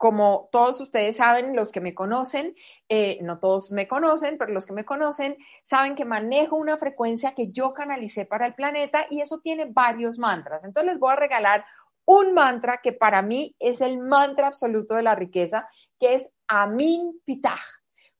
como 0.00 0.48
todos 0.50 0.80
ustedes 0.80 1.18
saben, 1.18 1.54
los 1.54 1.72
que 1.72 1.82
me 1.82 1.94
conocen, 1.94 2.56
eh, 2.88 3.18
no 3.20 3.38
todos 3.38 3.70
me 3.70 3.86
conocen, 3.86 4.38
pero 4.38 4.50
los 4.50 4.64
que 4.64 4.72
me 4.72 4.86
conocen 4.86 5.36
saben 5.62 5.94
que 5.94 6.06
manejo 6.06 6.56
una 6.56 6.78
frecuencia 6.78 7.34
que 7.34 7.52
yo 7.52 7.74
canalicé 7.74 8.24
para 8.24 8.46
el 8.46 8.54
planeta 8.54 9.04
y 9.10 9.20
eso 9.20 9.40
tiene 9.40 9.66
varios 9.66 10.18
mantras. 10.18 10.64
Entonces 10.64 10.90
les 10.90 10.98
voy 10.98 11.12
a 11.12 11.16
regalar 11.16 11.66
un 12.06 12.32
mantra 12.32 12.80
que 12.82 12.94
para 12.94 13.20
mí 13.20 13.54
es 13.58 13.82
el 13.82 13.98
mantra 13.98 14.46
absoluto 14.46 14.94
de 14.94 15.02
la 15.02 15.14
riqueza, 15.14 15.68
que 15.98 16.14
es 16.14 16.32
Amin 16.48 17.20
Pitach. 17.26 17.60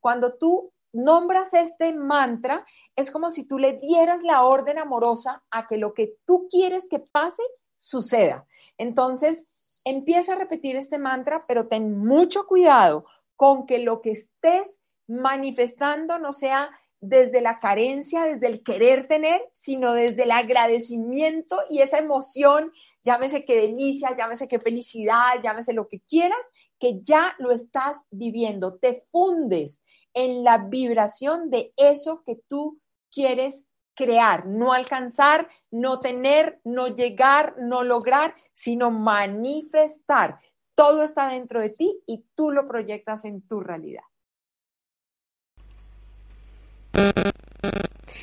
Cuando 0.00 0.36
tú 0.36 0.70
nombras 0.92 1.54
este 1.54 1.94
mantra, 1.94 2.66
es 2.94 3.10
como 3.10 3.30
si 3.30 3.46
tú 3.46 3.58
le 3.58 3.78
dieras 3.78 4.22
la 4.22 4.42
orden 4.42 4.78
amorosa 4.78 5.42
a 5.50 5.66
que 5.66 5.78
lo 5.78 5.94
que 5.94 6.12
tú 6.26 6.46
quieres 6.50 6.88
que 6.90 6.98
pase 6.98 7.42
suceda. 7.78 8.46
Entonces, 8.76 9.46
empieza 9.84 10.32
a 10.32 10.36
repetir 10.36 10.76
este 10.76 10.98
mantra, 10.98 11.44
pero 11.46 11.68
ten 11.68 11.98
mucho 11.98 12.46
cuidado 12.46 13.04
con 13.36 13.66
que 13.66 13.78
lo 13.78 14.02
que 14.02 14.10
estés 14.10 14.80
manifestando 15.06 16.18
no 16.18 16.32
sea 16.32 16.70
desde 17.00 17.40
la 17.40 17.58
carencia, 17.60 18.24
desde 18.24 18.46
el 18.46 18.62
querer 18.62 19.08
tener, 19.08 19.42
sino 19.52 19.94
desde 19.94 20.24
el 20.24 20.30
agradecimiento 20.30 21.58
y 21.70 21.80
esa 21.80 21.98
emoción, 21.98 22.72
llámese 23.02 23.46
que 23.46 23.56
delicia, 23.56 24.14
llámese 24.16 24.48
que 24.48 24.60
felicidad, 24.60 25.42
llámese 25.42 25.72
lo 25.72 25.88
que 25.88 26.00
quieras, 26.00 26.50
que 26.78 27.00
ya 27.02 27.34
lo 27.38 27.52
estás 27.52 28.04
viviendo, 28.10 28.76
te 28.78 29.06
fundes 29.10 29.82
en 30.12 30.44
la 30.44 30.58
vibración 30.58 31.50
de 31.50 31.72
eso 31.76 32.22
que 32.26 32.36
tú 32.36 32.78
quieres 33.10 33.64
crear, 33.94 34.46
no 34.46 34.72
alcanzar, 34.72 35.48
no 35.70 36.00
tener, 36.00 36.60
no 36.64 36.88
llegar, 36.88 37.54
no 37.58 37.82
lograr, 37.84 38.34
sino 38.54 38.90
manifestar. 38.90 40.38
Todo 40.74 41.04
está 41.04 41.28
dentro 41.28 41.60
de 41.60 41.70
ti 41.70 42.02
y 42.06 42.24
tú 42.34 42.50
lo 42.50 42.66
proyectas 42.66 43.24
en 43.24 43.42
tu 43.42 43.60
realidad. 43.60 44.04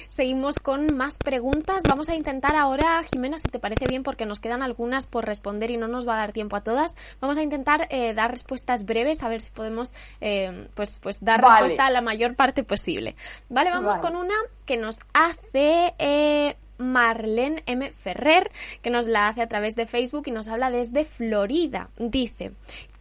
Seguimos 0.08 0.60
con 0.60 0.95
más 0.95 1.18
preguntas. 1.18 1.84
Vamos 1.88 2.10
a 2.10 2.16
intentar 2.16 2.55
ahora, 2.55 3.03
Jimena, 3.03 3.38
si 3.38 3.49
te 3.49 3.60
parece 3.60 3.86
bien, 3.88 4.03
porque 4.03 4.26
nos 4.26 4.39
quedan 4.39 4.62
algunas 4.62 5.08
por 5.08 5.26
responder 5.26 5.72
y 5.72 5.78
no 5.78 5.88
nos 5.88 6.08
va 6.08 6.16
a 6.16 6.18
dar 6.18 6.32
tiempo 6.32 6.55
a 6.55 6.62
todas. 6.62 6.95
Vamos 7.20 7.38
a 7.38 7.43
intentar 7.43 7.88
eh, 7.89 8.14
dar 8.14 8.32
respuestas 8.32 8.86
breves, 8.86 9.24
a 9.24 9.30
ver 9.30 9.41
si 9.41 9.51
podemos 9.51 9.93
eh, 10.22 10.68
pues, 10.74 10.99
pues 10.99 11.24
dar 11.24 11.41
respuesta 11.41 11.86
a 11.86 11.91
la 11.91 12.01
mayor 12.01 12.36
parte 12.36 12.64
posible. 12.64 13.16
Vale, 13.49 13.70
vamos 13.70 13.97
con 13.97 14.16
una 14.16 14.36
que 14.66 14.78
nos 14.78 14.99
hace 15.14 15.93
eh, 15.99 16.55
Marlene 16.78 17.64
M. 17.66 17.91
Ferrer, 17.91 18.51
que 18.82 18.89
nos 18.89 19.08
la 19.08 19.28
hace 19.28 19.41
a 19.41 19.47
través 19.47 19.76
de 19.76 19.88
Facebook 19.88 20.24
y 20.28 20.32
nos 20.32 20.47
habla 20.47 20.72
desde 20.72 21.05
Florida. 21.05 21.89
Dice, 21.97 22.51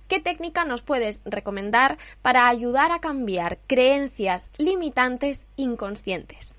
¿Qué 0.09 0.21
técnica 0.21 0.65
nos 0.65 0.83
puedes 0.83 1.21
recomendar 1.25 1.99
para 2.23 2.49
ayudar 2.49 2.93
a 2.93 3.01
cambiar 3.01 3.59
creencias 3.67 4.51
limitantes 4.57 5.47
inconscientes? 5.57 6.56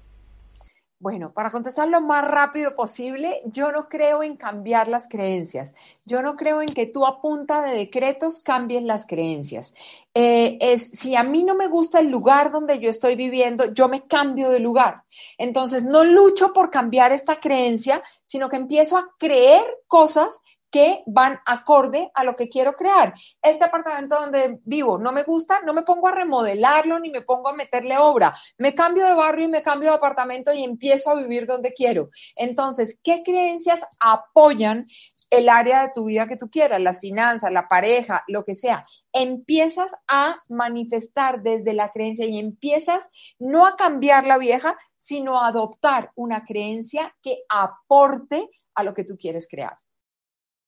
Bueno, 1.00 1.32
para 1.32 1.52
contestar 1.52 1.88
lo 1.90 2.02
más 2.02 2.26
rápido 2.26 2.76
posible, 2.76 3.44
yo 3.46 3.72
no 3.72 3.88
creo 3.88 4.24
en 4.24 4.36
cambiar 4.36 4.88
las 4.88 5.08
creencias. 5.08 5.76
Yo 6.06 6.24
no 6.24 6.36
creo 6.36 6.60
en 6.64 6.74
que 6.74 6.88
tú 6.88 7.06
a 7.06 7.22
punta 7.22 7.62
de 7.62 7.76
decretos 7.76 8.40
cambies 8.40 8.82
las 8.82 9.06
creencias. 9.06 9.76
Eh, 10.16 10.58
es, 10.60 10.90
si 10.90 11.16
a 11.16 11.22
mí 11.22 11.44
no 11.44 11.54
me 11.54 11.68
gusta 11.68 12.00
el 12.00 12.10
lugar 12.10 12.52
donde 12.52 12.80
yo 12.80 12.90
estoy 12.90 13.16
viviendo, 13.16 13.72
yo 13.76 13.88
me 13.88 14.08
cambio 14.08 14.50
de 14.50 14.60
lugar. 14.60 15.04
Entonces, 15.38 15.84
no 15.84 16.04
lucho 16.04 16.52
por 16.52 16.72
cambiar 16.72 17.12
esta 17.12 17.36
creencia, 17.36 18.02
sino 18.26 18.50
que 18.50 18.56
empiezo 18.56 18.98
a 18.98 19.08
creer 19.20 19.64
cosas 19.86 20.42
que 20.78 21.02
van 21.08 21.40
acorde 21.44 22.12
a 22.14 22.24
lo 22.24 22.36
que 22.36 22.50
quiero 22.50 22.76
crear. 22.76 23.16
Este 23.42 23.64
apartamento 23.64 24.16
donde 24.16 24.60
vivo 24.64 25.00
no 25.00 25.12
me 25.12 25.24
gusta, 25.24 25.60
no 25.66 25.74
me 25.74 25.82
pongo 25.82 26.08
a 26.08 26.12
remodelarlo 26.12 27.00
ni 27.00 27.10
me 27.10 27.24
pongo 27.24 27.50
a 27.50 27.54
meterle 27.54 27.98
obra. 27.98 28.38
Me 28.60 28.76
cambio 28.76 29.08
de 29.08 29.16
barrio 29.16 29.46
y 29.46 29.50
me 29.50 29.64
cambio 29.64 29.90
de 29.90 29.96
apartamento 29.96 30.54
y 30.54 30.64
empiezo 30.64 31.10
a 31.10 31.16
vivir 31.16 31.48
donde 31.48 31.74
quiero. 31.74 32.12
Entonces, 32.36 33.00
¿qué 33.04 33.24
creencias 33.26 33.84
apoyan 34.00 34.86
el 35.32 35.50
área 35.50 35.82
de 35.82 35.94
tu 35.96 36.06
vida 36.06 36.28
que 36.28 36.38
tú 36.38 36.52
quieras, 36.52 36.80
las 36.80 37.00
finanzas, 37.00 37.52
la 37.52 37.68
pareja, 37.68 38.24
lo 38.28 38.46
que 38.46 38.54
sea? 38.54 38.86
Empiezas 39.12 39.96
a 40.08 40.38
manifestar 40.48 41.42
desde 41.42 41.74
la 41.74 41.92
creencia 41.92 42.28
y 42.28 42.38
empiezas 42.38 43.10
no 43.40 43.66
a 43.66 43.78
cambiar 43.78 44.28
la 44.28 44.38
vieja, 44.38 44.78
sino 44.96 45.42
a 45.42 45.48
adoptar 45.48 46.12
una 46.14 46.46
creencia 46.46 47.16
que 47.24 47.40
aporte 47.50 48.48
a 48.76 48.84
lo 48.84 48.94
que 48.94 49.06
tú 49.06 49.18
quieres 49.18 49.48
crear 49.50 49.76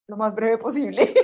lo 0.10 0.18
más 0.18 0.36
breve 0.36 0.58
posible. 0.58 1.14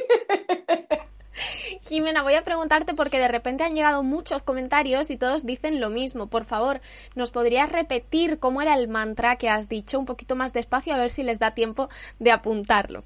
Jimena, 1.81 2.23
voy 2.23 2.36
a 2.36 2.43
preguntarte 2.43 2.93
porque 2.93 3.19
de 3.19 3.27
repente 3.27 3.63
han 3.63 3.75
llegado 3.75 4.01
muchos 4.03 4.41
comentarios 4.41 5.09
y 5.09 5.17
todos 5.17 5.45
dicen 5.45 5.81
lo 5.81 5.89
mismo. 5.89 6.27
Por 6.27 6.45
favor, 6.45 6.81
¿nos 7.15 7.31
podrías 7.31 7.71
repetir 7.71 8.39
cómo 8.39 8.61
era 8.61 8.73
el 8.75 8.88
mantra 8.88 9.36
que 9.36 9.49
has 9.49 9.69
dicho 9.69 9.99
un 9.99 10.05
poquito 10.05 10.36
más 10.36 10.53
despacio 10.53 10.93
a 10.93 10.97
ver 10.97 11.11
si 11.11 11.23
les 11.23 11.39
da 11.39 11.51
tiempo 11.51 11.89
de 12.19 12.31
apuntarlo? 12.31 13.03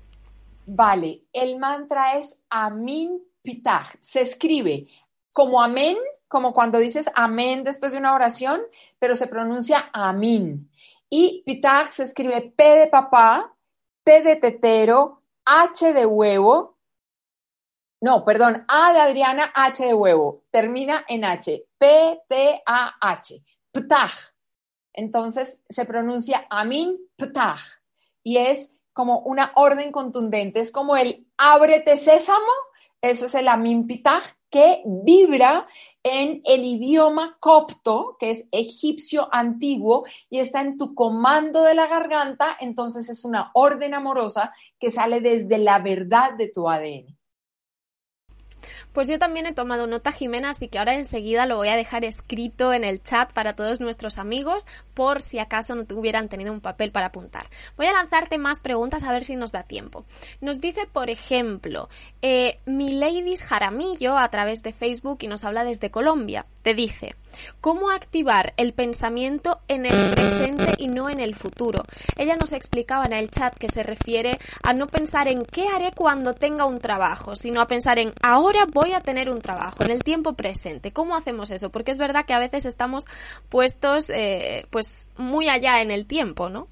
Vale, 0.65 1.23
el 1.33 1.57
mantra 1.57 2.17
es 2.17 2.39
Amin 2.49 3.21
Pitach. 3.41 3.97
Se 4.01 4.21
escribe 4.21 4.87
como 5.33 5.61
amén, 5.61 5.97
como 6.27 6.53
cuando 6.53 6.77
dices 6.77 7.09
amén 7.15 7.63
después 7.63 7.91
de 7.91 7.97
una 7.97 8.13
oración, 8.13 8.61
pero 8.99 9.15
se 9.15 9.27
pronuncia 9.27 9.89
amin. 9.93 10.69
Y 11.09 11.43
Pitach 11.45 11.91
se 11.91 12.03
escribe 12.03 12.53
P 12.55 12.63
de 12.63 12.87
papá, 12.87 13.53
T 14.03 14.21
de 14.21 14.35
tetero, 14.35 15.18
H 15.49 15.93
de 15.93 16.05
huevo. 16.05 16.77
No, 18.01 18.23
perdón, 18.23 18.65
A 18.67 18.93
de 18.93 18.99
Adriana, 18.99 19.51
H 19.55 19.83
de 19.83 19.93
huevo. 19.93 20.43
Termina 20.51 21.03
en 21.07 21.25
H. 21.25 21.65
P-T-A-H. 21.79 23.43
Ptah. 23.71 24.11
Entonces 24.93 25.59
se 25.67 25.85
pronuncia 25.85 26.45
Amin 26.49 26.97
Ptah. 27.15 27.57
Y 28.23 28.37
es 28.37 28.75
como 28.93 29.19
una 29.19 29.51
orden 29.55 29.91
contundente. 29.91 30.59
Es 30.59 30.71
como 30.71 30.95
el 30.95 31.27
ábrete 31.37 31.97
sésamo. 31.97 32.51
Eso 33.01 33.25
es 33.25 33.33
el 33.33 33.47
Amin 33.47 33.87
Ptah 33.87 34.21
que 34.49 34.83
vibra 34.85 35.67
en 36.03 36.41
el 36.45 36.65
idioma 36.65 37.37
copto, 37.39 38.17
que 38.19 38.31
es 38.31 38.47
egipcio 38.51 39.27
antiguo, 39.31 40.05
y 40.29 40.39
está 40.39 40.61
en 40.61 40.77
tu 40.77 40.95
comando 40.95 41.63
de 41.63 41.75
la 41.75 41.87
garganta, 41.87 42.55
entonces 42.59 43.09
es 43.09 43.25
una 43.25 43.51
orden 43.53 43.93
amorosa 43.93 44.53
que 44.79 44.91
sale 44.91 45.21
desde 45.21 45.57
la 45.57 45.79
verdad 45.79 46.33
de 46.35 46.49
tu 46.49 46.69
ADN. 46.69 47.18
Pues 48.93 49.07
yo 49.07 49.19
también 49.19 49.45
he 49.45 49.53
tomado 49.53 49.87
nota, 49.87 50.11
Jimena, 50.11 50.49
así 50.49 50.67
que 50.67 50.79
ahora 50.79 50.95
enseguida 50.95 51.45
lo 51.45 51.57
voy 51.57 51.69
a 51.69 51.75
dejar 51.75 52.03
escrito 52.05 52.73
en 52.73 52.83
el 52.83 53.03
chat 53.03 53.31
para 53.33 53.55
todos 53.55 53.79
nuestros 53.79 54.17
amigos, 54.17 54.65
por 54.93 55.21
si 55.21 55.39
acaso 55.39 55.75
no 55.75 55.85
hubieran 55.93 56.27
tenido 56.27 56.51
un 56.51 56.59
papel 56.59 56.91
para 56.91 57.07
apuntar. 57.07 57.45
Voy 57.77 57.85
a 57.85 57.93
lanzarte 57.93 58.37
más 58.37 58.59
preguntas 58.59 59.03
a 59.03 59.11
ver 59.11 59.25
si 59.25 59.35
nos 59.35 59.51
da 59.51 59.63
tiempo. 59.63 60.05
Nos 60.41 60.59
dice, 60.59 60.87
por 60.91 61.09
ejemplo, 61.09 61.89
eh, 62.21 62.59
Ladies 62.65 63.43
Jaramillo 63.43 64.17
a 64.17 64.27
través 64.29 64.63
de 64.63 64.73
Facebook 64.73 65.19
y 65.21 65.27
nos 65.27 65.45
habla 65.45 65.63
desde 65.63 65.91
Colombia. 65.91 66.45
Te 66.63 66.73
dice, 66.73 67.15
¿cómo 67.61 67.91
activar 67.91 68.53
el 68.57 68.73
pensamiento 68.73 69.59
en 69.67 69.85
el 69.85 70.11
presente 70.11 70.73
y 70.77 70.87
no 70.87 71.09
en 71.09 71.19
el 71.19 71.35
futuro? 71.35 71.83
Ella 72.17 72.35
nos 72.35 72.53
explicaba 72.53 73.05
en 73.05 73.13
el 73.13 73.29
chat 73.29 73.55
que 73.55 73.69
se 73.69 73.83
refiere 73.83 74.39
a 74.63 74.73
no 74.73 74.87
pensar 74.87 75.27
en 75.27 75.45
qué 75.45 75.67
haré 75.67 75.91
cuando 75.95 76.33
tenga 76.33 76.65
un 76.65 76.79
trabajo, 76.79 77.35
sino 77.35 77.61
a 77.61 77.67
pensar 77.67 77.99
en 77.99 78.13
ahora 78.21 78.65
voy 78.65 78.78
a 78.93 79.01
tener 79.01 79.29
un 79.29 79.41
trabajo 79.41 79.83
en 79.83 79.91
el 79.91 80.03
tiempo 80.03 80.33
presente. 80.33 80.91
¿Cómo 80.91 81.15
hacemos 81.15 81.51
eso? 81.51 81.69
Porque 81.69 81.91
es 81.91 81.97
verdad 81.97 82.25
que 82.25 82.33
a 82.33 82.39
veces 82.39 82.65
estamos 82.65 83.05
puestos 83.49 84.09
eh, 84.09 84.65
pues 84.69 85.07
muy 85.17 85.49
allá 85.49 85.81
en 85.81 85.91
el 85.91 86.05
tiempo, 86.05 86.49
¿no? 86.49 86.67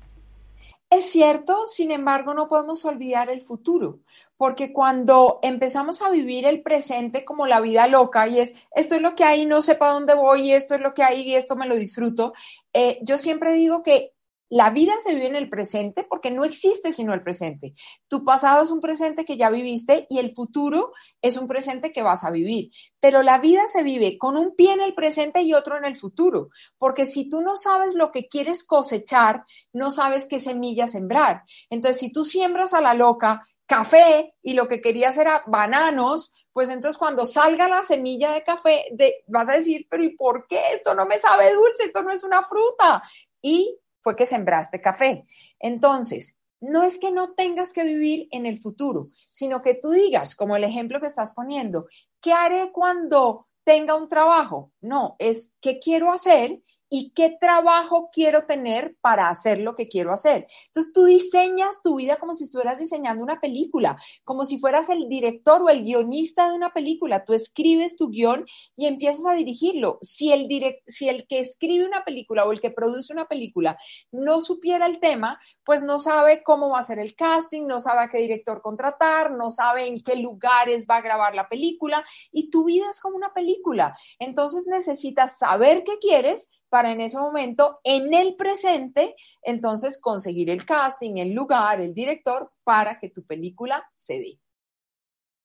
Es 0.89 1.09
cierto, 1.09 1.67
sin 1.67 1.91
embargo, 1.91 2.33
no 2.33 2.47
podemos 2.47 2.85
olvidar 2.85 3.29
el 3.29 3.41
futuro, 3.41 3.99
porque 4.37 4.71
cuando 4.71 5.39
empezamos 5.41 6.01
a 6.01 6.09
vivir 6.09 6.45
el 6.45 6.61
presente 6.61 7.25
como 7.25 7.45
la 7.45 7.59
vida 7.59 7.87
loca 7.87 8.25
y 8.29 8.39
es 8.39 8.53
esto 8.73 8.95
es 8.95 9.01
lo 9.01 9.13
que 9.13 9.25
hay, 9.25 9.45
no 9.45 9.61
sé 9.61 9.75
para 9.75 9.91
dónde 9.91 10.15
voy, 10.15 10.53
esto 10.53 10.75
es 10.75 10.81
lo 10.81 10.93
que 10.93 11.03
hay 11.03 11.23
y 11.23 11.35
esto 11.35 11.57
me 11.57 11.67
lo 11.67 11.75
disfruto, 11.75 12.33
eh, 12.71 12.99
yo 13.01 13.17
siempre 13.17 13.51
digo 13.51 13.83
que 13.83 14.13
la 14.49 14.69
vida 14.69 14.93
se 15.03 15.13
vive 15.13 15.27
en 15.27 15.35
el 15.35 15.49
presente 15.49 16.05
porque 16.07 16.31
no 16.31 16.45
existe 16.45 16.93
sino 16.93 17.13
el 17.13 17.23
presente. 17.23 17.73
Tu 18.07 18.23
pasado 18.23 18.63
es 18.63 18.71
un 18.71 18.81
presente 18.81 19.25
que 19.25 19.37
ya 19.37 19.49
viviste 19.49 20.07
y 20.09 20.19
el 20.19 20.33
futuro 20.33 20.93
es 21.21 21.37
un 21.37 21.47
presente 21.47 21.91
que 21.91 22.01
vas 22.01 22.23
a 22.23 22.31
vivir. 22.31 22.71
Pero 22.99 23.23
la 23.23 23.39
vida 23.39 23.67
se 23.67 23.83
vive 23.83 24.17
con 24.17 24.37
un 24.37 24.55
pie 24.55 24.73
en 24.73 24.81
el 24.81 24.93
presente 24.93 25.41
y 25.41 25.53
otro 25.53 25.77
en 25.77 25.85
el 25.85 25.97
futuro. 25.97 26.49
Porque 26.77 27.05
si 27.05 27.29
tú 27.29 27.41
no 27.41 27.57
sabes 27.57 27.93
lo 27.93 28.11
que 28.11 28.27
quieres 28.27 28.63
cosechar, 28.63 29.43
no 29.73 29.91
sabes 29.91 30.27
qué 30.27 30.39
semilla 30.39 30.87
sembrar. 30.87 31.43
Entonces, 31.69 31.99
si 31.99 32.11
tú 32.11 32.23
siembras 32.23 32.73
a 32.73 32.81
la 32.81 32.93
loca 32.93 33.45
café 33.65 34.33
y 34.41 34.53
lo 34.53 34.67
que 34.67 34.81
querías 34.81 35.17
era 35.17 35.43
bananos, 35.45 36.33
pues 36.53 36.69
entonces 36.69 36.97
cuando 36.97 37.25
salga 37.25 37.67
la 37.67 37.83
semilla 37.85 38.31
de 38.31 38.43
café, 38.43 38.85
de, 38.91 39.23
vas 39.27 39.49
a 39.49 39.57
decir, 39.57 39.85
pero 39.89 40.03
¿y 40.03 40.15
por 40.15 40.47
qué 40.47 40.71
esto 40.71 40.95
no 40.95 41.05
me 41.05 41.19
sabe 41.19 41.53
dulce? 41.53 41.83
Esto 41.83 42.01
no 42.01 42.11
es 42.11 42.23
una 42.23 42.47
fruta. 42.47 43.03
Y 43.41 43.77
fue 44.07 44.15
que 44.15 44.25
sembraste 44.25 44.79
café. 44.79 45.25
Entonces, 45.59 46.39
no 46.61 46.83
es 46.83 46.97
que 46.97 47.11
no 47.11 47.33
tengas 47.33 47.73
que 47.73 47.83
vivir 47.83 48.29
en 48.31 48.45
el 48.45 48.61
futuro, 48.61 49.07
sino 49.33 49.61
que 49.61 49.73
tú 49.73 49.91
digas, 49.91 50.33
como 50.33 50.55
el 50.55 50.63
ejemplo 50.63 51.01
que 51.01 51.07
estás 51.07 51.33
poniendo, 51.33 51.87
¿qué 52.21 52.31
haré 52.31 52.71
cuando 52.71 53.49
tenga 53.65 53.97
un 53.97 54.07
trabajo? 54.07 54.71
No, 54.79 55.17
es 55.19 55.51
qué 55.59 55.79
quiero 55.79 56.09
hacer 56.13 56.61
y 56.89 57.11
qué 57.11 57.37
trabajo 57.39 58.09
quiero 58.11 58.45
tener 58.45 58.95
para 59.01 59.29
hacer 59.29 59.59
lo 59.59 59.75
que 59.75 59.87
quiero 59.87 60.13
hacer. 60.13 60.47
Entonces 60.67 60.93
tú 60.93 61.05
diseñas 61.05 61.81
tu 61.81 61.95
vida 61.95 62.17
como 62.17 62.33
si 62.33 62.45
estuvieras 62.45 62.79
diseñando 62.79 63.23
una 63.23 63.39
película, 63.39 63.97
como 64.23 64.45
si 64.45 64.59
fueras 64.59 64.89
el 64.89 65.09
director 65.09 65.61
o 65.61 65.69
el 65.69 65.83
guionista 65.83 66.49
de 66.49 66.55
una 66.55 66.73
película. 66.73 67.25
Tú 67.25 67.33
escribes 67.33 67.95
tu 67.97 68.09
guion 68.09 68.45
y 68.75 68.87
empiezas 68.87 69.25
a 69.25 69.33
dirigirlo. 69.33 69.99
Si 70.01 70.31
el, 70.31 70.47
si 70.87 71.09
el 71.09 71.27
que 71.27 71.39
escribe 71.39 71.85
una 71.85 72.05
película 72.05 72.45
o 72.45 72.51
el 72.51 72.61
que 72.61 72.71
produce 72.71 73.11
una 73.11 73.27
película 73.27 73.77
no 74.11 74.41
supiera 74.41 74.85
el 74.85 74.99
tema, 74.99 75.39
pues 75.65 75.83
no 75.83 75.99
sabe 75.99 76.43
cómo 76.43 76.69
va 76.69 76.79
a 76.79 76.83
ser 76.83 76.99
el 76.99 77.15
casting, 77.15 77.67
no 77.67 77.81
sabe 77.81 78.01
a 78.01 78.09
qué 78.09 78.19
director 78.19 78.61
contratar, 78.61 79.31
no 79.31 79.51
sabe 79.51 79.87
en 79.87 80.01
qué 80.01 80.15
lugares 80.15 80.87
va 80.89 80.97
a 80.97 81.01
grabar 81.01 81.35
la 81.35 81.49
película 81.49 82.05
y 82.31 82.49
tu 82.49 82.63
vida 82.63 82.85
es 82.89 83.01
como 83.01 83.17
una 83.17 83.33
película. 83.33 83.97
Entonces 84.19 84.65
necesitas 84.67 85.37
saber 85.37 85.83
qué 85.83 85.99
quieres 85.99 86.49
para 86.69 86.91
en 86.91 87.01
ese 87.01 87.17
momento, 87.17 87.79
en 87.83 88.13
el 88.13 88.35
presente, 88.35 89.15
entonces 89.41 89.99
conseguir 89.99 90.49
el 90.49 90.65
casting, 90.65 91.17
el 91.17 91.33
lugar, 91.33 91.81
el 91.81 91.93
director 91.93 92.51
para 92.63 92.99
que 92.99 93.09
tu 93.09 93.25
película 93.25 93.87
se 93.95 94.19
dé. 94.19 94.39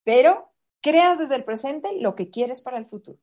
Pero 0.04 0.50
creas 0.80 1.18
desde 1.18 1.36
el 1.36 1.44
presente 1.44 2.00
lo 2.00 2.14
que 2.14 2.30
quieres 2.30 2.60
para 2.60 2.78
el 2.78 2.86
futuro. 2.86 3.18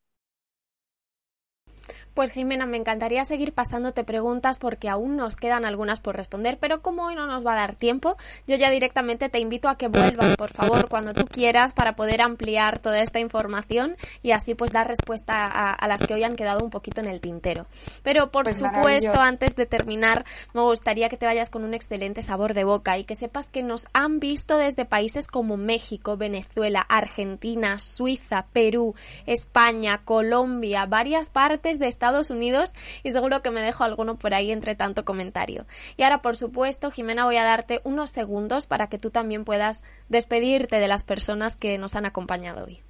Pues 2.20 2.34
Jimena, 2.34 2.66
me 2.66 2.76
encantaría 2.76 3.24
seguir 3.24 3.54
pasándote 3.54 4.04
preguntas 4.04 4.60
porque 4.60 4.90
aún 4.90 5.16
nos 5.16 5.38
quedan 5.38 5.64
algunas 5.64 6.02
por 6.02 6.18
responder, 6.18 6.58
pero 6.60 6.82
como 6.82 7.06
hoy 7.06 7.16
no 7.16 7.28
nos 7.28 7.48
va 7.48 7.54
a 7.54 7.56
dar 7.56 7.76
tiempo, 7.76 8.18
yo 8.46 8.58
ya 8.58 8.70
directamente 8.70 9.30
te 9.30 9.40
invito 9.40 9.70
a 9.70 9.78
que 9.78 9.88
vuelvas, 9.88 10.36
por 10.36 10.52
favor, 10.52 10.90
cuando 10.90 11.14
tú 11.14 11.26
quieras 11.26 11.72
para 11.72 11.96
poder 11.96 12.22
ampliar 12.22 12.80
toda 12.80 13.02
esta 13.02 13.22
información 13.22 13.96
y 14.22 14.32
así 14.32 14.54
pues 14.54 14.74
dar 14.74 14.90
respuesta 14.90 15.48
a, 15.48 15.88
las 15.88 16.06
que 16.06 16.14
hoy 16.14 16.26
han 16.26 16.36
quedado 16.36 16.62
un 16.62 16.70
poquito 16.70 17.00
en 17.00 17.08
el 17.08 17.22
tintero. 17.22 17.68
Pero 18.04 18.32
por 18.32 18.44
pues 18.44 18.58
supuesto, 18.58 19.22
antes 19.22 19.56
de 19.56 19.66
terminar, 19.66 20.26
me 20.54 20.60
gustaría 20.60 21.08
que 21.08 21.16
te 21.16 21.26
vayas 21.26 21.50
con 21.50 21.64
un 21.64 21.74
excelente 21.74 22.22
sabor 22.22 22.54
de 22.54 22.66
boca 22.66 22.98
y 22.98 23.06
que 23.06 23.16
sepas 23.16 23.48
que 23.48 23.64
nos 23.64 23.88
han 23.94 24.20
visto 24.20 24.58
desde 24.58 24.84
países 24.84 25.28
como 25.28 25.56
México, 25.56 26.18
Venezuela, 26.18 26.82
Argentina, 26.82 27.80
Suiza, 27.80 28.48
Perú, 28.52 28.94
España, 29.26 30.02
Colombia, 30.04 30.86
varias 30.86 31.30
partes 31.30 31.80
de 31.80 31.88
Estados 31.88 32.09
Estados 32.10 32.32
Unidos 32.32 32.74
y 33.04 33.12
seguro 33.12 33.42
que 33.42 33.52
me 33.52 33.62
dejo 33.62 33.84
alguno 33.84 34.18
por 34.18 34.34
ahí 34.34 34.52
entre 34.52 34.76
tanto 34.76 35.06
comentario. 35.06 35.66
Y 35.96 36.04
ahora, 36.04 36.22
por 36.22 36.38
supuesto, 36.38 36.90
Jimena, 36.90 37.26
voy 37.26 37.38
a 37.38 37.44
darte 37.44 37.82
unos 37.84 38.10
segundos 38.10 38.66
para 38.66 38.88
que 38.88 38.98
tú 38.98 39.12
también 39.12 39.46
puedas 39.46 39.84
despedirte 40.10 40.80
de 40.80 40.88
las 40.88 41.04
personas 41.04 41.56
que 41.56 41.78
nos 41.78 41.96
han 41.96 42.06
acompañado 42.06 42.66
hoy. 42.66 42.82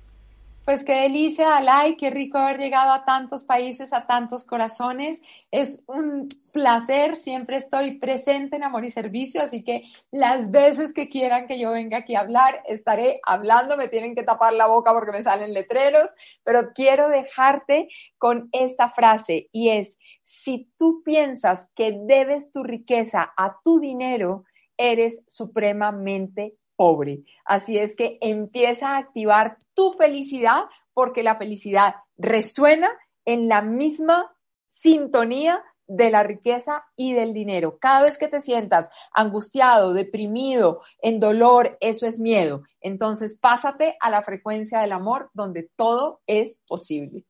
Pues 0.70 0.84
qué 0.84 0.94
delicia, 1.02 1.58
Alay, 1.58 1.98
qué 1.98 2.12
rico 2.12 2.38
haber 2.38 2.60
llegado 2.60 2.94
a 2.94 3.04
tantos 3.04 3.44
países, 3.44 3.92
a 3.92 4.06
tantos 4.06 4.46
corazones. 4.46 5.20
Es 5.50 5.84
un 5.88 6.30
placer, 6.54 7.18
siempre 7.18 7.58
estoy 7.58 7.98
presente 7.98 8.58
en 8.58 8.64
Amor 8.64 8.86
y 8.86 8.92
Servicio, 8.92 9.42
así 9.42 9.64
que 9.64 9.86
las 10.12 10.52
veces 10.52 10.94
que 10.94 11.10
quieran 11.10 11.48
que 11.48 11.58
yo 11.58 11.72
venga 11.72 11.98
aquí 11.98 12.14
a 12.14 12.20
hablar, 12.20 12.62
estaré 12.68 13.20
hablando, 13.24 13.78
me 13.78 13.88
tienen 13.88 14.14
que 14.14 14.22
tapar 14.22 14.54
la 14.54 14.68
boca 14.68 14.94
porque 14.94 15.12
me 15.12 15.24
salen 15.24 15.56
letreros, 15.56 16.14
pero 16.44 16.72
quiero 16.76 17.10
dejarte 17.10 17.90
con 18.20 18.50
esta 18.52 18.92
frase 18.92 19.50
y 19.52 19.70
es, 19.70 19.98
si 20.22 20.72
tú 20.78 21.02
piensas 21.04 21.72
que 21.74 22.00
debes 22.06 22.52
tu 22.52 22.62
riqueza 22.62 23.34
a 23.36 23.58
tu 23.64 23.80
dinero, 23.80 24.44
eres 24.78 25.24
supremamente 25.26 26.54
pobre. 26.80 27.26
Así 27.44 27.78
es 27.78 27.98
que 27.98 28.18
empieza 28.22 28.92
a 28.92 29.00
activar 29.00 29.58
tu 29.74 29.92
felicidad 29.92 30.64
porque 30.94 31.24
la 31.24 31.36
felicidad 31.36 31.96
resuena 32.16 32.90
en 33.26 33.50
la 33.50 33.62
misma 33.62 34.34
sintonía 34.70 35.62
de 35.88 36.10
la 36.10 36.24
riqueza 36.24 36.86
y 36.96 37.12
del 37.12 37.34
dinero. 37.34 37.80
Cada 37.80 38.04
vez 38.04 38.18
que 38.18 38.30
te 38.30 38.40
sientas 38.40 38.90
angustiado, 39.12 39.92
deprimido, 39.92 40.82
en 41.02 41.20
dolor, 41.20 41.78
eso 41.82 42.06
es 42.06 42.18
miedo. 42.18 42.64
Entonces 42.80 43.38
pásate 43.38 43.98
a 44.00 44.10
la 44.10 44.24
frecuencia 44.24 44.80
del 44.80 44.94
amor 44.94 45.32
donde 45.34 45.70
todo 45.76 46.22
es 46.28 46.62
posible. 46.66 47.26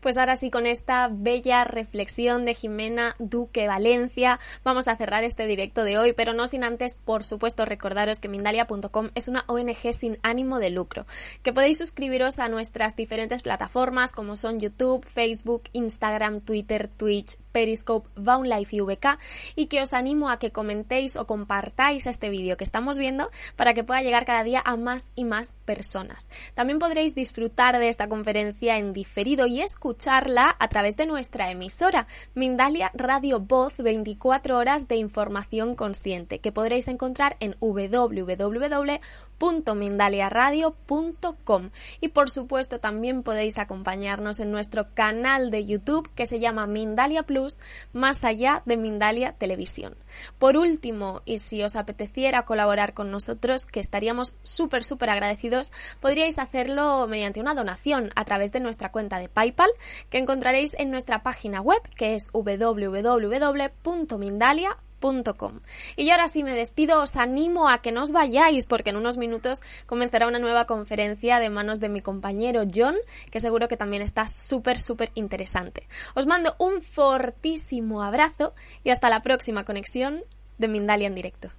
Pues 0.00 0.16
ahora 0.16 0.36
sí, 0.36 0.50
con 0.50 0.66
esta 0.66 1.08
bella 1.12 1.64
reflexión 1.64 2.44
de 2.44 2.54
Jimena 2.54 3.16
Duque 3.18 3.66
Valencia, 3.66 4.40
vamos 4.64 4.88
a 4.88 4.96
cerrar 4.96 5.24
este 5.24 5.46
directo 5.46 5.84
de 5.84 5.98
hoy, 5.98 6.12
pero 6.14 6.32
no 6.32 6.46
sin 6.46 6.64
antes, 6.64 6.94
por 6.94 7.22
supuesto, 7.22 7.64
recordaros 7.64 8.18
que 8.18 8.28
Mindalia.com 8.28 9.10
es 9.14 9.28
una 9.28 9.44
ONG 9.46 9.92
sin 9.92 10.18
ánimo 10.22 10.58
de 10.58 10.70
lucro, 10.70 11.06
que 11.42 11.52
podéis 11.52 11.78
suscribiros 11.78 12.38
a 12.38 12.48
nuestras 12.48 12.96
diferentes 12.96 13.42
plataformas 13.42 14.12
como 14.12 14.36
son 14.36 14.58
YouTube, 14.58 15.04
Facebook, 15.04 15.64
Instagram, 15.72 16.40
Twitter, 16.40 16.88
Twitch, 16.88 17.36
Periscope, 17.52 18.08
Life 18.16 18.76
y 18.76 18.80
VK 18.80 19.18
y 19.56 19.66
que 19.66 19.80
os 19.80 19.92
animo 19.92 20.30
a 20.30 20.38
que 20.38 20.50
comentéis 20.50 21.16
o 21.16 21.26
compartáis 21.26 22.06
este 22.06 22.30
vídeo 22.30 22.56
que 22.56 22.64
estamos 22.64 22.98
viendo 22.98 23.30
para 23.56 23.74
que 23.74 23.84
pueda 23.84 24.02
llegar 24.02 24.24
cada 24.24 24.44
día 24.44 24.62
a 24.64 24.76
más 24.76 25.10
y 25.14 25.24
más 25.24 25.54
personas. 25.64 26.28
También 26.54 26.78
podréis 26.78 27.14
disfrutar 27.14 27.78
de 27.78 27.88
esta 27.88 28.08
conferencia 28.08 28.78
en 28.78 28.92
diferido 28.92 29.46
y 29.46 29.60
escucharla 29.60 30.56
a 30.58 30.68
través 30.68 30.96
de 30.96 31.06
nuestra 31.06 31.50
emisora 31.50 32.06
Mindalia 32.34 32.90
Radio 32.94 33.40
Voz 33.40 33.76
24 33.78 34.56
horas 34.56 34.88
de 34.88 34.96
información 34.96 35.74
consciente 35.74 36.38
que 36.38 36.52
podréis 36.52 36.88
encontrar 36.88 37.36
en 37.40 37.56
www 37.60 39.00
www.mindaliaradio.com 39.40 41.70
y 42.00 42.08
por 42.08 42.30
supuesto 42.30 42.78
también 42.78 43.22
podéis 43.22 43.58
acompañarnos 43.58 44.40
en 44.40 44.50
nuestro 44.52 44.88
canal 44.94 45.50
de 45.50 45.64
YouTube 45.64 46.10
que 46.14 46.26
se 46.26 46.38
llama 46.38 46.66
Mindalia 46.66 47.22
Plus 47.22 47.58
más 47.92 48.24
allá 48.24 48.62
de 48.66 48.76
Mindalia 48.76 49.32
Televisión. 49.32 49.96
Por 50.38 50.56
último, 50.56 51.22
y 51.24 51.38
si 51.38 51.62
os 51.62 51.76
apeteciera 51.76 52.44
colaborar 52.44 52.94
con 52.94 53.10
nosotros, 53.10 53.66
que 53.66 53.80
estaríamos 53.80 54.36
súper 54.42 54.84
súper 54.84 55.10
agradecidos, 55.10 55.72
podríais 56.00 56.38
hacerlo 56.38 57.06
mediante 57.08 57.40
una 57.40 57.54
donación 57.54 58.10
a 58.14 58.24
través 58.24 58.52
de 58.52 58.60
nuestra 58.60 58.92
cuenta 58.92 59.18
de 59.18 59.28
PayPal 59.28 59.70
que 60.10 60.18
encontraréis 60.18 60.74
en 60.78 60.90
nuestra 60.90 61.22
página 61.22 61.60
web 61.60 61.80
que 61.96 62.14
es 62.14 62.30
www.mindalia.com 62.32 64.89
y 65.96 66.10
ahora 66.10 66.28
sí 66.28 66.44
me 66.44 66.54
despido, 66.54 67.00
os 67.00 67.16
animo 67.16 67.68
a 67.68 67.80
que 67.82 67.92
no 67.92 68.02
os 68.02 68.12
vayáis 68.12 68.66
porque 68.66 68.90
en 68.90 68.96
unos 68.96 69.16
minutos 69.16 69.60
comenzará 69.86 70.28
una 70.28 70.38
nueva 70.38 70.66
conferencia 70.66 71.38
de 71.38 71.50
manos 71.50 71.80
de 71.80 71.88
mi 71.88 72.02
compañero 72.02 72.62
John, 72.72 72.96
que 73.30 73.40
seguro 73.40 73.68
que 73.68 73.76
también 73.76 74.02
está 74.02 74.26
súper, 74.26 74.78
súper 74.78 75.10
interesante. 75.14 75.88
Os 76.14 76.26
mando 76.26 76.54
un 76.58 76.82
fortísimo 76.82 78.02
abrazo 78.02 78.54
y 78.84 78.90
hasta 78.90 79.10
la 79.10 79.22
próxima 79.22 79.64
conexión 79.64 80.22
de 80.58 80.68
Mindalia 80.68 81.06
en 81.06 81.14
directo. 81.14 81.50